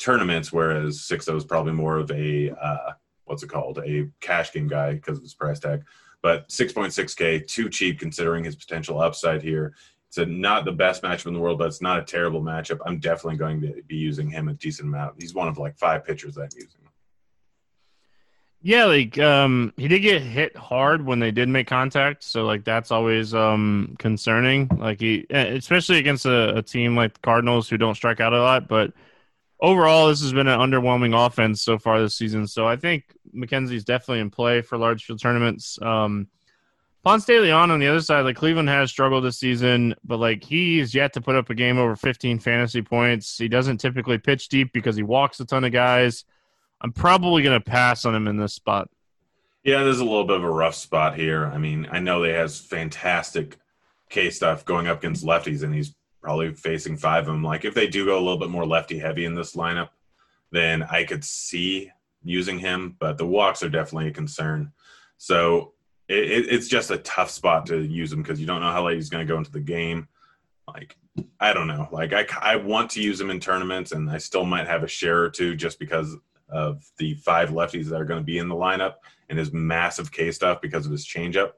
tournaments, 0.00 0.52
whereas 0.52 0.98
Sixto 0.98 1.36
is 1.36 1.44
probably 1.44 1.72
more 1.72 1.98
of 1.98 2.10
a 2.10 2.50
uh, 2.50 2.92
what's 3.30 3.44
it 3.44 3.48
called, 3.48 3.78
a 3.78 4.08
cash 4.20 4.52
game 4.52 4.66
guy 4.66 4.94
because 4.94 5.18
of 5.18 5.22
his 5.22 5.34
price 5.34 5.60
tag. 5.60 5.84
But 6.22 6.48
6.6K, 6.48 7.46
too 7.46 7.70
cheap 7.70 8.00
considering 8.00 8.44
his 8.44 8.56
potential 8.56 9.00
upside 9.00 9.40
here. 9.40 9.74
It's 10.08 10.18
a, 10.18 10.26
not 10.26 10.64
the 10.64 10.72
best 10.72 11.02
matchup 11.02 11.28
in 11.28 11.34
the 11.34 11.40
world, 11.40 11.58
but 11.58 11.68
it's 11.68 11.80
not 11.80 12.00
a 12.00 12.02
terrible 12.02 12.42
matchup. 12.42 12.80
I'm 12.84 12.98
definitely 12.98 13.38
going 13.38 13.60
to 13.60 13.82
be 13.86 13.94
using 13.94 14.28
him 14.28 14.48
a 14.48 14.54
decent 14.54 14.88
amount. 14.88 15.22
He's 15.22 15.34
one 15.34 15.46
of 15.46 15.56
like 15.56 15.78
five 15.78 16.04
pitchers 16.04 16.36
I'm 16.36 16.48
using. 16.54 16.80
Yeah, 18.62 18.84
like 18.86 19.18
um 19.18 19.72
he 19.78 19.88
did 19.88 20.00
get 20.00 20.20
hit 20.20 20.54
hard 20.54 21.06
when 21.06 21.18
they 21.18 21.30
did 21.30 21.48
make 21.48 21.66
contact, 21.66 22.22
so 22.22 22.44
like 22.44 22.62
that's 22.62 22.90
always 22.90 23.32
um 23.32 23.96
concerning. 23.98 24.68
Like 24.76 25.00
he 25.00 25.24
especially 25.30 25.96
against 25.96 26.26
a, 26.26 26.58
a 26.58 26.62
team 26.62 26.94
like 26.94 27.14
the 27.14 27.20
Cardinals 27.20 27.70
who 27.70 27.78
don't 27.78 27.94
strike 27.94 28.20
out 28.20 28.34
a 28.34 28.42
lot, 28.42 28.68
but 28.68 28.92
overall, 29.60 30.08
this 30.08 30.22
has 30.22 30.32
been 30.32 30.48
an 30.48 30.58
underwhelming 30.58 31.14
offense 31.26 31.62
so 31.62 31.78
far 31.78 32.00
this 32.00 32.16
season. 32.16 32.46
So 32.46 32.66
I 32.66 32.76
think 32.76 33.04
McKenzie's 33.34 33.84
definitely 33.84 34.20
in 34.20 34.30
play 34.30 34.62
for 34.62 34.78
large 34.78 35.04
field 35.04 35.20
tournaments. 35.20 35.78
Um, 35.80 36.28
Ponce 37.02 37.24
de 37.24 37.40
Leon 37.40 37.70
on 37.70 37.80
the 37.80 37.88
other 37.88 38.02
side, 38.02 38.22
like 38.22 38.36
Cleveland 38.36 38.68
has 38.68 38.90
struggled 38.90 39.24
this 39.24 39.38
season, 39.38 39.94
but 40.04 40.18
like 40.18 40.44
he's 40.44 40.94
yet 40.94 41.14
to 41.14 41.20
put 41.20 41.34
up 41.34 41.48
a 41.48 41.54
game 41.54 41.78
over 41.78 41.96
15 41.96 42.38
fantasy 42.40 42.82
points. 42.82 43.38
He 43.38 43.48
doesn't 43.48 43.78
typically 43.78 44.18
pitch 44.18 44.48
deep 44.48 44.72
because 44.72 44.96
he 44.96 45.02
walks 45.02 45.40
a 45.40 45.46
ton 45.46 45.64
of 45.64 45.72
guys. 45.72 46.24
I'm 46.82 46.92
probably 46.92 47.42
going 47.42 47.58
to 47.58 47.64
pass 47.64 48.04
on 48.04 48.14
him 48.14 48.26
in 48.26 48.36
this 48.36 48.54
spot. 48.54 48.90
Yeah, 49.64 49.82
there's 49.82 50.00
a 50.00 50.04
little 50.04 50.24
bit 50.24 50.36
of 50.36 50.44
a 50.44 50.50
rough 50.50 50.74
spot 50.74 51.16
here. 51.16 51.46
I 51.46 51.58
mean, 51.58 51.88
I 51.90 52.00
know 52.00 52.22
they 52.22 52.32
has 52.32 52.58
fantastic 52.58 53.58
K 54.08 54.30
stuff 54.30 54.64
going 54.64 54.86
up 54.86 54.98
against 54.98 55.24
lefties, 55.24 55.62
and 55.62 55.74
he's 55.74 55.94
probably 56.20 56.54
facing 56.54 56.96
five 56.96 57.22
of 57.22 57.26
them. 57.26 57.42
Like 57.42 57.64
if 57.64 57.74
they 57.74 57.86
do 57.86 58.04
go 58.04 58.18
a 58.18 58.20
little 58.20 58.38
bit 58.38 58.50
more 58.50 58.66
lefty 58.66 58.98
heavy 58.98 59.24
in 59.24 59.34
this 59.34 59.54
lineup, 59.54 59.90
then 60.52 60.82
I 60.82 61.04
could 61.04 61.24
see 61.24 61.90
using 62.22 62.58
him, 62.58 62.96
but 62.98 63.18
the 63.18 63.26
walks 63.26 63.62
are 63.62 63.68
definitely 63.68 64.08
a 64.08 64.12
concern. 64.12 64.72
So 65.16 65.72
it, 66.08 66.46
it's 66.50 66.68
just 66.68 66.90
a 66.90 66.98
tough 66.98 67.30
spot 67.30 67.66
to 67.66 67.80
use 67.80 68.12
him 68.12 68.22
because 68.22 68.40
you 68.40 68.46
don't 68.46 68.60
know 68.60 68.72
how 68.72 68.86
late 68.86 68.96
he's 68.96 69.10
going 69.10 69.26
to 69.26 69.32
go 69.32 69.38
into 69.38 69.52
the 69.52 69.60
game. 69.60 70.08
Like 70.66 70.96
I 71.38 71.52
don't 71.52 71.66
know. 71.66 71.88
Like 71.90 72.12
I, 72.12 72.26
I 72.40 72.56
want 72.56 72.90
to 72.90 73.02
use 73.02 73.20
him 73.20 73.30
in 73.30 73.40
tournaments, 73.40 73.92
and 73.92 74.10
I 74.10 74.18
still 74.18 74.44
might 74.44 74.66
have 74.66 74.82
a 74.82 74.88
share 74.88 75.22
or 75.22 75.30
two 75.30 75.56
just 75.56 75.78
because 75.78 76.16
of 76.48 76.84
the 76.98 77.14
five 77.14 77.50
lefties 77.50 77.86
that 77.86 78.00
are 78.00 78.04
going 78.04 78.20
to 78.20 78.24
be 78.24 78.38
in 78.38 78.48
the 78.48 78.54
lineup 78.54 78.94
and 79.28 79.38
his 79.38 79.52
massive 79.52 80.10
K 80.10 80.30
stuff 80.32 80.60
because 80.60 80.86
of 80.86 80.92
his 80.92 81.06
changeup. 81.06 81.52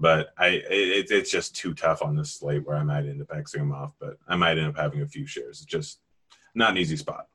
But 0.00 0.32
I, 0.38 0.46
it, 0.70 1.10
it's 1.10 1.30
just 1.30 1.54
too 1.54 1.74
tough 1.74 2.02
on 2.02 2.16
this 2.16 2.32
slate 2.32 2.66
where 2.66 2.76
I 2.76 2.82
might 2.82 3.04
end 3.04 3.20
up 3.20 3.28
Xing 3.28 3.60
him 3.60 3.72
off. 3.72 3.92
But 4.00 4.16
I 4.26 4.34
might 4.34 4.58
end 4.58 4.68
up 4.68 4.76
having 4.76 5.02
a 5.02 5.06
few 5.06 5.26
shares. 5.26 5.60
It's 5.60 5.64
just 5.66 6.00
not 6.54 6.70
an 6.70 6.78
easy 6.78 6.96
spot. 6.96 7.26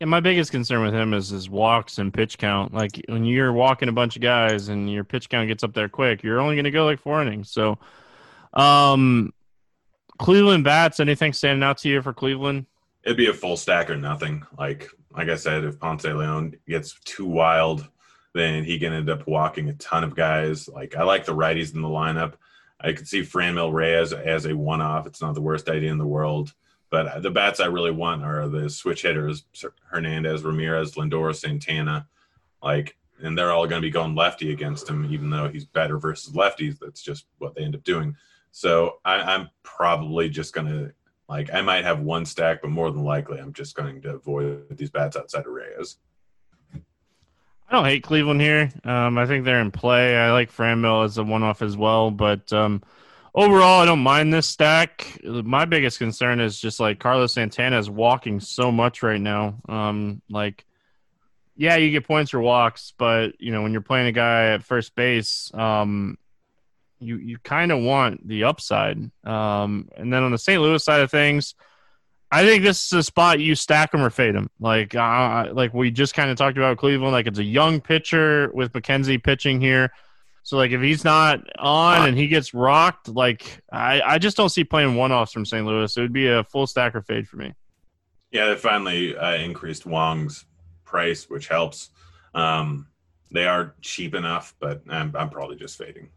Yeah, 0.00 0.06
my 0.06 0.20
biggest 0.20 0.50
concern 0.50 0.82
with 0.82 0.94
him 0.94 1.14
is 1.14 1.28
his 1.28 1.48
walks 1.48 1.98
and 1.98 2.12
pitch 2.12 2.38
count. 2.38 2.74
Like 2.74 3.00
when 3.08 3.24
you're 3.24 3.52
walking 3.52 3.88
a 3.88 3.92
bunch 3.92 4.16
of 4.16 4.22
guys 4.22 4.68
and 4.68 4.90
your 4.90 5.04
pitch 5.04 5.28
count 5.28 5.46
gets 5.46 5.62
up 5.62 5.74
there 5.74 5.88
quick, 5.88 6.22
you're 6.22 6.40
only 6.40 6.56
going 6.56 6.64
to 6.64 6.70
go 6.70 6.84
like 6.84 7.00
four 7.00 7.22
innings. 7.22 7.50
So, 7.50 7.78
um, 8.54 9.32
Cleveland 10.18 10.64
bats. 10.64 11.00
Anything 11.00 11.32
standing 11.32 11.62
out 11.62 11.78
to 11.78 11.88
you 11.88 12.02
for 12.02 12.12
Cleveland? 12.12 12.66
It'd 13.04 13.18
be 13.18 13.28
a 13.28 13.34
full 13.34 13.56
stack 13.56 13.90
or 13.90 13.96
nothing. 13.96 14.44
Like 14.58 14.88
like 15.14 15.28
I 15.28 15.36
said, 15.36 15.64
if 15.64 15.78
Ponce 15.78 16.04
Leon 16.04 16.54
gets 16.66 16.98
too 17.04 17.26
wild, 17.26 17.88
then 18.34 18.64
he 18.64 18.78
can 18.78 18.92
end 18.92 19.08
up 19.08 19.26
walking 19.26 19.68
a 19.68 19.74
ton 19.74 20.04
of 20.04 20.14
guys. 20.14 20.68
Like 20.68 20.96
I 20.96 21.04
like 21.04 21.24
the 21.24 21.34
righties 21.34 21.74
in 21.74 21.82
the 21.82 21.88
lineup. 21.88 22.34
I 22.80 22.92
could 22.92 23.08
see 23.08 23.22
Franmil 23.22 23.72
Reyes 23.72 24.12
as 24.12 24.44
a 24.44 24.54
one-off. 24.54 25.06
It's 25.06 25.22
not 25.22 25.34
the 25.34 25.40
worst 25.40 25.68
idea 25.70 25.90
in 25.90 25.98
the 25.98 26.06
world. 26.06 26.52
But 26.90 27.06
uh, 27.06 27.20
the 27.20 27.30
bats 27.30 27.60
I 27.60 27.66
really 27.66 27.90
want 27.90 28.22
are 28.22 28.48
the 28.48 28.68
switch 28.68 29.02
hitters: 29.02 29.44
Hernandez, 29.90 30.44
Ramirez, 30.44 30.94
Lindor, 30.94 31.34
Santana. 31.34 32.06
Like, 32.62 32.96
and 33.22 33.36
they're 33.36 33.52
all 33.52 33.66
going 33.66 33.80
to 33.80 33.86
be 33.86 33.90
going 33.90 34.14
lefty 34.14 34.52
against 34.52 34.88
him, 34.88 35.06
even 35.12 35.30
though 35.30 35.48
he's 35.48 35.64
better 35.64 35.98
versus 35.98 36.34
lefties. 36.34 36.78
That's 36.78 37.02
just 37.02 37.26
what 37.38 37.54
they 37.54 37.62
end 37.62 37.74
up 37.74 37.84
doing. 37.84 38.16
So 38.52 38.98
I, 39.04 39.14
I'm 39.14 39.50
probably 39.62 40.28
just 40.28 40.52
going 40.52 40.68
to 40.68 40.92
like. 41.28 41.52
I 41.52 41.62
might 41.62 41.84
have 41.84 42.00
one 42.00 42.24
stack, 42.24 42.62
but 42.62 42.70
more 42.70 42.90
than 42.90 43.02
likely, 43.02 43.38
I'm 43.38 43.52
just 43.52 43.74
going 43.74 44.02
to 44.02 44.14
avoid 44.14 44.76
these 44.76 44.90
bats 44.90 45.16
outside 45.16 45.46
of 45.46 45.52
Reyes. 45.52 45.96
I 47.74 47.78
don't 47.78 47.86
hate 47.86 48.04
Cleveland 48.04 48.40
here. 48.40 48.70
Um, 48.84 49.18
I 49.18 49.26
think 49.26 49.44
they're 49.44 49.60
in 49.60 49.72
play. 49.72 50.16
I 50.16 50.30
like 50.30 50.52
Franmil 50.52 51.04
as 51.04 51.18
a 51.18 51.24
one-off 51.24 51.60
as 51.60 51.76
well, 51.76 52.12
but 52.12 52.52
um, 52.52 52.84
overall, 53.34 53.80
I 53.80 53.84
don't 53.84 53.98
mind 53.98 54.32
this 54.32 54.46
stack. 54.46 55.18
My 55.24 55.64
biggest 55.64 55.98
concern 55.98 56.38
is 56.38 56.60
just 56.60 56.78
like 56.78 57.00
Carlos 57.00 57.32
Santana 57.32 57.76
is 57.76 57.90
walking 57.90 58.38
so 58.38 58.70
much 58.70 59.02
right 59.02 59.20
now. 59.20 59.56
Um, 59.68 60.22
like, 60.30 60.64
yeah, 61.56 61.74
you 61.74 61.90
get 61.90 62.06
points 62.06 62.30
for 62.30 62.40
walks, 62.40 62.92
but 62.96 63.40
you 63.40 63.50
know 63.50 63.62
when 63.62 63.72
you're 63.72 63.80
playing 63.80 64.06
a 64.06 64.12
guy 64.12 64.52
at 64.52 64.62
first 64.62 64.94
base, 64.94 65.50
um, 65.52 66.16
you 67.00 67.16
you 67.16 67.38
kind 67.38 67.72
of 67.72 67.80
want 67.80 68.24
the 68.24 68.44
upside. 68.44 68.98
Um, 69.24 69.88
and 69.96 70.12
then 70.12 70.22
on 70.22 70.30
the 70.30 70.38
St. 70.38 70.62
Louis 70.62 70.84
side 70.84 71.00
of 71.00 71.10
things 71.10 71.56
I 72.34 72.44
think 72.44 72.64
this 72.64 72.86
is 72.86 72.92
a 72.92 73.02
spot 73.04 73.38
you 73.38 73.54
stack 73.54 73.92
them 73.92 74.02
or 74.02 74.10
fade 74.10 74.34
them. 74.34 74.50
Like, 74.58 74.92
uh, 74.96 75.50
like 75.52 75.72
we 75.72 75.92
just 75.92 76.14
kind 76.14 76.30
of 76.30 76.36
talked 76.36 76.56
about 76.56 76.78
Cleveland. 76.78 77.12
Like, 77.12 77.28
it's 77.28 77.38
a 77.38 77.44
young 77.44 77.80
pitcher 77.80 78.50
with 78.52 78.72
McKenzie 78.72 79.22
pitching 79.22 79.60
here. 79.60 79.92
So, 80.42 80.56
like, 80.56 80.72
if 80.72 80.80
he's 80.82 81.04
not 81.04 81.38
on 81.60 82.08
and 82.08 82.18
he 82.18 82.26
gets 82.26 82.52
rocked, 82.52 83.08
like, 83.08 83.62
I, 83.72 84.00
I 84.00 84.18
just 84.18 84.36
don't 84.36 84.48
see 84.48 84.64
playing 84.64 84.96
one 84.96 85.12
offs 85.12 85.30
from 85.30 85.46
St. 85.46 85.64
Louis. 85.64 85.96
It 85.96 86.00
would 86.00 86.12
be 86.12 86.26
a 86.26 86.42
full 86.42 86.66
stack 86.66 86.96
or 86.96 87.02
fade 87.02 87.28
for 87.28 87.36
me. 87.36 87.54
Yeah, 88.32 88.48
they 88.48 88.56
finally 88.56 89.16
uh, 89.16 89.36
increased 89.36 89.86
Wong's 89.86 90.44
price, 90.84 91.30
which 91.30 91.46
helps. 91.46 91.90
Um, 92.34 92.88
they 93.30 93.46
are 93.46 93.76
cheap 93.80 94.12
enough, 94.12 94.56
but 94.58 94.82
I'm, 94.88 95.14
I'm 95.16 95.30
probably 95.30 95.54
just 95.54 95.78
fading. 95.78 96.10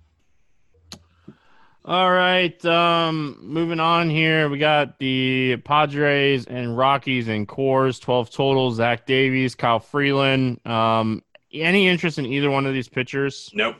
All 1.87 2.11
right. 2.11 2.65
Um, 2.65 3.37
moving 3.41 3.79
on 3.79 4.09
here, 4.09 4.49
we 4.49 4.57
got 4.57 4.99
the 4.99 5.55
Padres 5.63 6.45
and 6.45 6.77
Rockies 6.77 7.29
and 7.29 7.47
Coors, 7.47 8.01
12 8.01 8.29
total. 8.29 8.71
Zach 8.71 9.05
Davies, 9.05 9.55
Kyle 9.55 9.79
Freeland. 9.79 10.59
Um, 10.67 11.23
any 11.53 11.87
interest 11.87 12.19
in 12.19 12.25
either 12.25 12.51
one 12.51 12.65
of 12.65 12.73
these 12.73 12.89
pitchers? 12.89 13.49
Nope. 13.53 13.77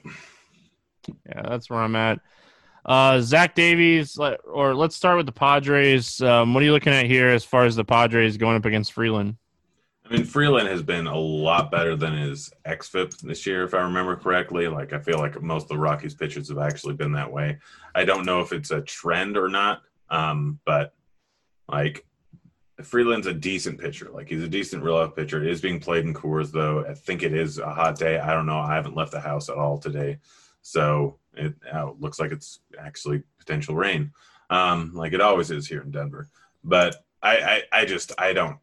Yeah, 1.26 1.42
that's 1.50 1.70
where 1.70 1.82
I'm 1.82 1.98
at. 1.98 2.20
Uh, 2.86 3.20
Zach 3.20 3.56
Davies, 3.56 4.18
or 4.18 4.74
let's 4.74 4.96
start 4.96 5.18
with 5.18 5.26
the 5.26 5.34
Padres. 5.34 6.22
Um, 6.22 6.54
what 6.54 6.64
are 6.64 6.66
you 6.66 6.72
looking 6.72 6.94
at 6.94 7.08
here 7.08 7.28
as 7.28 7.44
far 7.44 7.66
as 7.66 7.76
the 7.76 7.84
Padres 7.84 8.38
going 8.38 8.56
up 8.56 8.64
against 8.64 8.94
Freeland? 8.94 9.36
I 10.08 10.14
mean, 10.14 10.24
Freeland 10.24 10.70
has 10.70 10.82
been 10.82 11.06
a 11.06 11.18
lot 11.18 11.70
better 11.70 11.96
than 11.96 12.18
his 12.18 12.50
xFIP 12.66 13.20
this 13.20 13.46
year, 13.46 13.64
if 13.64 13.74
I 13.74 13.80
remember 13.80 14.16
correctly. 14.16 14.68
Like, 14.70 14.94
I 14.94 15.00
feel 15.00 15.18
like 15.18 15.42
most 15.42 15.64
of 15.64 15.70
the 15.70 15.78
Rockies 15.78 16.14
pitchers 16.14 16.48
have 16.48 16.60
actually 16.60 16.94
been 16.94 17.12
that 17.14 17.32
way. 17.32 17.58
I 17.94 18.06
don't 18.06 18.26
know 18.26 18.40
if 18.40 18.54
it's 18.54 18.72
a 18.72 18.82
trend 18.82 19.36
or 19.36 19.50
not, 19.50 19.82
um, 20.10 20.60
but 20.66 20.94
like 21.68 22.06
Freeland's 22.82 23.28
a 23.28 23.34
decent 23.34 23.82
pitcher. 23.82 24.10
Like, 24.10 24.30
he's 24.30 24.44
a 24.44 24.48
decent 24.48 24.82
real 24.82 25.06
pitcher. 25.10 25.44
It 25.44 25.52
is 25.52 25.60
being 25.60 25.80
played 25.80 26.06
in 26.06 26.14
Coors, 26.14 26.52
though. 26.52 26.86
I 26.86 26.94
think 26.94 27.22
it 27.22 27.34
is 27.34 27.58
a 27.60 27.70
hot 27.70 27.98
day. 27.98 28.18
I 28.18 28.34
don't 28.34 28.46
know. 28.46 28.60
I 28.60 28.76
haven't 28.76 28.96
left 28.96 29.12
the 29.12 29.20
house 29.20 29.50
at 29.50 29.58
all 29.58 29.78
today, 29.78 30.20
so 30.62 31.20
it 31.34 31.54
uh, 31.74 31.92
looks 32.00 32.18
like 32.18 32.32
it's 32.32 32.62
actually 32.80 33.24
potential 33.40 33.76
rain, 33.76 34.12
um, 34.50 34.94
like 34.94 35.12
it 35.12 35.22
always 35.22 35.52
is 35.52 35.68
here 35.68 35.82
in 35.82 35.92
Denver. 35.92 36.30
But 36.64 36.96
I, 37.22 37.38
I, 37.38 37.82
I 37.82 37.86
just, 37.86 38.14
I 38.18 38.32
don't. 38.32 38.58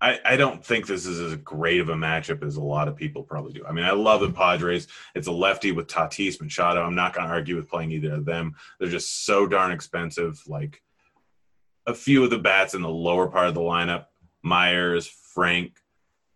I, 0.00 0.18
I 0.24 0.36
don't 0.36 0.64
think 0.64 0.86
this 0.86 1.06
is 1.06 1.20
as 1.20 1.36
great 1.36 1.80
of 1.80 1.88
a 1.88 1.94
matchup 1.94 2.44
as 2.44 2.56
a 2.56 2.62
lot 2.62 2.86
of 2.86 2.94
people 2.94 3.22
probably 3.24 3.52
do. 3.52 3.64
I 3.66 3.72
mean, 3.72 3.84
I 3.84 3.90
love 3.90 4.20
the 4.20 4.30
Padres. 4.30 4.86
It's 5.14 5.26
a 5.26 5.32
lefty 5.32 5.72
with 5.72 5.88
Tatis 5.88 6.40
Machado. 6.40 6.82
I'm 6.82 6.94
not 6.94 7.14
going 7.14 7.26
to 7.26 7.32
argue 7.32 7.56
with 7.56 7.68
playing 7.68 7.90
either 7.90 8.14
of 8.14 8.24
them. 8.24 8.54
They're 8.78 8.88
just 8.88 9.26
so 9.26 9.46
darn 9.46 9.72
expensive. 9.72 10.40
Like 10.46 10.82
a 11.86 11.94
few 11.94 12.22
of 12.22 12.30
the 12.30 12.38
bats 12.38 12.74
in 12.74 12.82
the 12.82 12.88
lower 12.88 13.26
part 13.28 13.48
of 13.48 13.54
the 13.54 13.60
lineup, 13.60 14.06
Myers, 14.42 15.08
Frank, 15.08 15.72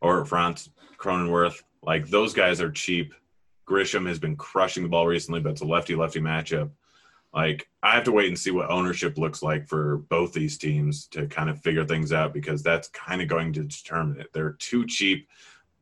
or 0.01 0.25
Franz 0.25 0.69
Cronenworth, 0.99 1.63
like 1.83 2.09
those 2.09 2.33
guys 2.33 2.61
are 2.61 2.71
cheap. 2.71 3.15
Grisham 3.69 4.07
has 4.09 4.19
been 4.19 4.35
crushing 4.35 4.83
the 4.83 4.89
ball 4.89 5.07
recently, 5.07 5.41
but 5.41 5.53
it's 5.53 5.61
a 5.61 5.67
lefty 5.67 5.95
lefty 5.95 6.21
matchup. 6.21 6.71
Like 7.35 7.69
I 7.83 7.95
have 7.95 8.05
to 8.05 8.13
wait 8.13 8.29
and 8.29 8.39
see 8.39 8.51
what 8.51 8.71
ownership 8.71 9.17
looks 9.17 9.43
like 9.43 9.67
for 9.67 9.99
both 10.09 10.33
these 10.33 10.59
teams 10.59 11.07
to 11.09 11.27
kind 11.27 11.49
of 11.49 11.61
figure 11.61 11.85
things 11.85 12.13
out 12.13 12.35
because 12.35 12.63
that's 12.63 12.89
kind 12.89 13.23
of 13.23 13.29
going 13.29 13.53
to 13.55 13.65
determine 13.65 14.21
it. 14.21 14.33
They're 14.33 14.53
too 14.53 14.87
cheap 14.87 15.29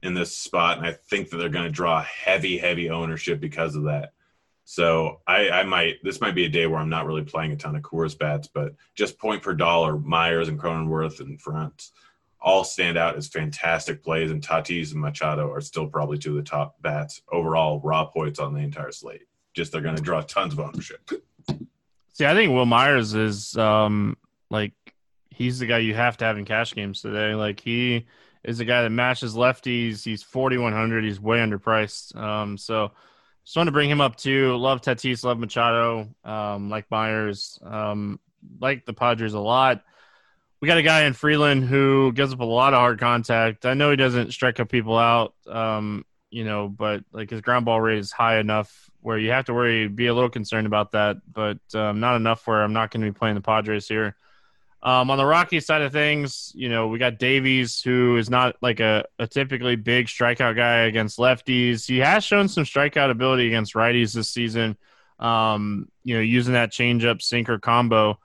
in 0.03 0.15
this 0.15 0.37
spot, 0.37 0.79
and 0.79 0.87
I 0.87 0.93
think 0.93 1.29
that 1.29 1.37
they're 1.37 1.49
going 1.49 1.67
to 1.67 1.71
draw 1.71 2.03
heavy, 2.03 2.57
heavy 2.57 2.89
ownership 2.89 3.41
because 3.41 3.75
of 3.75 3.85
that. 3.85 4.13
So 4.65 5.21
I, 5.27 5.51
I 5.51 5.63
might 5.65 5.97
this 6.05 6.21
might 6.21 6.37
be 6.37 6.45
a 6.45 6.49
day 6.49 6.67
where 6.69 6.79
I'm 6.79 6.89
not 6.89 7.07
really 7.07 7.25
playing 7.25 7.53
a 7.53 7.57
ton 7.57 7.75
of 7.75 7.83
Coors 7.83 8.17
bats, 8.17 8.49
but 8.49 8.75
just 8.95 9.19
point 9.19 9.43
per 9.43 9.55
dollar, 9.55 9.99
Myers 9.99 10.49
and 10.49 10.61
Cronenworth 10.61 11.19
and 11.21 11.41
Front 11.41 11.91
all 12.41 12.65
stand 12.65 12.97
out 12.97 13.17
as 13.17 13.29
fantastic 13.29 14.03
plays, 14.03 14.31
and 14.31 14.43
Tatis 14.43 14.93
and 14.93 15.01
Machado 15.01 15.51
are 15.53 15.61
still 15.61 15.89
probably 15.89 16.19
two 16.19 16.39
of 16.39 16.45
the 16.45 16.49
top 16.49 16.81
bats 16.81 17.23
overall 17.31 17.81
raw 17.81 18.05
points 18.05 18.39
on 18.39 18.55
the 18.55 18.61
entire 18.61 18.93
slate. 18.93 19.27
Just 19.53 19.73
they're 19.73 19.81
going 19.81 19.97
to 19.97 20.03
draw 20.03 20.21
tons 20.23 20.53
of 20.53 20.61
ownership. 20.61 21.01
See, 22.21 22.27
I 22.27 22.35
think 22.35 22.53
Wil 22.53 22.67
Myers 22.67 23.15
is 23.15 23.57
um 23.57 24.15
like 24.51 24.75
he's 25.31 25.59
the 25.59 25.65
guy 25.65 25.79
you 25.79 25.95
have 25.95 26.19
to 26.19 26.27
have 26.27 26.37
in 26.37 26.45
cash 26.45 26.75
games 26.75 27.01
today. 27.01 27.35
Like 27.35 27.61
he 27.61 28.09
is 28.45 28.59
the 28.59 28.67
guy 28.67 28.83
that 28.83 28.91
matches 28.91 29.35
lefties. 29.35 30.05
He's 30.05 30.23
forty 30.23 30.59
one 30.59 30.75
hundred. 30.75 31.05
He's 31.05 31.19
way 31.19 31.39
underpriced. 31.39 32.15
Um, 32.15 32.59
so 32.59 32.93
just 33.43 33.57
want 33.57 33.69
to 33.69 33.73
bring 33.73 33.89
him 33.89 34.03
up 34.03 34.17
too. 34.17 34.55
Love 34.59 34.83
Tatis, 34.83 35.25
love 35.25 35.39
Machado, 35.39 36.15
um, 36.23 36.69
like 36.69 36.91
Myers, 36.91 37.59
um, 37.63 38.21
like 38.61 38.85
the 38.85 38.93
Padres 38.93 39.33
a 39.33 39.41
lot. 39.41 39.83
We 40.61 40.69
got 40.69 40.77
a 40.77 40.83
guy 40.83 41.05
in 41.05 41.15
Freeland 41.15 41.65
who 41.65 42.13
gives 42.13 42.35
up 42.35 42.41
a 42.41 42.45
lot 42.45 42.75
of 42.75 42.81
hard 42.81 43.01
contact. 43.01 43.65
I 43.65 43.73
know 43.73 43.89
he 43.89 43.97
doesn't 43.97 44.33
strike 44.33 44.61
up 44.61 44.69
people 44.69 44.99
out, 44.99 45.33
um, 45.49 46.05
you 46.29 46.45
know, 46.45 46.69
but 46.69 47.03
like 47.13 47.31
his 47.31 47.41
ground 47.41 47.65
ball 47.65 47.81
rate 47.81 47.97
is 47.97 48.13
high 48.13 48.41
enough 48.41 48.90
where 49.03 49.19
you 49.19 49.31
have 49.31 49.47
to 49.47 49.55
worry, 49.55 49.89
be 49.89 50.07
a 50.07 50.15
little 50.15 50.31
concerned 50.31 50.67
about 50.67 50.93
that, 50.93 51.17
but 51.33 51.59
um, 51.75 52.01
not 52.01 52.17
enough 52.17 52.47
where 52.47 52.63
I'm 52.63 52.73
not 52.73 52.91
going 52.91 53.05
to 53.05 53.11
be 53.11 53.19
playing 53.19 53.35
the 53.35 53.41
Padres 53.41 53.89
here. 53.89 54.17
Um, 54.83 55.11
on 55.11 55.19
the 55.19 55.27
Rocky 55.27 55.61
side 55.61 55.83
of 55.83 55.93
things, 55.93 56.53
you 56.55 56.71
know, 56.71 56.89
we 56.89 56.99
got 56.99 57.19
Davies, 57.19 57.83
who 57.83 58.17
is 58.17 58.31
not 58.31 58.57
like 58.63 58.81
a, 58.81 59.05
a 59.19 59.27
typically 59.27 59.77
big 59.77 60.07
strikeout 60.07 60.57
guy 60.57 60.83
against 60.83 61.19
lefties. 61.19 61.87
He 61.87 61.99
has 61.99 62.25
shown 62.25 62.49
some 62.49 62.65
strikeout 62.65 63.11
ability 63.11 63.47
against 63.47 63.75
righties 63.75 64.15
this 64.15 64.31
season, 64.31 64.79
um, 65.19 65.89
you 66.03 66.15
know, 66.15 66.23
using 66.23 66.55
that 66.55 66.73
changeup 66.73 67.21
sinker 67.21 67.59
combo. 67.59 68.19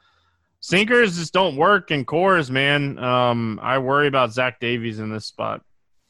Sinkers 0.61 1.17
just 1.17 1.33
don't 1.33 1.57
work 1.57 1.91
in 1.91 2.05
Coors, 2.05 2.49
man. 2.49 2.97
Um, 2.99 3.59
I 3.61 3.77
worry 3.79 4.07
about 4.07 4.31
Zach 4.31 4.61
Davies 4.61 4.99
in 4.99 5.11
this 5.11 5.25
spot. 5.25 5.61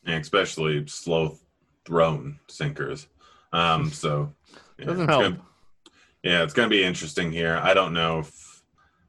Yeah, 0.05 0.17
especially 0.17 0.85
slow 0.87 1.39
thrown 1.85 2.39
sinkers. 2.47 3.07
Um, 3.51 3.89
so 3.89 4.34
yeah, 4.77 4.85
doesn't 4.85 5.07
help. 5.07 5.23
Gonna, 5.23 5.41
yeah, 6.23 6.43
it's 6.43 6.53
gonna 6.53 6.69
be 6.69 6.83
interesting 6.83 7.31
here. 7.31 7.59
I 7.61 7.73
don't 7.73 7.93
know 7.93 8.19
if, 8.19 8.63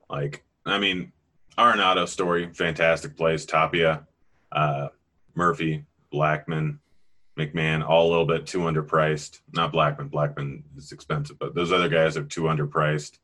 like, 0.09 0.45
I 0.65 0.79
mean, 0.79 1.13
Arenado 1.59 2.07
Story, 2.07 2.53
fantastic 2.53 3.17
plays. 3.17 3.47
Tapia, 3.47 4.07
uh, 4.53 4.89
Murphy, 5.35 5.85
Blackmon, 6.13 6.79
McMahon, 7.39 7.87
all 7.87 8.09
a 8.09 8.11
little 8.11 8.27
bit 8.27 8.47
too 8.47 8.61
underpriced. 8.61 9.41
Not 9.53 9.73
Blackmon. 9.73 10.11
Blackmon 10.11 10.63
is 10.77 10.93
expensive, 10.93 11.39
but 11.39 11.55
those 11.55 11.73
other 11.73 11.89
guys 11.89 12.17
are 12.17 12.25
too 12.25 12.43
underpriced. 12.43 13.19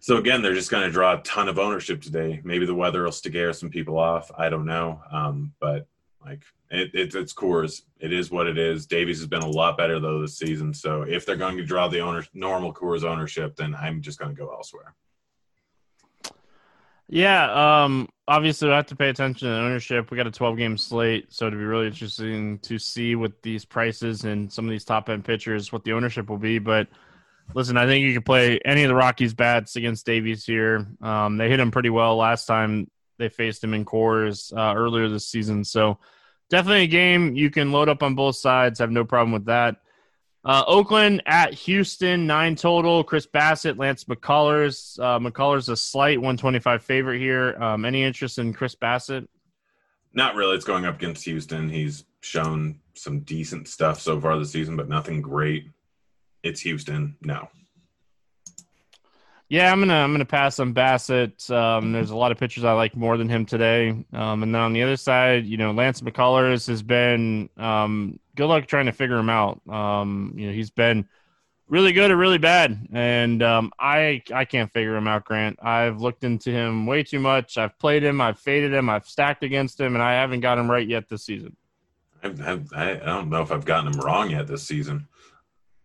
So 0.00 0.18
again, 0.18 0.42
they're 0.42 0.54
just 0.54 0.70
going 0.70 0.84
to 0.84 0.92
draw 0.92 1.14
a 1.14 1.22
ton 1.22 1.48
of 1.48 1.58
ownership 1.58 2.02
today. 2.02 2.42
Maybe 2.44 2.66
the 2.66 2.74
weather 2.74 3.04
will 3.04 3.12
scare 3.12 3.54
some 3.54 3.70
people 3.70 3.98
off. 3.98 4.30
I 4.36 4.50
don't 4.50 4.66
know. 4.66 5.00
Um, 5.10 5.54
but 5.60 5.86
like 6.24 6.42
it, 6.70 6.90
it, 6.94 7.14
it's 7.14 7.34
Coors. 7.34 7.82
It 8.00 8.12
is 8.12 8.30
what 8.30 8.46
it 8.46 8.58
is. 8.58 8.86
Davies 8.86 9.18
has 9.18 9.28
been 9.28 9.42
a 9.42 9.48
lot 9.48 9.76
better 9.76 10.00
though 10.00 10.20
this 10.20 10.38
season. 10.38 10.72
So 10.74 11.02
if 11.02 11.26
they're 11.26 11.36
going 11.36 11.56
to 11.56 11.64
draw 11.64 11.88
the 11.88 12.00
owner 12.00 12.24
normal 12.34 12.72
Coors 12.72 13.04
ownership, 13.04 13.56
then 13.56 13.74
I'm 13.74 14.00
just 14.02 14.18
going 14.18 14.34
to 14.34 14.38
go 14.38 14.52
elsewhere. 14.52 14.94
Yeah, 17.08 17.84
um, 17.84 18.08
obviously 18.26 18.68
we 18.68 18.74
have 18.74 18.86
to 18.86 18.96
pay 18.96 19.10
attention 19.10 19.48
to 19.48 19.54
ownership. 19.54 20.10
We 20.10 20.16
got 20.16 20.26
a 20.26 20.30
12 20.30 20.56
game 20.56 20.78
slate, 20.78 21.32
so 21.32 21.46
it'd 21.46 21.58
be 21.58 21.64
really 21.64 21.86
interesting 21.86 22.58
to 22.60 22.78
see 22.78 23.14
what 23.14 23.42
these 23.42 23.64
prices 23.64 24.24
and 24.24 24.50
some 24.50 24.64
of 24.64 24.70
these 24.70 24.84
top 24.84 25.10
end 25.10 25.24
pitchers, 25.24 25.70
what 25.70 25.84
the 25.84 25.92
ownership 25.92 26.30
will 26.30 26.38
be. 26.38 26.58
But 26.58 26.88
listen, 27.54 27.76
I 27.76 27.86
think 27.86 28.04
you 28.04 28.14
can 28.14 28.22
play 28.22 28.58
any 28.64 28.84
of 28.84 28.88
the 28.88 28.94
Rockies 28.94 29.34
bats 29.34 29.76
against 29.76 30.06
Davies 30.06 30.46
here. 30.46 30.86
Um, 31.02 31.36
they 31.36 31.50
hit 31.50 31.60
him 31.60 31.70
pretty 31.70 31.90
well 31.90 32.16
last 32.16 32.46
time 32.46 32.90
they 33.18 33.28
faced 33.28 33.62
him 33.62 33.74
in 33.74 33.84
Coors 33.84 34.56
uh, 34.56 34.74
earlier 34.74 35.08
this 35.08 35.28
season, 35.28 35.64
so 35.64 35.98
definitely 36.50 36.84
a 36.84 36.88
game 36.88 37.34
you 37.34 37.50
can 37.50 37.72
load 37.72 37.88
up 37.88 38.02
on 38.02 38.14
both 38.14 38.36
sides. 38.36 38.78
Have 38.78 38.90
no 38.90 39.04
problem 39.04 39.32
with 39.32 39.46
that. 39.46 39.76
Uh, 40.44 40.62
Oakland 40.66 41.22
at 41.24 41.54
Houston, 41.54 42.26
nine 42.26 42.54
total. 42.54 43.02
Chris 43.02 43.26
Bassitt, 43.26 43.78
Lance 43.78 44.04
McCullers. 44.04 44.98
Uh, 45.00 45.18
McCullers 45.18 45.70
a 45.70 45.76
slight 45.76 46.18
125 46.18 46.82
favorite 46.82 47.18
here. 47.18 47.56
Um, 47.62 47.84
any 47.84 48.02
interest 48.02 48.38
in 48.38 48.52
Chris 48.52 48.74
Bassitt? 48.74 49.26
Not 50.12 50.34
really. 50.34 50.54
It's 50.54 50.64
going 50.66 50.84
up 50.84 50.96
against 50.96 51.24
Houston. 51.24 51.68
He's 51.70 52.04
shown 52.20 52.78
some 52.94 53.20
decent 53.20 53.68
stuff 53.68 54.00
so 54.00 54.20
far 54.20 54.38
this 54.38 54.52
season, 54.52 54.76
but 54.76 54.88
nothing 54.88 55.22
great. 55.22 55.70
It's 56.42 56.60
Houston. 56.60 57.16
No. 57.22 57.48
Yeah, 59.48 59.70
I'm 59.70 59.78
gonna 59.78 59.94
I'm 59.94 60.12
gonna 60.12 60.24
pass 60.24 60.58
on 60.58 60.72
Bassitt. 60.72 61.50
Um, 61.50 61.92
there's 61.92 62.10
a 62.10 62.16
lot 62.16 62.32
of 62.32 62.38
pitchers 62.38 62.64
I 62.64 62.72
like 62.72 62.96
more 62.96 63.16
than 63.16 63.28
him 63.28 63.44
today. 63.44 63.90
Um, 64.12 64.42
and 64.42 64.54
then 64.54 64.60
on 64.60 64.72
the 64.72 64.82
other 64.82 64.96
side, 64.96 65.44
you 65.44 65.56
know, 65.56 65.70
Lance 65.70 66.00
McCullers 66.00 66.66
has 66.66 66.82
been 66.82 67.50
um, 67.58 68.18
good 68.36 68.46
luck 68.46 68.66
trying 68.66 68.86
to 68.86 68.92
figure 68.92 69.18
him 69.18 69.28
out. 69.28 69.60
Um, 69.68 70.32
you 70.36 70.46
know, 70.46 70.52
he's 70.52 70.70
been 70.70 71.06
really 71.68 71.92
good 71.92 72.10
or 72.10 72.16
really 72.16 72.38
bad, 72.38 72.88
and 72.92 73.42
um, 73.42 73.70
I 73.78 74.22
I 74.32 74.46
can't 74.46 74.72
figure 74.72 74.96
him 74.96 75.06
out. 75.06 75.26
Grant, 75.26 75.58
I've 75.62 76.00
looked 76.00 76.24
into 76.24 76.50
him 76.50 76.86
way 76.86 77.02
too 77.02 77.20
much. 77.20 77.58
I've 77.58 77.78
played 77.78 78.02
him, 78.02 78.22
I've 78.22 78.38
faded 78.38 78.72
him, 78.72 78.88
I've 78.88 79.06
stacked 79.06 79.44
against 79.44 79.78
him, 79.78 79.94
and 79.94 80.02
I 80.02 80.14
haven't 80.14 80.40
got 80.40 80.56
him 80.56 80.70
right 80.70 80.86
yet 80.88 81.08
this 81.08 81.24
season. 81.24 81.54
I, 82.22 82.28
I, 82.74 82.90
I 82.92 82.94
don't 82.96 83.28
know 83.28 83.42
if 83.42 83.52
I've 83.52 83.66
gotten 83.66 83.92
him 83.92 84.00
wrong 84.00 84.30
yet 84.30 84.46
this 84.46 84.62
season. 84.62 85.06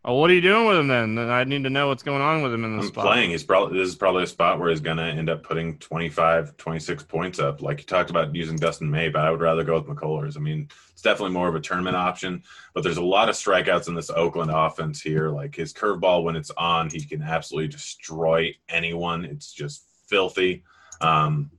Oh, 0.06 0.16
what 0.16 0.30
are 0.30 0.34
you 0.34 0.39
doing 0.39 0.66
with 0.66 0.78
him 0.78 0.88
then? 0.88 1.18
I 1.20 1.43
need 1.43 1.64
to 1.64 1.70
know 1.70 1.89
what's 1.89 2.04
going 2.04 2.22
on 2.22 2.41
with 2.41 2.54
him 2.54 2.64
in 2.64 2.78
this 2.78 2.86
I'm 2.86 2.91
spot. 2.93 3.06
playing. 3.06 3.32
He's 3.32 3.43
probably 3.43 3.78
this 3.78 3.89
is 3.89 3.95
probably 3.95 4.24
a 4.24 4.28
spot 4.28 4.58
where 4.58 4.70
he's 4.70 4.80
going 4.80 4.95
to 4.95 5.04
end 5.04 5.30
up 5.30 5.43
putting 5.43 5.78
25, 5.80 6.56
26 6.56 7.04
points 7.04 7.38
up. 7.39 7.62
Like 7.62 7.80
you 7.80 7.86
talked 7.86 8.10
about 8.10 8.34
using 8.34 8.56
Dustin 8.56 8.89
May, 8.89 9.10
but 9.10 9.26
I 9.26 9.30
would 9.32 9.41
rather 9.41 9.66
go 9.66 9.78
with 9.78 9.88
McCullers. 9.88 10.38
I 10.38 10.39
mean, 10.39 10.70
it's 10.91 11.02
definitely 11.02 11.34
more 11.34 11.50
of 11.50 11.56
a 11.56 11.60
tournament 11.60 11.97
option, 11.97 12.43
but 12.74 12.84
there's 12.84 12.95
a 12.97 13.04
lot 13.04 13.28
of 13.28 13.36
strikeouts 13.36 13.89
in 13.89 13.93
this 13.95 14.10
Oakland 14.10 14.52
offense 14.54 15.02
here. 15.02 15.30
Like 15.30 15.54
his 15.54 15.74
curveball, 15.74 16.24
when 16.24 16.38
it's 16.38 16.52
on, 16.52 16.89
he 16.89 17.04
can 17.04 17.22
absolutely 17.22 17.68
destroy 17.68 18.56
anyone. 18.70 19.26
It's 19.26 19.52
just 19.52 19.84
filthy. 20.08 20.64
Um, 21.02 21.52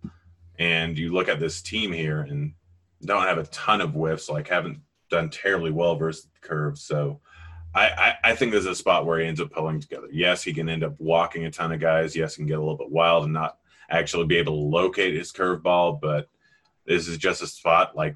and 0.59 0.99
you 0.99 1.12
look 1.12 1.28
at 1.28 1.41
this 1.41 1.61
team 1.61 1.93
here 1.93 2.22
and 2.22 2.55
don't 3.03 3.22
have 3.22 3.38
a 3.38 3.45
ton 3.45 3.82
of 3.82 3.93
whiffs. 3.93 4.30
Like 4.30 4.49
haven't 4.49 4.80
done 5.11 5.28
terribly 5.28 5.70
well 5.72 5.97
versus 5.97 6.24
the 6.24 6.47
curve. 6.49 6.78
So 6.78 7.20
I, 7.75 8.14
I, 8.25 8.35
think 8.35 8.51
there's 8.51 8.66
a 8.66 8.75
spot 8.75 9.07
where 9.07 9.21
he 9.21 9.27
ends 9.27 9.41
up 9.41 9.53
pulling 9.53 9.81
together. 9.81 10.09
Yes, 10.11 10.43
he 10.43 10.53
can 10.53 10.68
end 10.68 10.83
up 10.83 10.95
walking 10.99 11.45
a 11.47 11.51
ton 11.51 11.71
of 11.71 11.81
guys. 11.81 12.16
Yes, 12.16 12.35
he 12.35 12.41
can 12.41 12.49
get 12.49 12.59
a 12.59 12.61
little 12.61 12.77
bit 12.77 12.91
wild 12.91 13.25
and 13.25 13.33
not 13.33 13.59
actually 13.91 14.27
be 14.27 14.39
able 14.39 14.55
to 14.55 14.77
locate 14.77 15.14
his 15.14 15.33
curveball. 15.33 16.01
But 16.01 16.29
this 16.85 17.07
is 17.07 17.16
just 17.16 17.43
a 17.43 17.47
spot 17.47 17.97
like 17.97 18.14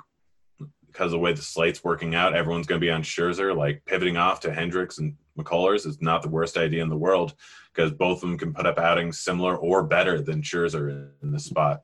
because 0.89 1.07
of 1.07 1.13
the 1.13 1.19
way 1.19 1.33
the 1.33 1.43
slate's 1.43 1.83
working 1.83 2.15
out, 2.15 2.35
everyone's 2.35 2.67
going 2.67 2.81
to 2.81 2.85
be 2.85 2.91
on 2.91 3.03
Scherzer. 3.03 3.57
Like 3.57 3.85
pivoting 3.85 4.17
off 4.17 4.41
to 4.41 4.53
Hendricks 4.53 4.99
and 4.99 5.17
McCullers 5.39 5.87
is 5.87 6.01
not 6.01 6.23
the 6.23 6.29
worst 6.29 6.57
idea 6.57 6.83
in 6.83 6.89
the 6.89 6.97
world 6.97 7.35
because 7.73 7.93
both 7.93 8.23
of 8.23 8.29
them 8.29 8.39
can 8.39 8.55
put 8.55 8.67
up 8.67 8.79
outings 8.79 9.21
similar 9.21 9.57
or 9.57 9.83
better 9.83 10.21
than 10.21 10.43
Scherzer 10.43 11.11
in 11.23 11.33
this 11.33 11.45
spot. 11.45 11.83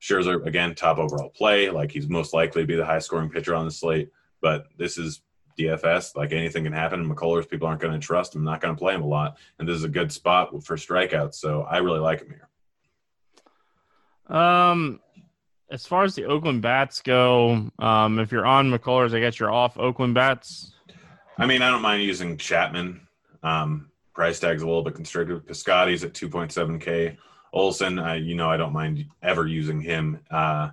Scherzer 0.00 0.46
again, 0.46 0.74
top 0.74 0.98
overall 0.98 1.30
play. 1.30 1.70
Like 1.70 1.90
he's 1.90 2.08
most 2.08 2.32
likely 2.32 2.62
to 2.62 2.66
be 2.66 2.76
the 2.76 2.84
high 2.84 2.98
scoring 2.98 3.30
pitcher 3.30 3.54
on 3.54 3.64
the 3.66 3.70
slate. 3.70 4.10
But 4.40 4.66
this 4.78 4.96
is 4.96 5.22
DFS, 5.60 6.16
like 6.16 6.32
anything 6.32 6.64
can 6.64 6.72
happen. 6.72 7.08
McCullers, 7.08 7.48
people 7.48 7.66
aren't 7.66 7.80
going 7.80 7.98
to 7.98 8.04
trust 8.04 8.34
him, 8.34 8.44
not 8.44 8.60
going 8.60 8.74
to 8.74 8.78
play 8.78 8.94
him 8.94 9.02
a 9.02 9.06
lot. 9.06 9.38
And 9.58 9.68
this 9.68 9.76
is 9.76 9.84
a 9.84 9.88
good 9.88 10.10
spot 10.12 10.50
for 10.64 10.76
strikeouts. 10.76 11.34
So 11.34 11.62
I 11.62 11.78
really 11.78 12.00
like 12.00 12.20
him 12.20 12.28
here. 12.28 12.48
Um, 14.36 15.00
as 15.70 15.86
far 15.86 16.04
as 16.04 16.14
the 16.14 16.24
Oakland 16.24 16.62
bats 16.62 17.00
go, 17.02 17.70
um, 17.78 18.18
if 18.18 18.32
you're 18.32 18.46
on 18.46 18.70
McCullers, 18.70 19.14
I 19.14 19.20
guess 19.20 19.38
you're 19.38 19.52
off 19.52 19.78
Oakland 19.78 20.14
bats. 20.14 20.72
I 21.38 21.46
mean, 21.46 21.62
I 21.62 21.70
don't 21.70 21.82
mind 21.82 22.02
using 22.02 22.36
Chapman. 22.36 23.00
Um, 23.42 23.90
price 24.14 24.40
tag's 24.40 24.62
a 24.62 24.66
little 24.66 24.82
bit 24.82 24.94
constricted. 24.94 25.46
Piscotty's 25.46 26.04
at 26.04 26.12
2.7K. 26.12 27.16
Olson, 27.52 27.98
uh, 27.98 28.12
you 28.12 28.34
know, 28.34 28.50
I 28.50 28.56
don't 28.56 28.72
mind 28.72 29.06
ever 29.22 29.46
using 29.46 29.80
him. 29.80 30.20
Uh, 30.30 30.70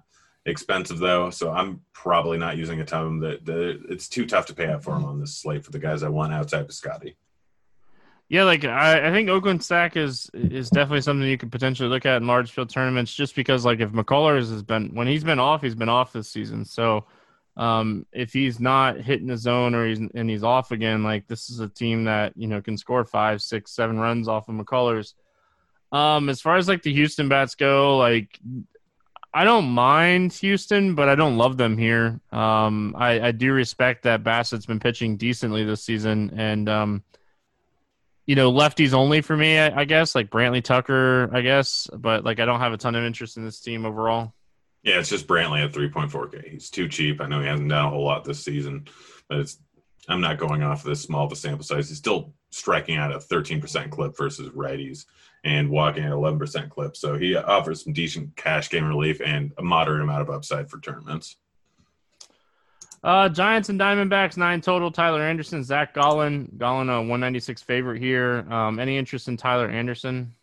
expensive 0.48 0.98
though, 0.98 1.30
so 1.30 1.52
I'm 1.52 1.82
probably 1.94 2.38
not 2.38 2.58
using 2.58 2.80
a 2.80 2.86
ton 2.86 3.02
of 3.02 3.08
them. 3.08 3.20
That, 3.46 3.86
it's 3.90 4.08
too 4.08 4.26
tough 4.26 4.46
to 4.48 4.56
pay 4.56 4.68
up 4.68 4.84
for 4.84 4.94
them 4.94 5.06
on 5.06 5.20
this 5.20 5.36
slate 5.36 5.66
for 5.66 5.72
the 5.72 5.80
guys 5.80 6.04
I 6.04 6.10
want 6.10 6.34
outside 6.34 6.62
of 6.62 6.74
Scotty. 6.74 7.18
Yeah, 8.30 8.44
like 8.44 8.66
I, 8.66 9.08
I 9.08 9.12
think 9.12 9.30
Oakland 9.30 9.64
stack 9.64 9.96
is 9.96 10.30
is 10.34 10.70
definitely 10.70 11.02
something 11.02 11.28
you 11.28 11.38
could 11.38 11.52
potentially 11.52 11.88
look 11.88 12.06
at 12.06 12.22
in 12.22 12.28
large 12.28 12.52
field 12.52 12.70
tournaments, 12.70 13.14
just 13.14 13.36
because 13.36 13.64
like 13.64 13.80
if 13.80 13.92
McCullers 13.92 14.52
has 14.52 14.64
been 14.64 14.94
when 14.94 15.08
he's 15.08 15.24
been 15.24 15.40
off, 15.40 15.62
he's 15.62 15.76
been 15.76 15.90
off 15.90 16.12
this 16.12 16.30
season. 16.30 16.66
So 16.66 17.06
um, 17.56 18.06
if 18.12 18.34
he's 18.34 18.60
not 18.60 19.00
hitting 19.00 19.28
the 19.28 19.38
zone 19.38 19.74
or 19.74 19.88
he's 19.88 20.00
and 20.00 20.30
he's 20.30 20.44
off 20.44 20.72
again, 20.72 21.04
like 21.04 21.28
this 21.28 21.50
is 21.50 21.62
a 21.62 21.70
team 21.70 22.04
that 22.04 22.34
you 22.36 22.48
know 22.48 22.62
can 22.62 22.78
score 22.78 23.06
five, 23.06 23.42
six, 23.42 23.72
seven 23.72 23.98
runs 23.98 24.28
off 24.28 24.50
of 24.50 24.56
McCullers. 24.56 25.14
Um, 25.94 26.28
as 26.28 26.42
far 26.42 26.58
as 26.58 26.68
like 26.68 26.84
the 26.84 26.94
Houston 26.94 27.30
bats 27.30 27.56
go, 27.56 27.98
like 27.98 28.38
I 29.38 29.44
don't 29.44 29.68
mind 29.68 30.34
Houston, 30.34 30.96
but 30.96 31.10
I 31.10 31.14
don't 31.14 31.38
love 31.38 31.58
them 31.58 31.78
here. 31.78 32.20
Um, 32.32 32.96
I, 32.98 33.28
I 33.28 33.32
do 33.32 33.54
respect 33.54 34.02
that 34.02 34.24
Bassitt's 34.24 34.66
been 34.66 34.80
pitching 34.80 35.16
decently 35.16 35.64
this 35.64 35.84
season, 35.84 36.32
and 36.36 36.68
um, 36.68 37.04
you 38.26 38.34
know, 38.34 38.52
lefties 38.52 38.94
only 38.94 39.22
for 39.22 39.38
me, 39.38 39.60
I, 39.60 39.82
I, 39.82 39.86
guess, 39.86 40.16
like 40.16 40.32
Brantley 40.32 40.64
Tucker, 40.64 41.30
I 41.32 41.42
guess, 41.42 41.88
but 41.96 42.24
like 42.24 42.40
I 42.40 42.46
don't 42.46 42.62
have 42.62 42.74
a 42.74 42.78
ton 42.78 42.96
of 42.96 43.04
interest 43.04 43.38
in 43.38 43.46
this 43.46 43.60
team 43.60 43.86
overall. 43.86 44.34
Yeah, 44.82 44.98
it's 44.98 45.10
just 45.10 45.28
Brantley 45.28 45.64
at 45.64 45.72
3.4K. 45.72 46.50
He's 46.50 46.72
too 46.72 46.90
cheap. 46.90 47.22
I 47.22 47.28
know 47.28 47.40
he 47.40 47.46
hasn't 47.46 47.70
done 47.70 47.86
a 47.86 47.90
whole 47.92 48.06
lot 48.06 48.24
this 48.24 48.44
season, 48.44 48.88
but 49.30 49.38
it's 49.38 49.60
I'm 50.08 50.22
not 50.22 50.40
going 50.40 50.64
off 50.64 50.84
this 50.84 51.04
small 51.04 51.28
of 51.28 51.32
a 51.32 51.36
sample 51.36 51.64
size. 51.64 51.90
He's 51.90 52.00
still 52.00 52.34
striking 52.50 52.98
out 52.98 53.14
a 53.14 53.20
13% 53.20 53.92
clip 53.92 54.18
versus 54.18 54.50
righties 54.50 55.06
and 55.44 55.70
walking 55.70 56.04
at 56.04 56.12
11% 56.12 56.70
clip. 56.70 56.98
So 56.98 57.18
he 57.18 57.36
offers 57.36 57.84
some 57.84 57.94
decent 57.94 58.36
cash 58.36 58.70
game 58.70 58.86
relief 58.86 59.22
and 59.24 59.52
a 59.58 59.64
moderate 59.64 60.02
amount 60.02 60.22
of 60.22 60.30
upside 60.30 60.70
for 60.70 60.80
tournaments. 60.80 61.38
Uh, 63.04 63.30
Giants 63.30 63.70
and 63.70 63.80
Diamondbacks 63.80 64.38
nine 64.38 64.60
total. 64.60 64.92
Tyler 64.92 65.22
Anderson, 65.22 65.64
Zach 65.64 65.94
Gallen, 65.94 66.52
Gallen 66.58 66.90
a 66.90 67.02
one 67.02 67.20
ninety 67.20 67.40
six 67.40 67.62
favorite 67.62 68.02
here. 68.02 68.46
Um, 68.52 68.80
any 68.80 68.98
interest 68.98 69.28
in 69.28 69.38
Tyler 69.38 69.70
Anderson? 69.70 70.34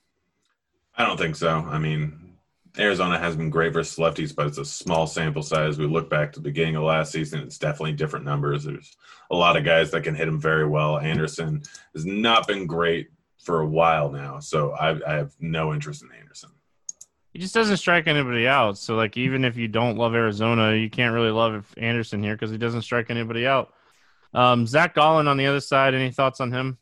I 0.97 1.05
don't 1.05 1.19
think 1.19 1.35
so. 1.35 1.51
I 1.51 1.79
mean, 1.79 2.37
Arizona 2.79 3.19
has 3.19 3.37
been 3.37 3.51
great 3.51 3.73
versus 3.73 3.99
lefties, 3.99 4.35
but 4.35 4.47
it's 4.47 4.59
a 4.59 4.65
small 4.65 5.07
sample 5.07 5.43
size. 5.43 5.79
We 5.79 5.87
look 5.87 6.09
back 6.09 6.33
to 6.33 6.41
the 6.41 6.45
beginning 6.45 6.77
of 6.77 6.85
last 6.85 7.11
season; 7.13 7.41
it's 7.41 7.59
definitely 7.59 7.93
different 7.93 8.25
numbers. 8.25 8.65
There's 8.65 8.97
a 9.31 9.37
lot 9.37 9.57
of 9.57 9.65
guys 9.65 9.91
that 9.91 10.05
can 10.05 10.15
hit 10.15 10.29
him 10.29 10.41
very 10.41 10.67
well. 10.67 10.99
Anderson 10.99 11.63
has 11.95 12.07
not 12.07 12.47
been 12.47 12.67
great 12.67 13.09
for 13.45 13.61
a 13.61 13.67
while 13.67 14.11
now, 14.11 14.41
so 14.41 14.73
I, 14.73 14.99
I 15.09 15.15
have 15.17 15.35
no 15.39 15.73
interest 15.73 16.03
in 16.03 16.11
Anderson 16.19 16.51
he 17.35 17.41
just 17.41 17.53
doesn't 17.53 17.79
strike 17.79 18.07
anybody 18.07 18.47
out. 18.47 18.79
So 18.79 18.95
like 18.95 19.17
even 19.17 19.45
if 19.45 19.57
you 19.57 19.67
don't 19.67 19.99
love 19.99 20.15
Arizona, 20.15 20.75
you 20.75 20.89
can't 20.89 21.13
really 21.13 21.33
love 21.33 21.67
Anderson 21.77 22.23
here 22.23 22.37
because 22.37 22.53
he 22.53 22.59
doesn't 22.59 22.83
strike 22.83 23.11
anybody 23.11 23.45
out. 23.45 23.75
Um, 24.33 24.67
Zach 24.69 24.95
Gallen 24.95 25.27
on 25.27 25.37
the 25.37 25.47
other 25.47 25.61
side. 25.61 25.95
Any 25.95 26.13
thoughts 26.13 26.41
on 26.41 26.53
him? 26.53 26.79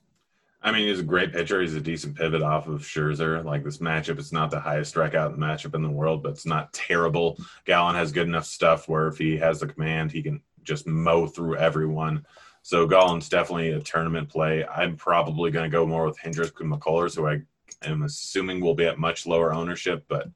I 0.63 0.71
mean, 0.71 0.87
he's 0.87 1.01
a 1.01 1.05
great 1.05 1.33
pitcher. 1.33 1.61
He's 1.63 1.75
a 1.75 1.81
decent 1.81 2.17
pivot 2.17 2.43
off 2.43 2.69
of 2.69 2.83
Scherzer. 2.83 3.43
Like 3.43 3.65
this 3.65 3.79
matchup, 3.79 4.19
it's 4.19 4.31
not 4.31 4.51
the 4.51 4.61
highest 4.61 4.95
strikeout 4.95 5.37
matchup 5.39 5.75
in 5.75 5.83
the 5.83 5.91
world, 5.91 6.23
but 6.23 6.33
it's 6.33 6.47
not 6.47 6.73
terrible. 6.73 7.39
Gallen 7.65 7.97
has 7.97 8.13
good 8.13 8.29
enough 8.29 8.45
stuff 8.45 8.89
where 8.89 9.09
if 9.09 9.17
he 9.17 9.39
has 9.39 9.59
the 9.59 9.67
command, 9.67 10.13
he 10.13 10.23
can 10.23 10.41
just 10.63 10.87
mow 10.87 11.27
through 11.27 11.57
everyone. 11.57 12.27
So 12.63 12.87
Gallen's 12.87 13.29
definitely 13.29 13.71
a 13.73 13.81
tournament 13.81 14.29
play. 14.29 14.65
I'm 14.65 14.97
probably 14.97 15.51
going 15.51 15.69
to 15.69 15.77
go 15.77 15.85
more 15.85 16.07
with 16.07 16.19
Hendricks 16.19 16.61
and 16.61 16.73
McCullers, 16.73 17.17
who 17.17 17.27
I 17.27 17.43
am 17.83 18.03
assuming 18.03 18.61
will 18.61 18.75
be 18.75 18.87
at 18.87 18.99
much 18.99 19.27
lower 19.27 19.53
ownership, 19.53 20.05
but 20.09 20.29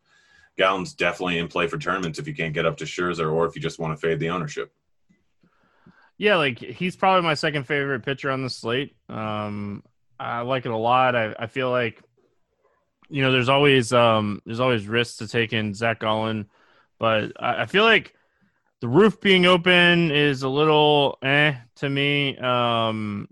Gallen's 0.57 0.95
definitely 0.95 1.39
in 1.39 1.49
play 1.49 1.69
for 1.69 1.79
tournaments 1.79 2.19
if 2.19 2.27
you 2.27 2.35
can't 2.35 2.55
get 2.55 2.67
up 2.67 2.79
to 2.79 2.85
Scherzer 2.85 3.33
or 3.33 3.47
if 3.47 3.55
you 3.55 3.63
just 3.63 3.79
want 3.79 3.97
to 3.97 4.01
fade 4.01 4.19
the 4.19 4.31
ownership. 4.31 4.73
Yeah, 6.19 6.37
like 6.37 6.59
he's 6.59 6.97
probably 6.97 7.23
my 7.23 7.35
second 7.35 7.65
favorite 7.65 8.05
pitcher 8.05 8.31
on 8.31 8.43
the 8.43 8.51
slate. 8.51 8.97
Um, 9.09 9.83
I 10.19 10.41
like 10.41 10.65
it 10.65 10.73
a 10.73 10.77
lot. 10.77 11.15
I, 11.15 11.35
I 11.39 11.47
feel 11.47 11.71
like, 11.71 12.03
you 13.09 13.23
know, 13.23 13.31
there's 13.31 13.51
always 13.51 13.93
um, 13.93 14.41
there's 14.47 14.61
always 14.61 14.89
risks 14.89 15.19
to 15.19 15.29
take 15.29 15.53
in 15.53 15.75
Zach 15.75 16.01
Gallen, 16.01 16.49
but 16.99 17.33
I, 17.39 17.63
I 17.63 17.67
feel 17.67 17.85
like 17.85 18.15
the 18.81 18.89
roof 18.89 19.21
being 19.21 19.47
open 19.47 20.11
is 20.11 20.43
a 20.43 20.49
little 20.49 21.19
eh 21.23 21.55
to 21.77 21.89
me. 21.89 22.37
Um, 22.39 23.29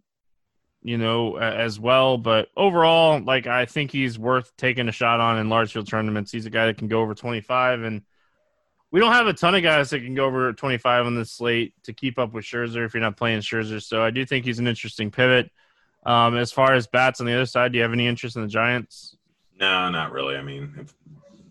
you 0.85 0.99
know, 0.99 1.39
as 1.39 1.81
well. 1.81 2.19
But 2.19 2.49
overall, 2.57 3.21
like 3.21 3.47
I 3.47 3.65
think 3.65 3.91
he's 3.91 4.19
worth 4.19 4.55
taking 4.57 4.87
a 4.89 4.93
shot 4.93 5.19
on 5.19 5.39
in 5.39 5.49
large 5.49 5.73
field 5.73 5.89
tournaments. 5.89 6.31
He's 6.31 6.47
a 6.47 6.51
guy 6.51 6.67
that 6.67 6.77
can 6.77 6.89
go 6.89 7.01
over 7.01 7.15
25, 7.15 7.83
and 7.83 8.03
we 8.91 9.01
don't 9.01 9.13
have 9.13 9.27
a 9.27 9.33
ton 9.33 9.55
of 9.55 9.63
guys 9.63 9.91
that 9.91 10.01
can 10.01 10.15
go 10.15 10.27
over 10.27 10.53
25 10.53 11.07
on 11.07 11.17
this 11.17 11.33
slate 11.33 11.73
to 11.85 11.95
keep 11.95 12.19
up 12.19 12.35
with 12.35 12.45
Scherzer 12.45 12.85
if 12.85 12.93
you're 12.93 13.01
not 13.01 13.17
playing 13.17 13.41
Scherzer. 13.41 13.83
So 13.83 14.03
I 14.03 14.11
do 14.11 14.27
think 14.27 14.45
he's 14.45 14.59
an 14.59 14.69
interesting 14.69 15.11
pivot. 15.11 15.51
Um, 16.05 16.37
as 16.37 16.53
far 16.53 16.75
as 16.75 16.87
bats 16.87 17.19
on 17.21 17.27
the 17.27 17.33
other 17.33 17.47
side, 17.47 17.73
do 17.73 17.79
you 17.79 17.83
have 17.83 17.95
any 17.95 18.07
interest 18.07 18.37
in 18.37 18.43
the 18.43 18.49
Giants? 18.49 19.17
No, 19.59 19.89
not 19.89 20.13
really. 20.13 20.37
I 20.37 20.43
mean, 20.43 20.87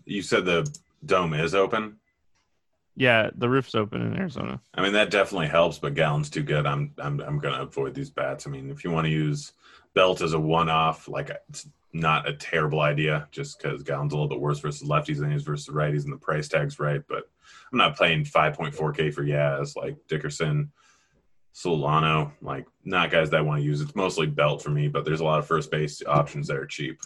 you 0.04 0.22
said 0.22 0.44
the 0.44 0.72
dome 1.04 1.34
is 1.34 1.56
open. 1.56 1.96
Yeah, 2.96 3.30
the 3.34 3.48
roof's 3.48 3.74
open 3.74 4.02
in 4.02 4.16
Arizona. 4.16 4.60
I 4.74 4.82
mean 4.82 4.92
that 4.92 5.10
definitely 5.10 5.48
helps, 5.48 5.78
but 5.78 5.94
Gallen's 5.94 6.30
too 6.30 6.42
good. 6.42 6.66
I'm 6.66 6.92
I'm 6.98 7.20
I'm 7.20 7.38
gonna 7.38 7.62
avoid 7.62 7.94
these 7.94 8.10
bats. 8.10 8.46
I 8.46 8.50
mean, 8.50 8.70
if 8.70 8.84
you 8.84 8.90
want 8.90 9.06
to 9.06 9.10
use 9.10 9.52
Belt 9.94 10.20
as 10.20 10.32
a 10.32 10.40
one-off, 10.40 11.08
like 11.08 11.30
it's 11.48 11.68
not 11.92 12.28
a 12.28 12.34
terrible 12.34 12.80
idea, 12.80 13.28
just 13.30 13.60
because 13.60 13.82
Gallen's 13.82 14.12
a 14.12 14.16
little 14.16 14.28
bit 14.28 14.40
worse 14.40 14.58
versus 14.60 14.88
lefties 14.88 15.18
than 15.18 15.30
he 15.30 15.36
is 15.36 15.42
versus 15.42 15.72
righties, 15.72 16.04
and 16.04 16.12
the 16.12 16.18
price 16.18 16.48
tag's 16.48 16.78
right. 16.78 17.02
But 17.08 17.30
I'm 17.72 17.78
not 17.78 17.96
playing 17.96 18.24
5.4K 18.24 19.14
for 19.14 19.24
Yaz 19.24 19.76
like 19.76 19.96
Dickerson, 20.08 20.72
Solano, 21.52 22.32
like 22.42 22.66
not 22.84 23.10
guys 23.10 23.30
that 23.30 23.38
I 23.38 23.42
want 23.42 23.60
to 23.60 23.64
use. 23.64 23.80
It's 23.80 23.94
mostly 23.94 24.26
Belt 24.26 24.62
for 24.62 24.70
me, 24.70 24.88
but 24.88 25.04
there's 25.04 25.20
a 25.20 25.24
lot 25.24 25.38
of 25.38 25.46
first 25.46 25.70
base 25.70 26.02
options 26.06 26.48
that 26.48 26.56
are 26.56 26.66
cheap. 26.66 27.00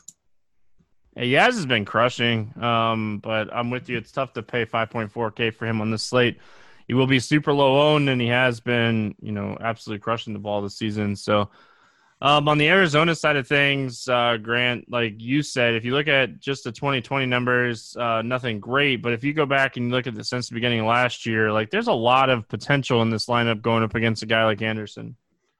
Yeah, 1.18 1.46
Yaz 1.48 1.54
has 1.54 1.66
been 1.66 1.84
crushing, 1.84 2.54
um, 2.62 3.18
but 3.18 3.52
I'm 3.52 3.70
with 3.70 3.88
you. 3.88 3.96
It's 3.98 4.12
tough 4.12 4.34
to 4.34 4.42
pay 4.42 4.64
5.4K 4.64 5.52
for 5.52 5.66
him 5.66 5.80
on 5.80 5.90
this 5.90 6.04
slate. 6.04 6.38
He 6.86 6.94
will 6.94 7.08
be 7.08 7.18
super 7.18 7.52
low 7.52 7.92
owned, 7.92 8.08
and 8.08 8.20
he 8.20 8.28
has 8.28 8.60
been, 8.60 9.16
you 9.20 9.32
know, 9.32 9.58
absolutely 9.60 10.00
crushing 10.00 10.32
the 10.32 10.38
ball 10.38 10.62
this 10.62 10.76
season. 10.76 11.16
So, 11.16 11.50
um, 12.20 12.48
on 12.48 12.56
the 12.56 12.68
Arizona 12.68 13.14
side 13.14 13.36
of 13.36 13.46
things, 13.46 14.08
uh, 14.08 14.36
Grant, 14.38 14.90
like 14.90 15.14
you 15.18 15.42
said, 15.42 15.74
if 15.74 15.84
you 15.84 15.92
look 15.92 16.08
at 16.08 16.38
just 16.38 16.64
the 16.64 16.72
2020 16.72 17.26
numbers, 17.26 17.96
uh, 17.96 18.22
nothing 18.22 18.58
great. 18.58 19.02
But 19.02 19.12
if 19.12 19.22
you 19.22 19.32
go 19.32 19.46
back 19.46 19.76
and 19.76 19.86
you 19.86 19.92
look 19.92 20.06
at 20.06 20.14
the 20.14 20.24
since 20.24 20.48
the 20.48 20.54
beginning 20.54 20.84
last 20.86 21.26
year, 21.26 21.52
like 21.52 21.70
there's 21.70 21.88
a 21.88 21.92
lot 21.92 22.30
of 22.30 22.48
potential 22.48 23.02
in 23.02 23.10
this 23.10 23.26
lineup 23.26 23.60
going 23.60 23.82
up 23.82 23.94
against 23.94 24.22
a 24.22 24.26
guy 24.26 24.44
like 24.44 24.62
Anderson. 24.62 25.16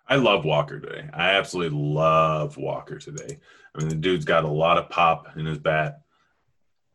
I 0.09 0.17
love 0.17 0.45
Walker 0.45 0.81
today. 0.81 1.09
I 1.13 1.31
absolutely 1.33 1.79
love 1.79 2.57
Walker 2.57 2.99
today. 2.99 3.39
I 3.75 3.79
mean, 3.79 3.89
the 3.89 3.95
dude's 3.95 4.25
got 4.25 4.45
a 4.45 4.49
lot 4.49 4.79
of 4.79 4.89
pop 4.89 5.37
in 5.37 5.45
his 5.45 5.59
bat. 5.59 6.01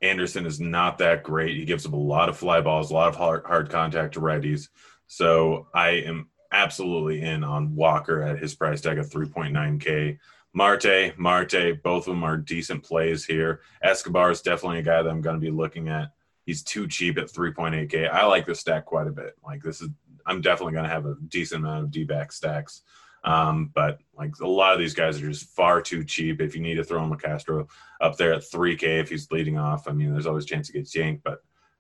Anderson 0.02 0.46
is 0.46 0.60
not 0.60 0.98
that 0.98 1.24
great. 1.24 1.56
He 1.56 1.64
gives 1.64 1.86
up 1.86 1.94
a 1.94 1.98
lot 1.98 2.28
of 2.28 2.38
fly 2.38 2.60
balls, 2.60 2.90
a 2.90 2.94
lot 2.94 3.10
of 3.10 3.16
hard, 3.16 3.46
hard 3.46 3.70
contact 3.70 4.16
to 4.16 4.20
righties. 4.20 4.70
So 5.08 5.68
I 5.74 5.90
am 5.90 6.30
absolutely 6.52 7.22
in 7.22 7.44
on 7.44 7.76
Walker 7.76 8.22
at 8.24 8.40
his 8.40 8.56
price 8.56 8.82
tag 8.82 8.98
of 8.98 9.10
3.9K. 9.10 10.18
Marte, 10.54 11.18
Marte, 11.18 11.82
both 11.84 12.08
of 12.08 12.14
them 12.14 12.24
are 12.24 12.38
decent 12.38 12.84
plays 12.84 13.26
here. 13.26 13.62
Escobar 13.82 14.32
is 14.32 14.42
definitely 14.42 14.80
a 14.80 14.84
guy 14.84 15.02
that 15.02 15.10
I'm 15.10 15.22
going 15.22 15.36
to 15.36 15.40
be 15.40 15.52
looking 15.52 15.88
at. 15.88 16.12
He's 16.46 16.64
too 16.64 16.88
cheap 16.88 17.18
at 17.18 17.32
3.8K. 17.32 18.12
I 18.12 18.26
like 18.26 18.46
the 18.46 18.56
stack 18.56 18.86
quite 18.86 19.08
a 19.08 19.12
bit. 19.12 19.36
Like 19.44 19.62
this 19.64 19.82
is, 19.82 19.90
I'm 20.26 20.42
definitely 20.42 20.74
going 20.74 20.86
to 20.86 20.92
have 20.92 21.06
a 21.06 21.16
decent 21.28 21.64
amount 21.64 21.86
of 21.86 21.92
D-back 21.92 22.32
stacks. 22.32 22.82
Um, 23.24 23.72
but 23.74 24.00
like 24.18 24.38
a 24.42 24.48
lot 24.48 24.74
of 24.74 24.80
these 24.80 24.94
guys 24.94 25.22
are 25.22 25.30
just 25.30 25.50
far 25.50 25.82
too 25.82 26.04
cheap. 26.04 26.42
If 26.42 26.56
you 26.56 26.62
need 26.62 26.76
to 26.76 26.84
throw 26.84 27.10
Castro 27.16 27.68
up 28.02 28.18
there 28.18 28.34
at 28.34 28.42
3K 28.42 29.02
if 29.02 29.10
he's 29.10 29.32
leading 29.32 29.58
off, 29.58 29.88
I 29.88 29.92
mean, 29.92 30.12
there's 30.12 30.28
always 30.28 30.44
a 30.44 30.48
chance 30.48 30.68
he 30.68 30.74
gets 30.74 30.96
yanked. 30.96 31.24
But 31.24 31.40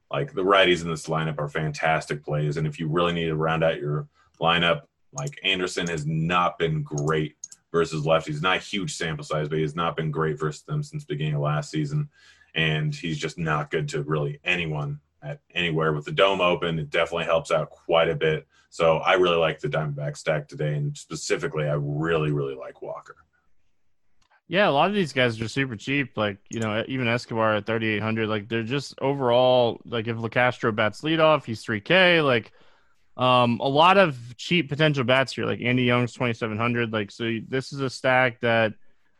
like 0.09 0.33
the 0.33 0.43
righties 0.43 0.83
in 0.83 0.89
this 0.89 1.07
lineup 1.07 1.39
are 1.39 1.49
fantastic 1.49 2.23
plays. 2.23 2.57
And 2.57 2.67
if 2.67 2.79
you 2.79 2.87
really 2.87 3.13
need 3.13 3.25
to 3.25 3.35
round 3.35 3.63
out 3.63 3.79
your 3.79 4.07
lineup, 4.39 4.81
like 5.11 5.39
Anderson 5.43 5.87
has 5.87 6.05
not 6.05 6.57
been 6.57 6.81
great 6.81 7.35
versus 7.71 8.05
lefties. 8.05 8.41
Not 8.41 8.61
huge 8.61 8.95
sample 8.95 9.25
size, 9.25 9.49
but 9.49 9.57
he's 9.57 9.75
not 9.75 9.97
been 9.97 10.11
great 10.11 10.39
versus 10.39 10.63
them 10.63 10.83
since 10.83 11.03
the 11.03 11.13
beginning 11.13 11.35
of 11.35 11.41
last 11.41 11.71
season. 11.71 12.09
And 12.55 12.93
he's 12.93 13.17
just 13.17 13.37
not 13.37 13.71
good 13.71 13.89
to 13.89 14.03
really 14.03 14.39
anyone 14.45 14.99
at 15.23 15.39
anywhere. 15.53 15.93
With 15.93 16.05
the 16.05 16.11
dome 16.11 16.41
open, 16.41 16.79
it 16.79 16.89
definitely 16.89 17.25
helps 17.25 17.51
out 17.51 17.69
quite 17.69 18.09
a 18.09 18.15
bit. 18.15 18.47
So 18.69 18.97
I 18.97 19.13
really 19.13 19.37
like 19.37 19.59
the 19.59 19.67
Diamondback 19.69 20.17
stack 20.17 20.47
today, 20.47 20.75
and 20.75 20.97
specifically, 20.97 21.65
I 21.67 21.73
really, 21.73 22.31
really 22.31 22.55
like 22.55 22.81
Walker. 22.81 23.15
Yeah, 24.47 24.67
a 24.67 24.71
lot 24.71 24.89
of 24.89 24.95
these 24.95 25.13
guys 25.13 25.39
are 25.41 25.47
super 25.47 25.75
cheap. 25.75 26.17
Like 26.17 26.37
you 26.49 26.59
know, 26.59 26.83
even 26.87 27.07
Escobar 27.07 27.55
at 27.55 27.65
thirty 27.65 27.87
eight 27.87 28.01
hundred. 28.01 28.27
Like 28.27 28.49
they're 28.49 28.63
just 28.63 28.95
overall 28.99 29.79
like 29.85 30.07
if 30.07 30.17
Locastro 30.17 30.75
bats 30.75 31.03
lead 31.03 31.19
off, 31.19 31.45
he's 31.45 31.61
three 31.61 31.81
K. 31.81 32.21
Like 32.21 32.51
um, 33.15 33.59
a 33.61 33.67
lot 33.67 33.97
of 33.97 34.17
cheap 34.37 34.69
potential 34.69 35.03
bats 35.03 35.33
here. 35.33 35.45
Like 35.45 35.61
Andy 35.61 35.83
Young's 35.83 36.13
twenty 36.13 36.33
seven 36.33 36.57
hundred. 36.57 36.91
Like 36.91 37.11
so, 37.11 37.39
this 37.47 37.73
is 37.73 37.79
a 37.79 37.89
stack 37.89 38.41
that 38.41 38.73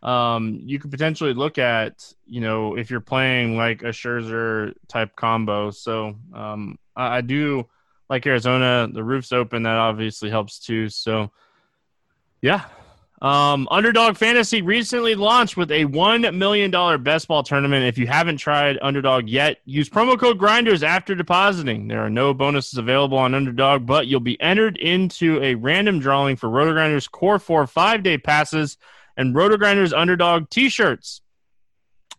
um, 0.04 0.60
you 0.64 0.80
could 0.80 0.92
potentially 0.92 1.34
look 1.34 1.58
at. 1.58 2.14
You 2.28 2.42
know, 2.42 2.76
if 2.78 2.92
you're 2.92 3.00
playing 3.00 3.58
like 3.58 3.82
a 3.82 3.88
Scherzer 3.88 4.74
type 4.88 5.16
combo. 5.16 5.72
So 5.72 6.16
um, 6.34 6.78
I 6.96 7.22
do 7.22 7.68
like 8.10 8.28
Arizona. 8.28 8.88
The 8.92 9.04
roof's 9.04 9.32
open. 9.32 9.64
That 9.64 9.78
obviously 9.78 10.30
helps 10.30 10.60
too. 10.60 10.90
So, 10.90 11.32
yeah. 12.42 12.66
Um, 13.24 13.70
Underdog 13.72 14.18
Fantasy 14.18 14.62
recently 14.62 15.16
launched 15.16 15.56
with 15.56 15.72
a 15.72 15.86
$1 15.86 16.36
million 16.36 17.04
best 17.04 17.30
ball 17.30 17.42
tournament. 17.42 17.86
If 17.86 17.98
you 17.98 18.06
haven't 18.06 18.36
tried 18.36 18.78
Underdog 18.82 19.30
yet, 19.30 19.60
use 19.64 19.90
promo 19.90 20.20
code 20.20 20.38
Grinders 20.38 20.84
after 20.84 21.16
depositing. 21.16 21.88
There 21.88 22.02
are 22.02 22.10
no 22.10 22.34
bonuses 22.34 22.78
available 22.78 23.18
on 23.18 23.34
Underdog, 23.34 23.86
but 23.86 24.08
you'll 24.08 24.20
be 24.20 24.40
entered 24.42 24.76
into 24.76 25.42
a 25.42 25.56
random 25.56 26.00
drawing 26.00 26.36
for 26.36 26.50
Roto 26.50 26.74
Grinders 26.74 27.08
Core 27.08 27.40
4 27.40 27.66
five 27.66 28.04
day 28.04 28.18
passes 28.18 28.78
and 29.18 29.36
Roto 29.36 29.58
Grinders 29.58 29.94
Underdog 29.94 30.50
t 30.50 30.70
shirts. 30.70 31.22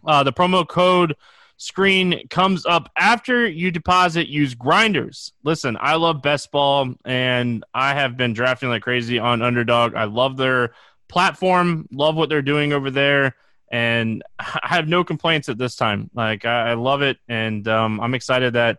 Uh, 0.07 0.23
the 0.23 0.33
promo 0.33 0.67
code 0.67 1.15
screen 1.57 2.27
comes 2.29 2.67
up 2.67 2.91
after 2.97 3.47
you 3.47 3.71
deposit. 3.71 4.29
Use 4.29 4.55
grinders. 4.55 5.33
Listen, 5.43 5.77
I 5.81 5.97
love 5.97 6.23
best 6.23 6.51
ball, 6.51 6.95
and 7.05 7.65
I 7.73 7.95
have 7.95 8.17
been 8.17 8.33
drafting 8.33 8.69
like 8.69 8.83
crazy 8.83 9.19
on 9.19 9.43
Underdog. 9.43 9.95
I 9.95 10.05
love 10.05 10.37
their 10.37 10.75
platform, 11.09 11.89
love 11.93 12.17
what 12.17 12.29
they're 12.29 12.43
doing 12.43 12.73
over 12.73 12.91
there, 12.91 13.37
and 13.71 14.23
I 14.39 14.69
have 14.69 14.89
no 14.89 15.05
complaints 15.05 15.49
at 15.49 15.59
this 15.59 15.77
time. 15.77 16.11
Like 16.15 16.45
I, 16.45 16.71
I 16.71 16.75
love 16.75 17.03
it, 17.03 17.19
and 17.29 17.67
um, 17.69 18.01
I'm 18.01 18.15
excited 18.15 18.55
that 18.55 18.79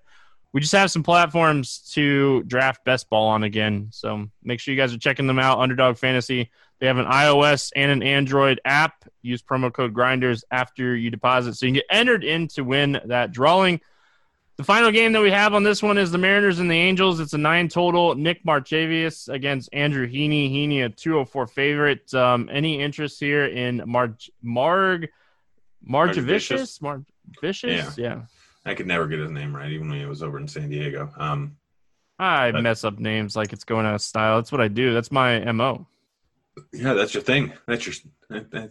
we 0.55 0.61
just 0.61 0.71
have 0.71 0.89
some 0.89 1.03
platforms 1.03 1.79
to 1.91 2.41
draft 2.43 2.85
best 2.85 3.09
ball 3.09 3.27
on 3.27 3.43
again. 3.43 3.89
So 3.91 4.29
make 4.41 4.61
sure 4.61 4.73
you 4.73 4.79
guys 4.79 4.93
are 4.93 4.97
checking 4.97 5.27
them 5.27 5.37
out. 5.37 5.59
Underdog 5.59 5.97
Fantasy. 5.97 6.49
They 6.79 6.87
have 6.87 6.97
an 6.97 7.07
iOS 7.07 7.73
and 7.75 7.91
an 7.91 8.01
Android 8.01 8.61
app. 8.63 9.03
Use 9.21 9.41
promo 9.41 9.73
code 9.73 9.93
Grinders 9.93 10.45
after 10.51 10.95
you 10.95 11.09
deposit, 11.09 11.55
so 11.55 11.65
you 11.65 11.73
can 11.73 11.75
get 11.79 11.85
entered 11.89 12.23
in 12.23 12.47
to 12.49 12.63
win 12.63 13.01
that 13.03 13.33
drawing. 13.33 13.81
The 14.55 14.63
final 14.63 14.91
game 14.91 15.11
that 15.11 15.21
we 15.21 15.29
have 15.29 15.53
on 15.53 15.63
this 15.63 15.83
one 15.83 15.97
is 15.97 16.09
the 16.09 16.17
Mariners 16.17 16.59
and 16.59 16.71
the 16.71 16.77
Angels. 16.77 17.19
It's 17.19 17.33
a 17.33 17.37
nine 17.37 17.67
total. 17.67 18.15
Nick 18.15 18.45
Marchavius 18.45 19.27
against 19.27 19.67
Andrew 19.73 20.07
Heaney. 20.07 20.49
Heaney, 20.49 20.85
a 20.85 20.89
204 20.89 21.47
favorite. 21.47 22.13
Um, 22.13 22.47
any 22.49 22.79
interest 22.79 23.19
here 23.19 23.43
in 23.43 23.83
Mar- 23.85 24.15
Marg 24.41 25.09
Margevicius? 25.85 26.79
Margevicius? 26.79 27.97
Yeah. 27.97 28.15
yeah. 28.15 28.21
I 28.65 28.73
could 28.73 28.87
never 28.87 29.07
get 29.07 29.19
his 29.19 29.31
name 29.31 29.55
right, 29.55 29.71
even 29.71 29.89
when 29.89 29.99
he 29.99 30.05
was 30.05 30.23
over 30.23 30.37
in 30.37 30.47
San 30.47 30.69
Diego. 30.69 31.11
Um, 31.17 31.55
I 32.17 32.51
but, 32.51 32.63
mess 32.63 32.83
up 32.83 32.99
names 32.99 33.35
like 33.35 33.53
it's 33.53 33.63
going 33.63 33.85
out 33.85 33.95
of 33.95 34.01
style. 34.01 34.37
That's 34.37 34.51
what 34.51 34.61
I 34.61 34.67
do. 34.67 34.93
That's 34.93 35.11
my 35.11 35.39
mo. 35.51 35.85
Yeah, 36.71 36.93
that's 36.93 37.13
your 37.13 37.23
thing. 37.23 37.51
That's 37.67 37.85
your 37.85 37.95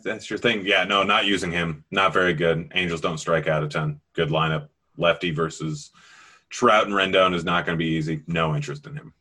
that's 0.02 0.30
your 0.30 0.38
thing. 0.38 0.64
Yeah, 0.64 0.84
no, 0.84 1.02
not 1.02 1.26
using 1.26 1.52
him. 1.52 1.84
Not 1.90 2.12
very 2.12 2.32
good. 2.32 2.72
Angels 2.74 3.00
don't 3.00 3.18
strike 3.18 3.46
out 3.46 3.62
a 3.62 3.68
ton. 3.68 4.00
Good 4.14 4.30
lineup. 4.30 4.68
Lefty 4.96 5.30
versus 5.30 5.90
Trout 6.50 6.86
and 6.86 6.94
Rendon 6.94 7.34
is 7.34 7.44
not 7.44 7.66
going 7.66 7.76
to 7.76 7.82
be 7.82 7.90
easy. 7.90 8.22
No 8.26 8.54
interest 8.54 8.86
in 8.86 8.96
him. 8.96 9.12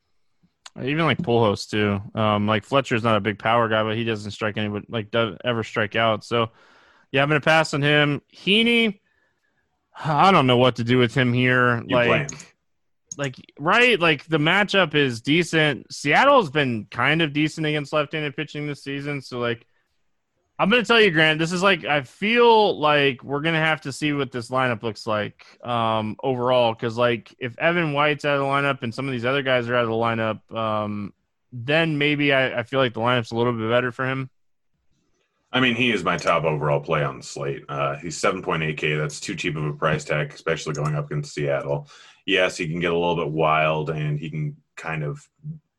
Even 0.81 1.05
like 1.05 1.17
Pujols 1.19 1.69
too. 1.69 1.99
Um, 2.19 2.47
like 2.47 2.63
Fletcher's 2.63 3.03
not 3.03 3.17
a 3.17 3.21
big 3.21 3.37
power 3.37 3.67
guy, 3.67 3.83
but 3.83 3.97
he 3.97 4.03
doesn't 4.03 4.31
strike 4.31 4.57
anybody 4.57 4.85
like 4.89 5.11
does 5.11 5.37
ever 5.43 5.63
strike 5.63 5.95
out. 5.95 6.23
So 6.23 6.49
yeah, 7.11 7.21
I'm 7.21 7.27
gonna 7.27 7.41
pass 7.41 7.73
on 7.73 7.81
him. 7.81 8.21
Heaney, 8.33 8.99
I 9.95 10.31
don't 10.31 10.47
know 10.47 10.57
what 10.57 10.77
to 10.77 10.83
do 10.83 10.97
with 10.97 11.13
him 11.13 11.33
here. 11.33 11.83
You 11.85 11.95
like, 11.95 12.31
like 13.17 13.35
right, 13.59 13.99
like 13.99 14.25
the 14.25 14.37
matchup 14.37 14.95
is 14.95 15.21
decent. 15.21 15.93
Seattle's 15.93 16.49
been 16.49 16.87
kind 16.89 17.21
of 17.21 17.33
decent 17.33 17.67
against 17.67 17.93
left-handed 17.93 18.35
pitching 18.35 18.67
this 18.67 18.83
season, 18.83 19.21
so 19.21 19.39
like. 19.39 19.65
I'm 20.59 20.69
gonna 20.69 20.85
tell 20.85 21.01
you, 21.01 21.09
Grant. 21.09 21.39
This 21.39 21.51
is 21.51 21.63
like 21.63 21.83
I 21.83 22.03
feel 22.03 22.79
like 22.79 23.23
we're 23.23 23.41
gonna 23.41 23.57
have 23.57 23.81
to 23.81 23.91
see 23.91 24.13
what 24.13 24.31
this 24.31 24.49
lineup 24.49 24.83
looks 24.83 25.07
like 25.07 25.43
um, 25.65 26.15
overall. 26.23 26.73
Because 26.73 26.95
like 26.95 27.35
if 27.39 27.57
Evan 27.57 27.91
White's 27.91 28.23
out 28.23 28.35
of 28.35 28.41
the 28.41 28.45
lineup 28.45 28.83
and 28.83 28.93
some 28.93 29.07
of 29.07 29.11
these 29.11 29.25
other 29.25 29.41
guys 29.41 29.67
are 29.67 29.75
out 29.75 29.83
of 29.83 29.89
the 29.89 29.95
lineup, 29.95 30.55
um, 30.55 31.11
then 31.53 31.97
maybe 31.97 32.33
I, 32.33 32.59
I, 32.59 32.63
feel 32.63 32.79
like 32.79 32.93
the 32.93 32.99
lineup's 32.99 33.31
a 33.31 33.35
little 33.35 33.53
bit 33.53 33.69
better 33.69 33.91
for 33.91 34.07
him. 34.07 34.29
I 35.53 35.59
mean, 35.59 35.75
he 35.75 35.91
is 35.91 36.03
my 36.03 36.17
top 36.17 36.45
overall 36.45 36.79
play 36.79 37.03
on 37.03 37.17
the 37.17 37.23
slate. 37.23 37.63
Uh, 37.69 37.95
he's 37.97 38.19
7.8K. 38.19 38.97
That's 38.97 39.19
too 39.19 39.35
cheap 39.35 39.55
of 39.55 39.63
a 39.63 39.73
price 39.73 40.03
tag, 40.03 40.33
especially 40.33 40.73
going 40.73 40.95
up 40.95 41.05
against 41.05 41.35
Seattle. 41.35 41.87
Yes, 42.25 42.57
he 42.57 42.67
can 42.67 42.79
get 42.79 42.91
a 42.91 42.97
little 42.97 43.15
bit 43.15 43.29
wild 43.29 43.91
and 43.91 44.19
he 44.19 44.31
can 44.31 44.57
kind 44.75 45.03
of 45.03 45.29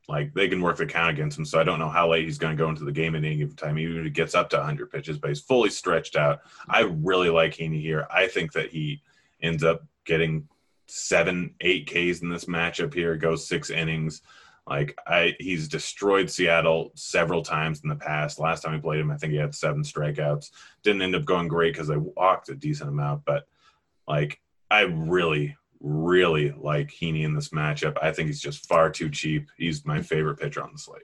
like 0.07 0.33
they 0.35 0.49
can 0.49 0.61
work 0.61 0.77
the 0.77 0.87
count 0.87 1.11
against 1.11 1.37
him. 1.37 1.45
So 1.45 1.59
I 1.59 1.65
don't 1.65 1.81
know 1.81 1.89
how 1.89 2.09
late 2.09 2.25
he's 2.25 2.39
going 2.39 2.57
to 2.57 2.63
go 2.63 2.69
into 2.69 2.85
the 2.85 2.93
game 2.93 3.17
at 3.17 3.25
any 3.25 3.37
given 3.37 3.57
time, 3.57 3.79
even 3.79 3.97
if 3.99 4.05
he 4.05 4.11
gets 4.11 4.35
up 4.35 4.49
to 4.51 4.59
100 4.59 4.93
pitches, 4.93 5.19
but 5.19 5.31
he's 5.31 5.41
fully 5.41 5.71
stretched 5.71 6.15
out. 6.15 6.41
I 6.69 6.83
really 6.83 7.31
like 7.31 7.55
Heaney 7.55 7.81
here. 7.81 8.07
I 8.11 8.29
think 8.29 8.53
that 8.53 8.71
he 8.71 9.03
ends 9.43 9.65
up 9.65 9.85
getting 10.05 10.47
seven, 10.87 11.55
eight 11.63 11.87
Ks 11.87 12.21
in 12.21 12.29
this 12.29 12.45
matchup 12.45 12.95
here, 12.95 13.17
goes 13.17 13.49
six 13.49 13.71
innings. 13.71 14.21
Like 14.67 14.97
I, 15.07 15.35
he's 15.39 15.69
destroyed 15.69 16.31
Seattle 16.31 16.93
several 16.95 17.43
times 17.43 17.81
in 17.83 17.89
the 17.89 17.97
past. 17.97 18.39
Last 18.39 18.63
time 18.63 18.73
we 18.73 18.81
played 18.81 19.01
him, 19.01 19.11
I 19.11 19.17
think 19.17 19.33
he 19.33 19.39
had 19.39 19.55
seven 19.55 19.83
strikeouts. 19.83 20.51
Didn't 20.83 21.03
end 21.03 21.15
up 21.15 21.27
going 21.27 21.49
great 21.49 21.75
because 21.75 21.91
I 21.91 21.97
walked 21.97 22.49
a 22.49 22.55
decent 22.55 22.89
amount, 22.89 23.25
but 23.27 23.47
like 24.09 24.41
I 24.71 24.83
really, 24.83 25.55
really 25.81 26.53
like 26.53 26.89
Heaney 26.89 27.25
in 27.25 27.35
this 27.35 27.51
matchup. 27.51 27.99
I 28.01 28.11
think 28.13 28.29
he's 28.29 28.41
just 28.41 28.67
far 28.67 28.89
too 28.91 29.11
cheap. 29.11 29.51
He's 29.59 29.85
my 29.85 30.01
favorite 30.01 30.39
pitcher 30.39 30.63
on 30.63 30.73
the 30.73 30.79
slate. 30.79 31.03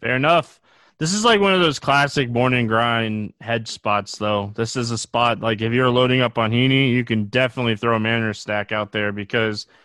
Fair 0.00 0.16
enough. 0.16 0.60
This 0.98 1.14
is 1.14 1.24
like 1.24 1.40
one 1.40 1.54
of 1.54 1.60
those 1.60 1.78
classic 1.78 2.28
morning 2.28 2.66
grind 2.66 3.34
hedge 3.40 3.68
spots, 3.68 4.18
though. 4.18 4.52
This 4.56 4.74
is 4.74 4.90
a 4.90 4.98
spot 4.98 5.40
like 5.40 5.62
if 5.62 5.72
you're 5.72 5.88
loading 5.88 6.22
up 6.22 6.38
on 6.38 6.50
Heaney, 6.50 6.90
you 6.90 7.04
can 7.04 7.26
definitely 7.26 7.76
throw 7.76 7.94
a 7.94 8.00
Mariner 8.00 8.34
stack 8.34 8.72
out 8.72 8.90
there 8.90 9.12
because– 9.12 9.68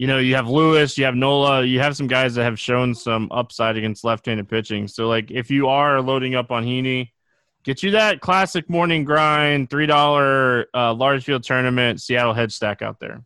you 0.00 0.06
know, 0.06 0.16
you 0.16 0.34
have 0.34 0.48
Lewis, 0.48 0.96
you 0.96 1.04
have 1.04 1.14
Nola, 1.14 1.62
you 1.62 1.78
have 1.78 1.94
some 1.94 2.06
guys 2.06 2.34
that 2.36 2.44
have 2.44 2.58
shown 2.58 2.94
some 2.94 3.28
upside 3.30 3.76
against 3.76 4.02
left-handed 4.02 4.48
pitching. 4.48 4.88
So, 4.88 5.08
like, 5.08 5.30
if 5.30 5.50
you 5.50 5.68
are 5.68 6.00
loading 6.00 6.34
up 6.34 6.50
on 6.50 6.64
Heaney, 6.64 7.10
get 7.64 7.82
you 7.82 7.90
that 7.90 8.22
classic 8.22 8.70
morning 8.70 9.04
grind, 9.04 9.68
three 9.68 9.84
dollar 9.84 10.68
uh, 10.72 10.94
large 10.94 11.24
field 11.24 11.42
tournament, 11.42 12.00
Seattle 12.00 12.32
head 12.32 12.50
stack 12.50 12.80
out 12.80 12.98
there. 12.98 13.22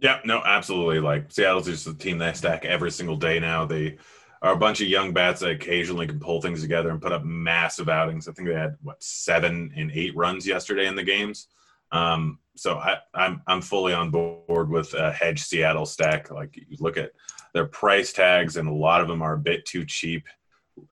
Yeah, 0.00 0.18
no, 0.24 0.42
absolutely. 0.44 0.98
Like 0.98 1.30
Seattle's 1.30 1.66
just 1.66 1.86
a 1.86 1.94
team 1.94 2.18
that 2.18 2.36
stack 2.36 2.64
every 2.64 2.90
single 2.90 3.16
day 3.16 3.38
now. 3.38 3.64
They 3.64 3.98
are 4.42 4.52
a 4.52 4.58
bunch 4.58 4.80
of 4.80 4.88
young 4.88 5.12
bats 5.12 5.42
that 5.42 5.52
occasionally 5.52 6.08
can 6.08 6.18
pull 6.18 6.42
things 6.42 6.60
together 6.60 6.90
and 6.90 7.00
put 7.00 7.12
up 7.12 7.22
massive 7.24 7.88
outings. 7.88 8.26
I 8.26 8.32
think 8.32 8.48
they 8.48 8.54
had 8.54 8.76
what 8.82 9.00
seven 9.00 9.72
and 9.76 9.92
eight 9.94 10.16
runs 10.16 10.44
yesterday 10.44 10.88
in 10.88 10.96
the 10.96 11.04
games. 11.04 11.46
Um, 11.92 12.40
so 12.56 12.78
I, 12.78 12.98
I'm 13.14 13.42
I'm 13.46 13.60
fully 13.60 13.92
on 13.92 14.10
board 14.10 14.68
with 14.68 14.94
a 14.94 15.12
hedge 15.12 15.42
Seattle 15.42 15.86
stack. 15.86 16.30
Like 16.30 16.56
you 16.56 16.76
look 16.80 16.96
at 16.96 17.12
their 17.54 17.66
price 17.66 18.12
tags, 18.12 18.56
and 18.56 18.68
a 18.68 18.72
lot 18.72 19.00
of 19.00 19.08
them 19.08 19.22
are 19.22 19.34
a 19.34 19.38
bit 19.38 19.64
too 19.64 19.84
cheap. 19.84 20.26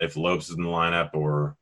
If 0.01 0.17
Lopes 0.17 0.49
is 0.51 0.57
in 0.57 0.63
the 0.63 0.69
lineup 0.69 1.11
or 1.15 1.57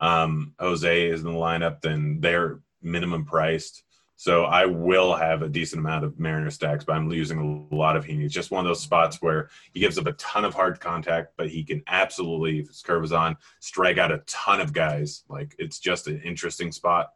um, 0.00 0.54
Jose 0.58 1.08
is 1.08 1.20
in 1.20 1.26
the 1.26 1.38
lineup, 1.38 1.80
then 1.80 2.20
they're 2.20 2.60
minimum 2.82 3.24
priced. 3.24 3.84
So 4.16 4.44
I 4.46 4.66
will 4.66 5.14
have 5.14 5.42
a 5.42 5.48
decent 5.48 5.78
amount 5.78 6.04
of 6.04 6.18
Mariner 6.18 6.50
stacks, 6.50 6.84
but 6.84 6.96
I'm 6.96 7.08
using 7.12 7.68
a 7.70 7.74
lot 7.74 7.96
of 7.96 8.04
Heaney. 8.04 8.24
It's 8.24 8.34
just 8.34 8.50
one 8.50 8.66
of 8.66 8.68
those 8.68 8.80
spots 8.80 9.22
where 9.22 9.48
he 9.72 9.78
gives 9.78 9.96
up 9.96 10.08
a 10.08 10.12
ton 10.14 10.44
of 10.44 10.54
hard 10.54 10.80
contact, 10.80 11.34
but 11.36 11.48
he 11.48 11.62
can 11.62 11.84
absolutely, 11.86 12.58
if 12.58 12.66
his 12.66 12.82
curve 12.82 13.04
is 13.04 13.12
on, 13.12 13.36
strike 13.60 13.96
out 13.96 14.10
a 14.10 14.24
ton 14.26 14.60
of 14.60 14.72
guys. 14.72 15.22
Like 15.28 15.54
it's 15.60 15.78
just 15.78 16.08
an 16.08 16.20
interesting 16.24 16.72
spot 16.72 17.12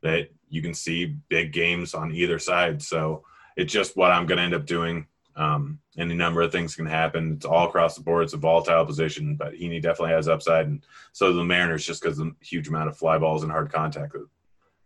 that 0.00 0.30
you 0.48 0.62
can 0.62 0.74
see 0.74 1.16
big 1.28 1.52
games 1.52 1.94
on 1.94 2.12
either 2.12 2.38
side. 2.38 2.82
So 2.82 3.24
it's 3.56 3.72
just 3.72 3.96
what 3.96 4.10
I'm 4.10 4.26
going 4.26 4.38
to 4.38 4.44
end 4.44 4.54
up 4.54 4.66
doing. 4.66 5.06
Um, 5.34 5.80
any 5.98 6.14
number 6.14 6.40
of 6.40 6.50
things 6.50 6.74
can 6.74 6.86
happen. 6.86 7.34
It's 7.34 7.44
all 7.44 7.66
across 7.66 7.94
the 7.94 8.02
board. 8.02 8.24
It's 8.24 8.32
a 8.32 8.38
volatile 8.38 8.86
position, 8.86 9.36
but 9.36 9.52
Heaney 9.52 9.82
definitely 9.82 10.14
has 10.14 10.28
upside. 10.28 10.66
And 10.66 10.84
so 11.12 11.32
the 11.32 11.44
Mariners, 11.44 11.84
just 11.84 12.02
because 12.02 12.16
the 12.16 12.34
huge 12.40 12.68
amount 12.68 12.88
of 12.88 12.96
fly 12.96 13.18
balls 13.18 13.42
and 13.42 13.52
hard 13.52 13.70
contact 13.70 14.12
that 14.14 14.26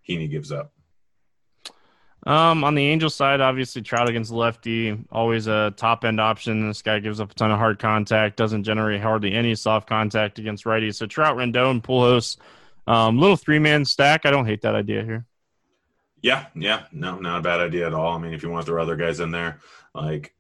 Heaney 0.09 0.29
gives 0.29 0.51
up. 0.51 0.73
Um, 2.27 2.65
on 2.65 2.75
the 2.75 2.83
Angel 2.83 3.09
side, 3.09 3.41
obviously 3.41 3.81
Trout 3.81 4.09
against 4.09 4.31
lefty, 4.31 4.99
always 5.11 5.47
a 5.47 5.73
top 5.77 6.05
end 6.05 6.21
option. 6.21 6.69
This 6.69 6.83
guy 6.83 6.99
gives 6.99 7.19
up 7.19 7.31
a 7.31 7.35
ton 7.35 7.51
of 7.51 7.59
hard 7.59 7.79
contact, 7.79 8.37
doesn't 8.37 8.65
generate 8.65 9.01
hardly 9.01 9.33
any 9.33 9.55
soft 9.55 9.89
contact 9.89 10.39
against 10.39 10.65
righties. 10.65 10.97
So 10.97 11.07
Trout, 11.07 11.37
Rendon, 11.37 11.81
Pujols, 11.81 12.37
um, 12.87 13.19
little 13.19 13.37
three 13.37 13.59
man 13.59 13.85
stack. 13.85 14.27
I 14.27 14.31
don't 14.31 14.47
hate 14.47 14.63
that 14.63 14.75
idea 14.75 15.03
here. 15.03 15.25
Yeah, 16.23 16.47
yeah, 16.55 16.85
no, 16.93 17.19
not 17.19 17.41
a 17.41 17.43
bad 17.43 17.61
idea 17.61 17.87
at 17.87 17.95
all. 17.95 18.15
I 18.15 18.19
mean, 18.19 18.35
if 18.35 18.43
you 18.43 18.51
want 18.51 18.67
to 18.67 18.73
throw 18.73 18.83
other 18.83 18.97
guys 18.97 19.21
in 19.21 19.31
there, 19.31 19.61
like 19.95 20.35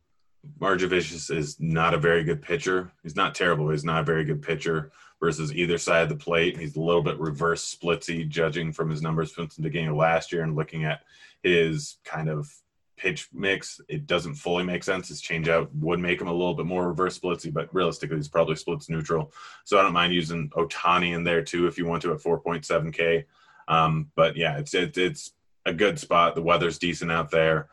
Margevicius 0.58 1.34
is 1.34 1.58
not 1.58 1.94
a 1.94 1.98
very 1.98 2.24
good 2.24 2.42
pitcher. 2.42 2.92
He's 3.02 3.16
not 3.16 3.34
terrible. 3.34 3.70
He's 3.70 3.84
not 3.84 4.02
a 4.02 4.04
very 4.04 4.24
good 4.24 4.42
pitcher 4.42 4.92
versus 5.20 5.54
either 5.54 5.78
side 5.78 6.02
of 6.02 6.08
the 6.08 6.22
plate. 6.22 6.58
He's 6.58 6.76
a 6.76 6.80
little 6.80 7.02
bit 7.02 7.18
reverse 7.18 7.74
splitsy, 7.74 8.28
judging 8.28 8.72
from 8.72 8.90
his 8.90 9.02
numbers 9.02 9.34
since 9.34 9.56
the 9.56 9.62
beginning 9.62 9.90
of 9.90 9.96
last 9.96 10.32
year 10.32 10.42
and 10.42 10.56
looking 10.56 10.84
at 10.84 11.00
his 11.42 11.98
kind 12.04 12.28
of 12.28 12.50
pitch 12.96 13.28
mix. 13.32 13.80
It 13.88 14.06
doesn't 14.06 14.34
fully 14.34 14.64
make 14.64 14.84
sense. 14.84 15.08
His 15.08 15.22
changeout 15.22 15.68
would 15.74 16.00
make 16.00 16.20
him 16.20 16.28
a 16.28 16.32
little 16.32 16.54
bit 16.54 16.66
more 16.66 16.88
reverse 16.88 17.18
splitsy, 17.18 17.52
but 17.52 17.74
realistically, 17.74 18.16
he's 18.16 18.28
probably 18.28 18.56
splits 18.56 18.88
neutral. 18.88 19.32
So 19.64 19.78
I 19.78 19.82
don't 19.82 19.92
mind 19.92 20.12
using 20.12 20.50
Ohtani 20.50 21.14
in 21.14 21.24
there 21.24 21.42
too 21.42 21.66
if 21.66 21.78
you 21.78 21.86
want 21.86 22.02
to 22.02 22.12
at 22.12 22.20
4.7K. 22.20 23.24
Um, 23.68 24.10
but 24.16 24.36
yeah, 24.36 24.58
it's 24.58 24.74
it, 24.74 24.96
it's 24.98 25.32
a 25.66 25.72
good 25.72 25.98
spot. 25.98 26.34
The 26.34 26.42
weather's 26.42 26.78
decent 26.78 27.12
out 27.12 27.30
there. 27.30 27.68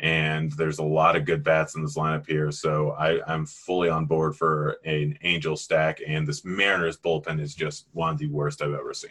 and 0.00 0.50
there's 0.52 0.78
a 0.78 0.84
lot 0.84 1.14
of 1.14 1.26
good 1.26 1.44
bats 1.44 1.74
in 1.74 1.82
this 1.82 1.96
lineup 1.96 2.26
here. 2.26 2.50
So 2.50 2.92
I, 2.92 3.20
I'm 3.30 3.44
fully 3.44 3.90
on 3.90 4.06
board 4.06 4.34
for 4.34 4.78
an 4.84 5.18
Angel 5.22 5.56
stack, 5.56 6.00
and 6.06 6.26
this 6.26 6.44
Mariners 6.44 6.96
bullpen 6.96 7.40
is 7.40 7.54
just 7.54 7.86
one 7.92 8.14
of 8.14 8.18
the 8.18 8.28
worst 8.28 8.62
I've 8.62 8.72
ever 8.72 8.94
seen. 8.94 9.10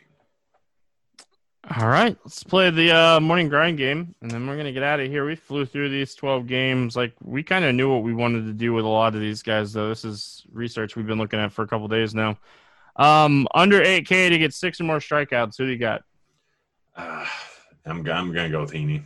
All 1.78 1.88
right, 1.88 2.18
let's 2.24 2.44
play 2.44 2.72
the 2.72 2.92
uh, 2.92 3.20
morning 3.20 3.50
grind 3.50 3.78
game, 3.78 4.16
and 4.22 4.32
then 4.32 4.48
we're 4.48 4.58
gonna 4.58 4.72
get 4.72 4.82
out 4.82 5.00
of 5.00 5.08
here. 5.08 5.26
We 5.26 5.36
flew 5.36 5.66
through 5.66 5.90
these 5.90 6.16
twelve 6.16 6.48
games, 6.48 6.96
like 6.96 7.14
we 7.22 7.44
kind 7.44 7.64
of 7.64 7.76
knew 7.76 7.94
what 7.94 8.02
we 8.02 8.14
wanted 8.14 8.46
to 8.46 8.54
do 8.54 8.74
with 8.74 8.86
a 8.86 8.90
lot 8.90 9.14
of 9.14 9.22
these 9.22 9.44
guys. 9.44 9.74
Though 9.74 9.90
this 9.90 10.04
is 10.04 10.46
research 10.52 10.96
we've 10.96 11.06
been 11.06 11.20
looking 11.20 11.40
at 11.40 11.52
for 11.52 11.62
a 11.62 11.68
couple 11.68 11.88
days 11.88 12.16
now. 12.16 12.40
Um, 12.96 13.48
under 13.54 13.84
eight 13.84 14.08
K 14.08 14.30
to 14.30 14.38
get 14.40 14.54
six 14.54 14.82
or 14.82 14.86
more 14.86 14.98
strikeouts. 14.98 15.58
Who 15.58 15.66
do 15.66 15.72
you 15.72 15.78
got? 15.78 16.02
Uh, 16.96 17.26
I'm 17.86 18.08
I'm 18.10 18.34
gonna 18.34 18.50
go 18.50 18.62
with 18.62 18.72
Heaney. 18.72 19.04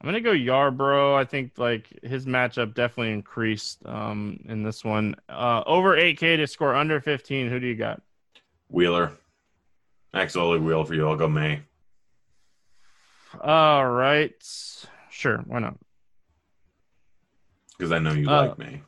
I'm 0.00 0.06
gonna 0.06 0.20
go 0.20 0.32
Yarbrough. 0.32 1.16
I 1.16 1.24
think 1.24 1.58
like 1.58 1.86
his 2.02 2.24
matchup 2.24 2.74
definitely 2.74 3.12
increased 3.12 3.84
um, 3.84 4.40
in 4.48 4.62
this 4.62 4.82
one. 4.82 5.14
Uh, 5.28 5.62
over 5.66 5.94
8K 5.94 6.38
to 6.38 6.46
score 6.46 6.74
under 6.74 7.00
15. 7.00 7.50
Who 7.50 7.60
do 7.60 7.66
you 7.66 7.74
got? 7.74 8.00
Wheeler. 8.68 9.12
Actually, 10.14 10.58
Wheel 10.58 10.84
for 10.84 10.94
you. 10.94 11.06
I'll 11.06 11.16
go 11.16 11.28
May. 11.28 11.60
All 13.40 13.88
right. 13.88 14.34
Sure. 15.10 15.38
Why 15.46 15.58
not? 15.58 15.76
Because 17.76 17.92
I 17.92 17.98
know 17.98 18.12
you 18.12 18.28
uh, 18.28 18.48
like 18.48 18.58
May. 18.58 18.82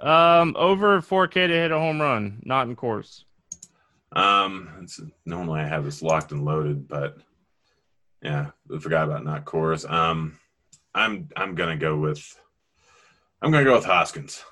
Um, 0.00 0.54
over 0.58 1.00
4K 1.00 1.32
to 1.32 1.48
hit 1.48 1.70
a 1.70 1.78
home 1.78 2.00
run, 2.00 2.42
not 2.44 2.66
in 2.66 2.74
Coors. 2.74 3.24
Um, 4.12 4.86
normally 5.24 5.60
I 5.60 5.66
have 5.66 5.84
this 5.84 6.02
locked 6.02 6.32
and 6.32 6.44
loaded, 6.44 6.88
but 6.88 7.18
yeah, 8.22 8.50
I 8.74 8.78
forgot 8.78 9.04
about 9.04 9.24
not 9.24 9.44
Coors. 9.44 9.88
Um, 9.90 10.38
I'm 10.94 11.28
I'm 11.36 11.54
gonna 11.54 11.76
go 11.76 11.96
with 11.96 12.38
I'm 13.40 13.50
gonna 13.50 13.64
go 13.64 13.76
with 13.76 13.84
Hoskins. 13.84 14.44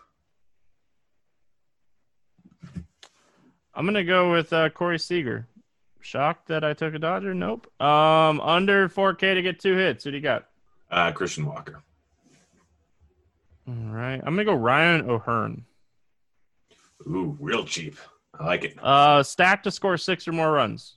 I'm 3.74 3.84
gonna 3.84 4.04
go 4.04 4.32
with 4.32 4.52
uh, 4.52 4.70
Corey 4.70 4.98
Seager. 4.98 5.46
Shocked 6.00 6.48
that 6.48 6.64
I 6.64 6.72
took 6.74 6.94
a 6.94 6.98
Dodger? 6.98 7.34
Nope. 7.34 7.66
Um, 7.82 8.40
under 8.40 8.88
4K 8.88 9.34
to 9.34 9.42
get 9.42 9.58
two 9.58 9.76
hits. 9.76 10.04
Who 10.04 10.10
do 10.12 10.16
you 10.16 10.22
got? 10.22 10.46
Uh, 10.90 11.12
Christian 11.12 11.44
Walker. 11.44 11.82
All 13.68 13.74
right, 13.74 14.14
I'm 14.24 14.34
gonna 14.34 14.44
go 14.44 14.54
Ryan 14.54 15.10
O'Hearn. 15.10 15.64
Ooh, 17.06 17.36
real 17.40 17.64
cheap. 17.64 17.96
I 18.38 18.46
like 18.46 18.64
it. 18.64 18.76
Uh, 18.82 19.22
stack 19.22 19.62
to 19.64 19.70
score 19.70 19.96
six 19.96 20.28
or 20.28 20.32
more 20.32 20.52
runs. 20.52 20.96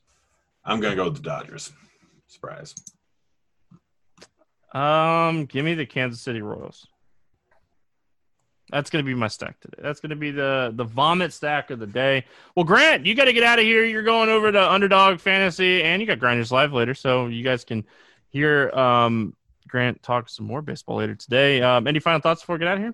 I'm 0.63 0.79
gonna 0.79 0.95
go 0.95 1.05
with 1.05 1.15
the 1.15 1.23
Dodgers. 1.23 1.71
Surprise. 2.27 2.75
Um, 4.73 5.45
give 5.45 5.65
me 5.65 5.73
the 5.73 5.85
Kansas 5.85 6.21
City 6.21 6.41
Royals. 6.41 6.87
That's 8.69 8.89
gonna 8.89 9.03
be 9.03 9.13
my 9.13 9.27
stack 9.27 9.59
today. 9.59 9.79
That's 9.81 9.99
gonna 9.99 10.15
be 10.15 10.31
the 10.31 10.71
the 10.73 10.85
vomit 10.85 11.33
stack 11.33 11.71
of 11.71 11.79
the 11.79 11.87
day. 11.87 12.25
Well, 12.55 12.63
Grant, 12.63 13.05
you 13.05 13.15
got 13.15 13.25
to 13.25 13.33
get 13.33 13.43
out 13.43 13.59
of 13.59 13.65
here. 13.65 13.83
You're 13.83 14.03
going 14.03 14.29
over 14.29 14.51
to 14.51 14.71
Underdog 14.71 15.19
Fantasy, 15.19 15.83
and 15.83 16.01
you 16.01 16.07
got 16.07 16.19
Grinders 16.19 16.51
Live 16.51 16.71
later, 16.71 16.93
so 16.93 17.27
you 17.27 17.43
guys 17.43 17.65
can 17.65 17.83
hear 18.29 18.69
um, 18.71 19.35
Grant 19.67 20.01
talk 20.03 20.29
some 20.29 20.45
more 20.45 20.61
baseball 20.61 20.97
later 20.97 21.15
today. 21.15 21.61
Um, 21.61 21.87
any 21.87 21.99
final 21.99 22.21
thoughts 22.21 22.41
before 22.41 22.55
we 22.55 22.59
get 22.59 22.67
out 22.69 22.77
of 22.77 22.83
here? 22.83 22.93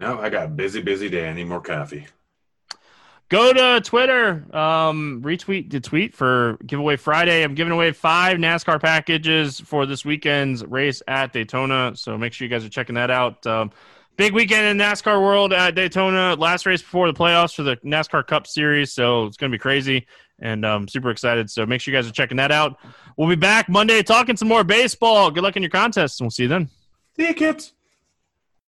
No, 0.00 0.18
I 0.18 0.28
got 0.28 0.46
a 0.46 0.48
busy, 0.48 0.82
busy 0.82 1.08
day. 1.08 1.28
I 1.28 1.32
need 1.34 1.44
more 1.44 1.60
coffee. 1.60 2.06
Go 3.32 3.50
to 3.50 3.80
Twitter, 3.80 4.44
um, 4.54 5.22
retweet 5.24 5.70
the 5.70 5.80
tweet 5.80 6.14
for 6.14 6.58
giveaway 6.66 6.96
Friday. 6.96 7.42
I'm 7.42 7.54
giving 7.54 7.72
away 7.72 7.92
five 7.92 8.36
NASCAR 8.36 8.78
packages 8.78 9.58
for 9.58 9.86
this 9.86 10.04
weekend's 10.04 10.62
race 10.66 11.00
at 11.08 11.32
Daytona. 11.32 11.92
So 11.94 12.18
make 12.18 12.34
sure 12.34 12.44
you 12.44 12.50
guys 12.50 12.62
are 12.62 12.68
checking 12.68 12.96
that 12.96 13.10
out. 13.10 13.46
Um, 13.46 13.70
big 14.18 14.34
weekend 14.34 14.66
in 14.66 14.76
NASCAR 14.76 15.18
world 15.18 15.54
at 15.54 15.74
Daytona. 15.74 16.34
Last 16.34 16.66
race 16.66 16.82
before 16.82 17.10
the 17.10 17.18
playoffs 17.18 17.54
for 17.54 17.62
the 17.62 17.78
NASCAR 17.78 18.26
Cup 18.26 18.46
Series. 18.46 18.92
So 18.92 19.24
it's 19.24 19.38
going 19.38 19.50
to 19.50 19.56
be 19.56 19.62
crazy 19.62 20.06
and 20.38 20.66
I'm 20.66 20.82
um, 20.82 20.88
super 20.88 21.08
excited. 21.08 21.48
So 21.48 21.64
make 21.64 21.80
sure 21.80 21.94
you 21.94 21.98
guys 21.98 22.06
are 22.06 22.12
checking 22.12 22.36
that 22.36 22.52
out. 22.52 22.76
We'll 23.16 23.30
be 23.30 23.34
back 23.34 23.66
Monday 23.66 24.02
talking 24.02 24.36
some 24.36 24.48
more 24.48 24.62
baseball. 24.62 25.30
Good 25.30 25.42
luck 25.42 25.56
in 25.56 25.62
your 25.62 25.70
contests, 25.70 26.20
and 26.20 26.26
we'll 26.26 26.32
see 26.32 26.42
you 26.42 26.50
then. 26.50 26.68
Kids. 27.16 27.72